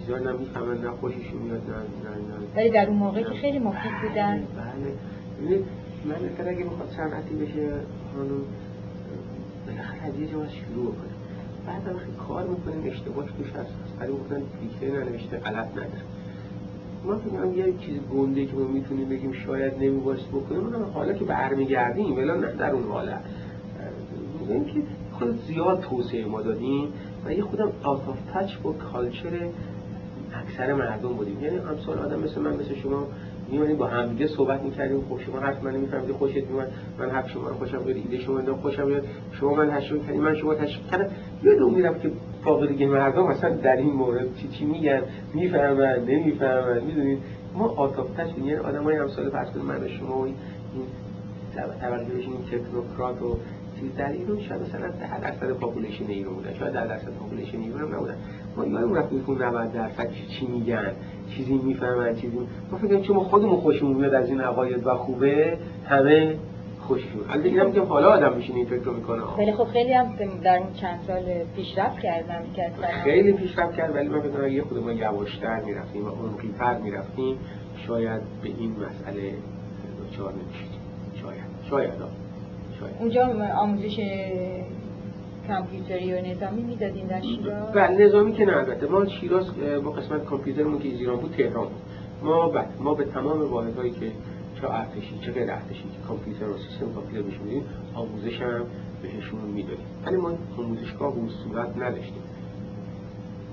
چیزا 0.06 0.18
نمی‌فهمن 0.18 0.78
نه 0.78 0.90
خوششون 0.90 1.42
میاد 1.42 1.62
نه 1.70 2.46
ولی 2.56 2.70
در 2.70 2.88
اون 2.88 2.98
موقع 2.98 3.22
که 3.22 3.34
خیلی 3.34 3.58
مفید 3.58 3.92
بودن. 4.02 4.36
بله. 4.36 4.92
ببینید 5.38 5.64
من 6.04 6.48
اگه 6.48 6.64
می‌خواد 6.64 6.88
صنعتی 6.96 7.34
بشه 7.34 7.68
خانم 8.12 8.40
بالاخره 9.66 10.02
از 10.06 10.18
یه 10.20 10.26
جا 10.26 10.48
شروع 10.48 10.86
کنه. 10.86 11.14
بعد 11.66 11.96
وقتی 11.96 12.12
کار 12.28 12.46
می‌کنیم 12.46 12.92
اشتباهش 12.92 13.30
توش 13.38 13.48
هست. 13.48 13.74
ولی 14.00 14.12
گفتن 14.12 14.42
دیکته 14.60 14.98
ننوشته 14.98 15.36
غلط 15.36 15.70
نداره. 15.70 16.02
ما 17.04 17.16
فکر 17.18 17.66
یه 17.66 17.74
چیز 17.78 18.00
گنده 18.14 18.46
که 18.46 18.56
ما 18.56 18.64
می‌تونیم 18.64 19.08
بگیم 19.08 19.32
شاید 19.32 19.74
نمیبایست 19.74 20.28
بکنیم 20.28 20.60
اونم 20.60 20.90
حالا 20.94 21.12
که 21.12 21.24
برمیگردیم 21.24 22.16
ولی 22.16 22.26
نه 22.26 22.52
در 22.52 22.70
اون 22.70 22.84
حالت 22.84 23.20
میگیم 24.40 24.64
که 24.64 24.82
خود 25.12 25.42
زیاد 25.46 25.80
توسعه 25.80 26.26
ما 26.26 26.42
دادیم 26.42 26.88
و 27.24 27.32
یه 27.32 27.42
خودم 27.42 27.72
آت 27.82 28.08
آف 28.08 28.18
تچ 28.34 28.56
با 28.62 28.72
کالچر 28.72 29.48
اکثر 30.34 30.72
مردم 30.72 31.08
بودیم. 31.08 31.44
یعنی 31.44 31.58
امثال 31.58 31.98
آدم 31.98 32.20
مثل 32.20 32.40
من 32.40 32.52
مثل 32.52 32.74
شما 32.74 33.06
میمونیم 33.50 33.76
با 33.76 33.86
همدیگه 33.86 34.26
صحبت 34.26 34.62
می‌کردیم. 34.62 35.00
خب 35.08 35.20
شما 35.20 35.40
حرف 35.40 35.64
من 35.64 35.70
نمی‌فهمید 35.70 36.12
خوشت 36.12 36.36
میومد 36.36 36.72
من 36.98 37.10
حرف 37.10 37.30
شما 37.30 37.48
رو 37.48 37.54
خوشم 37.54 37.82
میاد 37.82 37.96
ایده 37.96 38.18
شما 38.18 38.38
رو 38.38 38.56
خوشم 38.56 38.86
میاد 38.86 39.04
شما 39.32 39.54
من 39.54 39.70
تشویق 39.70 40.06
کردیم. 40.06 40.22
من 40.22 40.34
شما 40.34 40.54
تشویق 40.54 40.90
کردم. 40.90 41.10
یه 41.42 41.54
دو 41.54 41.70
میرم 41.70 41.94
که 41.98 42.10
دیگه 42.68 42.86
مردم 42.86 43.24
اصلا 43.26 43.50
در 43.50 43.76
این 43.76 43.92
مورد 43.92 44.36
چی 44.36 44.48
چی 44.48 44.64
میگن؟ 44.64 45.02
می‌فهمن 45.34 46.04
نمی‌فهمن 46.04 46.84
می‌دونید؟ 46.84 47.18
ما 47.54 47.68
آتافتش 47.68 48.28
یعنی 48.38 48.54
آدمای 48.54 48.96
امثال 48.96 49.30
فرض 49.30 49.56
من 49.56 49.88
شما 49.88 50.18
و 50.18 50.24
این 50.24 50.34
طبقه 51.54 52.00
این 52.00 52.44
تکنوکرات 52.50 53.22
و 53.22 53.36
چیز 53.80 53.96
در 53.96 54.12
ایران 54.12 54.40
شاید 54.40 54.62
مثلا 54.62 54.88
ده 54.88 55.20
درصد 55.20 55.52
population 55.52 56.06
ایران 56.06 56.34
بودن. 56.34 56.54
شاید 56.54 56.72
ده 56.72 56.86
درصد 56.86 57.10
پاپولیشن 57.10 57.58
ایران 57.58 57.80
هم 57.80 57.94
نبودن. 57.94 58.16
ما 58.56 58.66
یادم 58.66 58.94
رفت 58.94 59.12
می‌کنم 59.12 59.42
90 59.42 59.72
درصد 59.72 60.10
چی 60.28 60.46
میگن 60.46 60.92
چیزی 61.30 61.54
می‌فهمن 61.54 62.14
چیزی 62.14 62.38
ما 62.72 62.78
فکر 62.78 63.00
چون 63.00 63.16
ما 63.16 63.24
خودمون 63.24 63.56
خوشمون 63.56 63.96
میاد 63.96 64.14
از 64.14 64.28
این 64.28 64.40
عقاید 64.40 64.86
و 64.86 64.94
خوبه 64.94 65.58
همه 65.84 66.36
خوششون 66.80 67.20
البته 67.30 67.48
اینم 67.48 67.72
که 67.72 67.80
حالا 67.80 68.08
آدم 68.08 68.36
میشینه 68.36 68.56
این 68.56 68.66
فکر 68.66 68.88
می‌کنه. 68.88 69.22
ولی 69.38 69.52
خب 69.52 69.64
خیلی 69.64 69.92
هم 69.92 70.12
در 70.44 70.58
اون 70.58 70.72
چند 70.72 71.00
سال 71.06 71.22
پیشرفت 71.56 72.00
کردن 72.00 72.42
خیلی 73.04 73.32
پیشرفت 73.32 73.76
کرد 73.76 73.94
ولی 73.94 74.08
من 74.08 74.20
فکر 74.20 74.48
یه 74.48 74.62
خود 74.62 74.78
ما 74.78 74.92
یواشتر 74.92 75.60
می‌رفتیم 75.60 76.06
و 76.06 76.08
عمقی‌تر 76.08 76.78
می‌رفتیم 76.78 77.38
شاید 77.86 78.20
به 78.42 78.48
این 78.48 78.70
مسئله 78.70 79.32
دچار 80.10 80.32
نمی‌شدیم. 80.32 80.80
شاید. 81.22 81.40
شاید. 81.70 81.90
شاید. 82.80 82.94
اونجا 83.00 83.26
آموزش 83.56 84.00
کامپیوتری 85.48 86.14
و 86.14 86.26
نظامی 86.26 86.62
می‌دادین 86.62 87.06
در 87.06 87.20
شیراز؟ 87.20 87.72
بله 87.72 88.06
نظامی 88.06 88.32
که 88.32 88.44
نه 88.44 88.56
البته. 88.56 88.86
ما 88.86 89.06
شیراز 89.06 89.46
با 89.84 89.90
قسمت 89.90 90.24
کامپیوترمون 90.24 90.78
که 90.78 90.88
ایران 90.88 91.16
بود 91.16 91.34
تهران 91.36 91.64
بود. 91.64 91.82
ما 92.22 92.48
بله 92.48 92.68
ما 92.80 92.94
به 92.94 93.04
تمام 93.04 93.50
واحدهایی 93.50 93.90
که 93.90 94.12
چه 94.60 94.70
ارتشی 94.70 95.18
چه 95.22 95.32
غیر 95.32 95.50
ارتشی 95.50 95.82
که 95.82 96.08
کامپیوتر 96.08 96.48
و 96.48 96.56
سیستم 96.58 96.92
کامپیوتر 96.94 97.22
بهش 97.22 97.38
میدیم 97.44 97.64
آموزش 97.94 98.40
هم 98.40 98.64
بهشون 99.02 99.40
می‌دادیم. 99.40 99.86
ولی 100.06 100.16
ما 100.16 100.30
آموزشگاه 100.58 101.14
به 101.14 101.20
صورت 101.44 101.76
نداشتیم. 101.76 102.22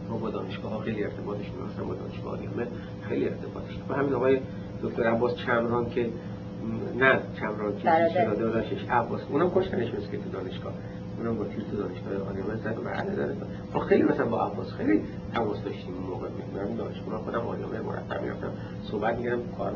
ما 0.09 0.17
با 0.17 0.29
دانشگاه 0.29 0.71
ها 0.71 0.79
خیلی 0.79 1.03
ارتباط 1.03 1.37
داشتیم. 1.37 1.55
با 1.87 1.93
دانشگاه 1.93 2.37
همه 2.37 2.67
خیلی 3.09 3.25
ارتباط 3.25 3.63
داشتیم. 3.63 3.83
و 3.89 3.93
همین 3.93 4.13
آقای 4.13 4.39
دکتر 4.83 5.03
عباس 5.03 5.35
چمران 5.35 5.89
که 5.89 6.09
نه 6.97 7.19
چمران 7.39 7.77
که 7.77 7.89
شده 8.13 8.35
داشتش 8.35 8.85
عباس 8.89 9.21
اونم 9.29 9.51
کشتنش 9.55 9.91
که 9.91 10.17
تو 10.17 10.29
دانشگاه. 10.31 10.73
اونم 11.17 11.37
با 11.37 11.43
تو 11.43 11.77
دانشگاه 11.77 12.29
آریامه 12.29 12.55
زد 12.55 12.77
و 12.79 13.15
داره. 13.15 13.35
ما 13.73 13.79
خیلی 13.79 14.03
مثلا 14.03 14.25
با 14.25 14.45
عباس 14.45 14.71
خیلی 14.71 15.01
تماس 15.33 15.63
داشتیم 15.63 15.93
اون 15.95 16.03
موقع. 16.03 16.27
من 16.53 16.75
دانشگاه 16.75 17.21
خودم 17.21 17.39
آریامه 17.39 17.81
مرتب 17.81 18.21
می‌رفتم. 18.21 18.51
صحبت 18.91 19.17
می‌کردم 19.17 19.41
کار 19.57 19.73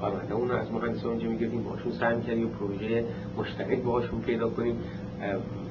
کارمنده 0.00 0.34
اون 0.34 0.50
از 0.50 0.72
مهندس 0.72 1.04
اونجا 1.04 1.28
میگردیم 1.28 1.62
باشون 1.62 1.92
سعی 1.92 2.16
می‌کردیم 2.16 2.48
پروژه 2.48 3.04
مشترک 3.38 3.82
باهاشون 3.82 4.20
پیدا 4.20 4.48
کنیم. 4.50 4.76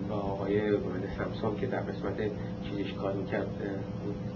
با 0.10 0.16
آقای 0.16 0.62
مهندس 0.72 1.18
سمسام 1.18 1.56
که 1.56 1.68
در 1.68 1.80
قسمت 1.80 2.32
چیزش 2.64 2.94
کار 2.94 3.14
می‌کرد 3.14 3.48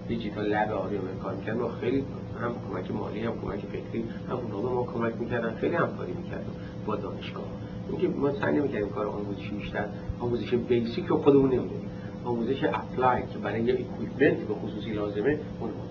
دیجیتال 0.07 0.45
لب 0.45 0.71
آریامه 0.71 1.07
کار 1.23 1.33
می‌کرد. 1.33 1.57
ما 1.57 1.69
خیلی 1.69 2.05
هم 2.41 2.51
کمک 2.69 2.91
مالی 2.91 3.19
هم 3.19 3.33
کمک 3.41 3.59
فکری 3.59 4.05
هم 4.29 4.37
اونا 4.37 4.73
ما 4.73 4.83
کمک 4.83 5.13
می‌کردن. 5.19 5.55
خیلی 5.55 5.75
همکاری 5.75 6.13
می‌کردیم 6.13 6.53
با 6.85 6.95
دانشگاه 6.95 7.45
اینکه 7.89 8.07
ما 8.07 8.33
سعی 8.33 8.55
نمی‌کردیم 8.55 8.89
کار 8.89 9.05
آموزشی 9.07 9.49
بیشتر 9.49 9.85
آموزش 10.19 10.53
basic 10.53 11.05
رو 11.05 11.17
خودمون 11.17 11.49
نمی‌دونیم 11.49 11.89
آموزش 12.25 12.63
apply 12.63 13.21
که 13.33 13.37
برای 13.37 13.63
یه 13.63 13.73
equipment 13.73 14.47
به 14.47 14.53
خصوصی 14.53 14.91
لازمه 14.91 15.39
اون 15.59 15.69
رو 15.69 15.87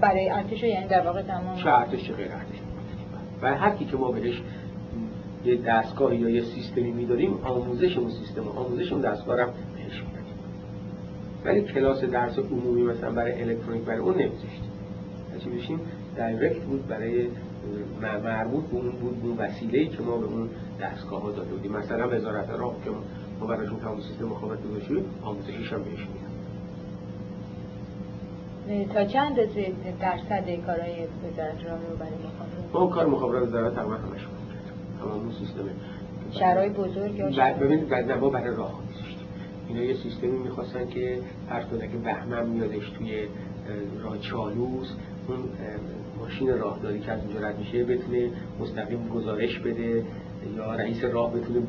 برای 0.00 0.30
ارتش 0.30 0.62
یعنی 0.62 0.88
در 0.88 1.00
واقع 1.00 1.22
تمام 1.22 1.56
چه 1.56 1.70
ارتش 1.70 2.06
چه 2.06 2.12
غیر 2.12 2.32
ارتش. 2.32 2.60
و 3.42 3.54
هر 3.54 3.76
کی 3.76 3.84
که 3.84 3.96
ما 3.96 4.10
بهش 4.10 4.42
یه 5.44 5.56
دستگاه 5.56 6.14
یا 6.14 6.28
یه 6.28 6.42
سیستمی 6.42 6.90
میداریم 6.90 7.34
آموزش 7.44 7.98
اون 7.98 8.10
سیستم 8.10 8.48
آموزش 8.48 8.92
اون 8.92 9.00
دستگاه 9.00 9.36
رو 9.36 9.46
بهش 9.46 10.02
میدیم. 10.02 10.34
ولی 11.44 11.62
کلاس 11.62 12.04
درس 12.04 12.38
عمومی 12.38 12.82
مثلا 12.82 13.10
برای 13.10 13.42
الکترونیک 13.42 13.82
برای 13.82 13.98
اون 13.98 14.14
نمیذاشتیم 14.14 14.70
چی 15.44 15.50
بشیم 15.50 15.80
direct 16.16 16.62
بود 16.62 16.86
برای 16.86 17.26
مربوط 18.02 18.64
به 18.64 18.76
اون 18.76 18.90
بود 18.90 19.20
اون 19.22 19.36
وسیله‌ای 19.36 19.88
که 19.88 20.02
ما 20.02 20.16
به 20.16 20.26
اون 20.26 20.48
دستگاه 20.80 21.22
ها 21.22 21.30
داده 21.30 21.50
بودیم. 21.50 21.72
مثلا 21.72 22.08
وزارت 22.16 22.50
راه 22.50 22.74
که 22.84 22.90
ما 23.40 23.46
براشون 23.46 23.80
تمام 23.80 24.00
سیستم 24.00 24.24
مخابرات 24.24 24.62
گذاشتیم 24.62 25.04
آموزشیش 25.22 25.72
هم 25.72 25.82
بهش 25.82 25.98
میدیم 26.00 26.20
تا 28.94 29.04
چند 29.04 29.36
درصد 30.00 30.50
کارهای 30.66 31.06
وزارت 31.24 31.64
راه 31.64 31.78
رو 31.90 31.96
برای 31.96 32.12
مخابرات؟ 32.12 32.74
ما 32.74 32.86
کار 32.86 33.06
مخابرات 33.06 33.48
وزارت 33.48 33.74
تقریبا 33.74 33.94
همش 33.94 34.26
تمام 35.00 35.12
اون 35.12 35.32
سیستم. 35.32 35.64
شرای 36.30 36.68
بزرگ 36.68 37.14
یا 37.14 37.30
بعد 37.30 37.58
ببینید 37.58 37.88
بعد 37.88 38.12
ما 38.12 38.30
برای 38.30 38.56
راه 38.56 38.80
اینا 39.68 39.82
یه 39.82 39.94
سیستمی 39.94 40.38
می‌خواستن 40.38 40.88
که 40.88 41.18
هر 41.48 41.62
کنه 41.62 41.88
که 41.88 41.96
بهمن 41.96 42.46
میادش 42.46 42.90
توی 42.98 43.28
راه 44.02 44.18
چالوس 44.18 44.88
اون 45.28 45.38
ماشین 46.30 46.58
راهداری 46.58 47.00
که 47.00 47.12
از 47.12 47.20
اونجا 47.24 47.40
رد 47.40 47.58
میشه 47.58 47.84
بتونه 47.84 48.30
مستقیم 48.60 49.08
گزارش 49.08 49.58
بده 49.58 50.04
یا 50.56 50.74
رئیس 50.74 51.04
راه 51.04 51.32
بتونه 51.34 51.60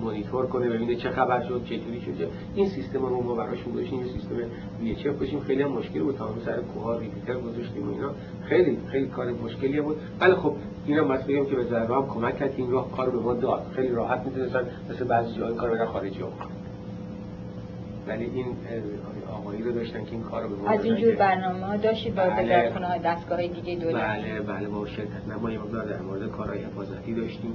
مانیتور 0.00 0.46
کنه 0.46 0.68
ببینه 0.68 0.96
چه 0.96 1.10
خبر 1.10 1.44
شد 1.48 1.62
چطوری 1.64 2.00
شد 2.00 2.30
این 2.54 2.68
سیستم 2.68 3.06
رو 3.06 3.22
ما 3.22 3.34
براش 3.34 3.64
گذاشتیم 3.64 3.98
این 3.98 4.08
سیستم 4.08 4.34
وی 4.80 4.90
اچ 4.90 5.06
باشیم 5.06 5.40
خیلی 5.40 5.62
هم 5.62 5.70
مشکل 5.70 6.02
بود 6.02 6.16
تمام 6.16 6.34
سر 6.44 6.60
کوها 6.60 6.98
ریپیتر 6.98 7.34
گذاشتیم 7.34 7.88
و 7.88 7.92
اینا. 7.92 8.10
خیلی 8.44 8.78
خیلی 8.86 9.06
کار 9.06 9.32
مشکلی 9.32 9.80
بود. 9.80 9.96
ولی 10.20 10.34
خب 10.34 10.54
اینا 10.86 11.04
بگم 11.04 11.44
که 11.44 11.56
به 11.56 11.64
ضرر 11.64 12.02
کمک 12.02 12.38
کرد 12.38 12.54
این 12.56 12.70
راه 12.70 12.90
کار 12.92 13.10
به 13.10 13.18
ما 13.18 13.34
داد. 13.34 13.66
خیلی 13.76 13.88
راحت 13.88 14.26
می‌تونستن 14.26 14.64
مثل 14.90 15.04
بعضی 15.04 15.34
جای 15.34 15.54
کار 15.54 15.86
خارجی 15.86 16.20
ها 16.20 16.32
ولی 18.10 18.24
این 18.24 18.46
آقایی 19.32 19.62
رو 19.62 19.72
داشتن 19.72 20.04
که 20.04 20.12
این 20.12 20.22
کار 20.22 20.42
رو 20.42 20.68
از 20.68 20.84
اینجور 20.84 21.14
برنامه 21.14 21.66
ها 21.66 21.76
داشتید 21.76 22.14
با 22.14 22.22
بله. 22.22 22.70
های 22.70 22.98
دستگاه 22.98 23.46
دیگه 23.46 23.74
دولت؟ 23.76 24.02
بله 24.02 24.40
بله 24.40 24.68
با 24.68 24.86
شرکت 24.86 25.28
نمایی 25.28 25.58
مقدار 25.58 25.84
در 25.84 26.02
مورد 26.02 26.30
کارهای 26.30 26.58
حفاظتی 26.58 27.14
داشتیم. 27.14 27.52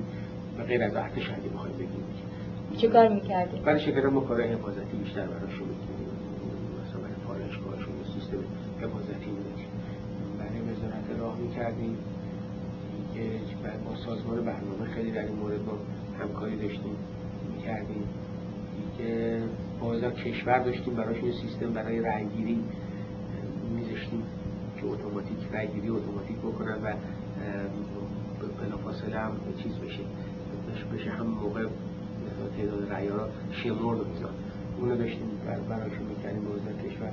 و 0.59 0.63
غیر 0.63 0.83
از 0.83 0.95
ارتش 0.95 1.29
اگه 1.29 1.49
بخوایم 1.49 1.75
بگیم. 1.75 2.03
چه 2.77 2.87
کار 2.87 3.07
می‌کردیم؟ 3.07 3.63
برای 3.63 3.79
شرکت 3.79 4.05
ما 4.05 4.19
کارهای 4.19 4.53
حفاظتی 4.53 4.97
بیشتر 5.03 5.25
براشون 5.25 5.67
می‌کنیم 5.67 6.09
مثلا 6.81 7.01
برای 7.01 7.15
پالایشگاهشون 7.27 7.93
سیستم 8.13 8.37
حفاظتی 8.81 9.31
میدیم 9.31 9.67
برای 10.39 10.59
وزارت 10.61 11.19
راه 11.19 11.37
می‌کردیم. 11.39 11.97
که 13.13 13.21
با 13.85 13.95
سازمان 13.95 14.37
برنامه 14.37 14.85
خیلی 14.95 15.11
در 15.11 15.21
این 15.21 15.35
مورد 15.35 15.59
ما 15.65 15.77
همکاری 16.19 16.55
داشتیم. 16.57 16.95
می‌کردیم. 17.55 18.03
که 18.97 19.39
با 19.81 19.95
کشور 20.11 20.59
داشتیم 20.59 20.93
براشون 20.93 21.31
سیستم 21.31 21.73
برای 21.73 22.01
رأیگیری 22.01 22.63
میذاشتیم 23.75 24.23
که 24.81 24.87
اتوماتیک 24.87 25.37
رأیگیری 25.51 25.89
اتوماتیک 25.89 26.37
بکنن 26.37 26.77
و 26.83 26.93
بلافاصله 28.61 29.19
هم 29.19 29.31
چیز 29.63 29.73
بشه. 29.73 30.03
بشه 30.93 31.11
هم 31.11 31.27
موقع 31.27 31.65
تعداد 32.57 32.91
رأی 32.91 33.07
ها 33.07 33.27
شمرون 33.51 33.97
رو 33.97 34.05
میزان 34.07 34.33
اونو 34.79 34.97
داشتیم 34.97 35.27
براشون 35.69 36.05
می‌کنیم 36.09 36.41
به 36.41 36.49
وزارت 36.49 36.87
کشور. 36.87 37.11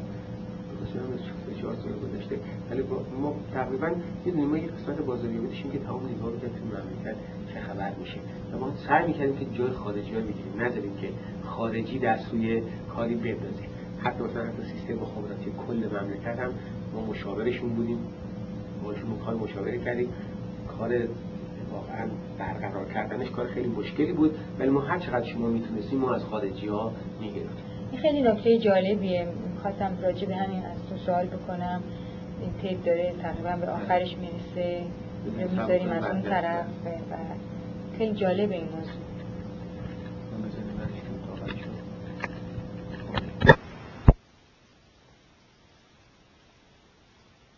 مثلا 0.82 1.02
از 1.02 1.20
چهار 1.60 1.74
سال 1.74 1.92
گذشته. 1.92 2.38
ولی 2.70 2.82
ما 3.22 3.34
تقریبا 3.54 3.90
می‌دونیم 4.24 4.48
ما 4.48 4.58
یک 4.58 4.70
قسمت 4.70 4.98
بازاریابی 4.98 5.46
داشتیم 5.46 5.70
که 5.70 5.78
تمام 5.78 6.02
نگاه 6.06 6.30
رو 6.30 6.38
تو 6.38 6.46
مملکت 6.46 7.16
چه 7.54 7.60
خبر 7.60 7.92
میشه. 8.00 8.18
و 8.52 8.58
ما 8.58 8.72
سعی 8.88 9.06
می‌کردیم 9.06 9.36
که 9.36 9.46
جای 9.58 9.70
خارجی 9.70 10.14
ها 10.14 10.20
بگیریم 10.20 10.60
نذاریم 10.60 10.96
که 10.96 11.08
خارجی 11.44 11.98
دست 11.98 12.32
روی 12.32 12.62
کاری 12.96 13.14
بندازیم 13.14 13.68
حتی 14.02 14.24
مثلا 14.24 14.42
حتی 14.42 14.62
سیستم 14.62 14.94
مخابراتی 14.94 15.52
کل 15.66 15.74
مملکت 15.76 16.38
هم 16.38 16.50
ما 16.94 17.04
مشاورشون 17.06 17.68
بودیم. 17.68 17.98
باشون 18.84 19.18
کار 19.26 19.34
مشاوره 19.34 19.78
کردیم. 19.78 20.08
کار 20.78 20.94
واقعا 21.72 22.06
برقرار 22.38 22.84
کردنش 22.84 23.30
کار 23.30 23.46
خیلی 23.46 23.68
مشکلی 23.68 24.12
بود 24.12 24.34
ولی 24.58 24.68
ما 24.68 24.80
هر 24.80 24.98
چقدر 24.98 25.26
شما 25.26 25.48
می‌تونستیم 25.48 25.98
ما 25.98 26.14
از 26.14 26.24
خارجی 26.24 26.68
ها 26.68 26.92
می‌گرفتیم. 27.20 27.64
این 27.92 28.00
خیلی 28.00 28.22
نکته 28.22 28.58
جالبیه. 28.58 29.26
خواستم 29.62 29.98
راجع 30.02 30.26
به 30.28 30.34
همین 30.34 30.58
از 30.58 30.76
تو 30.90 30.96
سوال 30.96 31.26
بکنم. 31.26 31.82
این 32.40 32.50
تیپ 32.62 32.84
داره 32.84 33.14
تقریبا 33.22 33.66
به 33.66 33.72
آخرش 33.72 34.16
می‌رسه. 34.16 34.82
می‌ذاریم 35.38 35.90
از 35.90 36.04
اون 36.04 36.22
طرف. 36.22 36.66
و 37.10 37.16
خیلی 37.98 38.14
جالب 38.14 38.50
این 38.50 38.64
موضوع. 38.64 39.11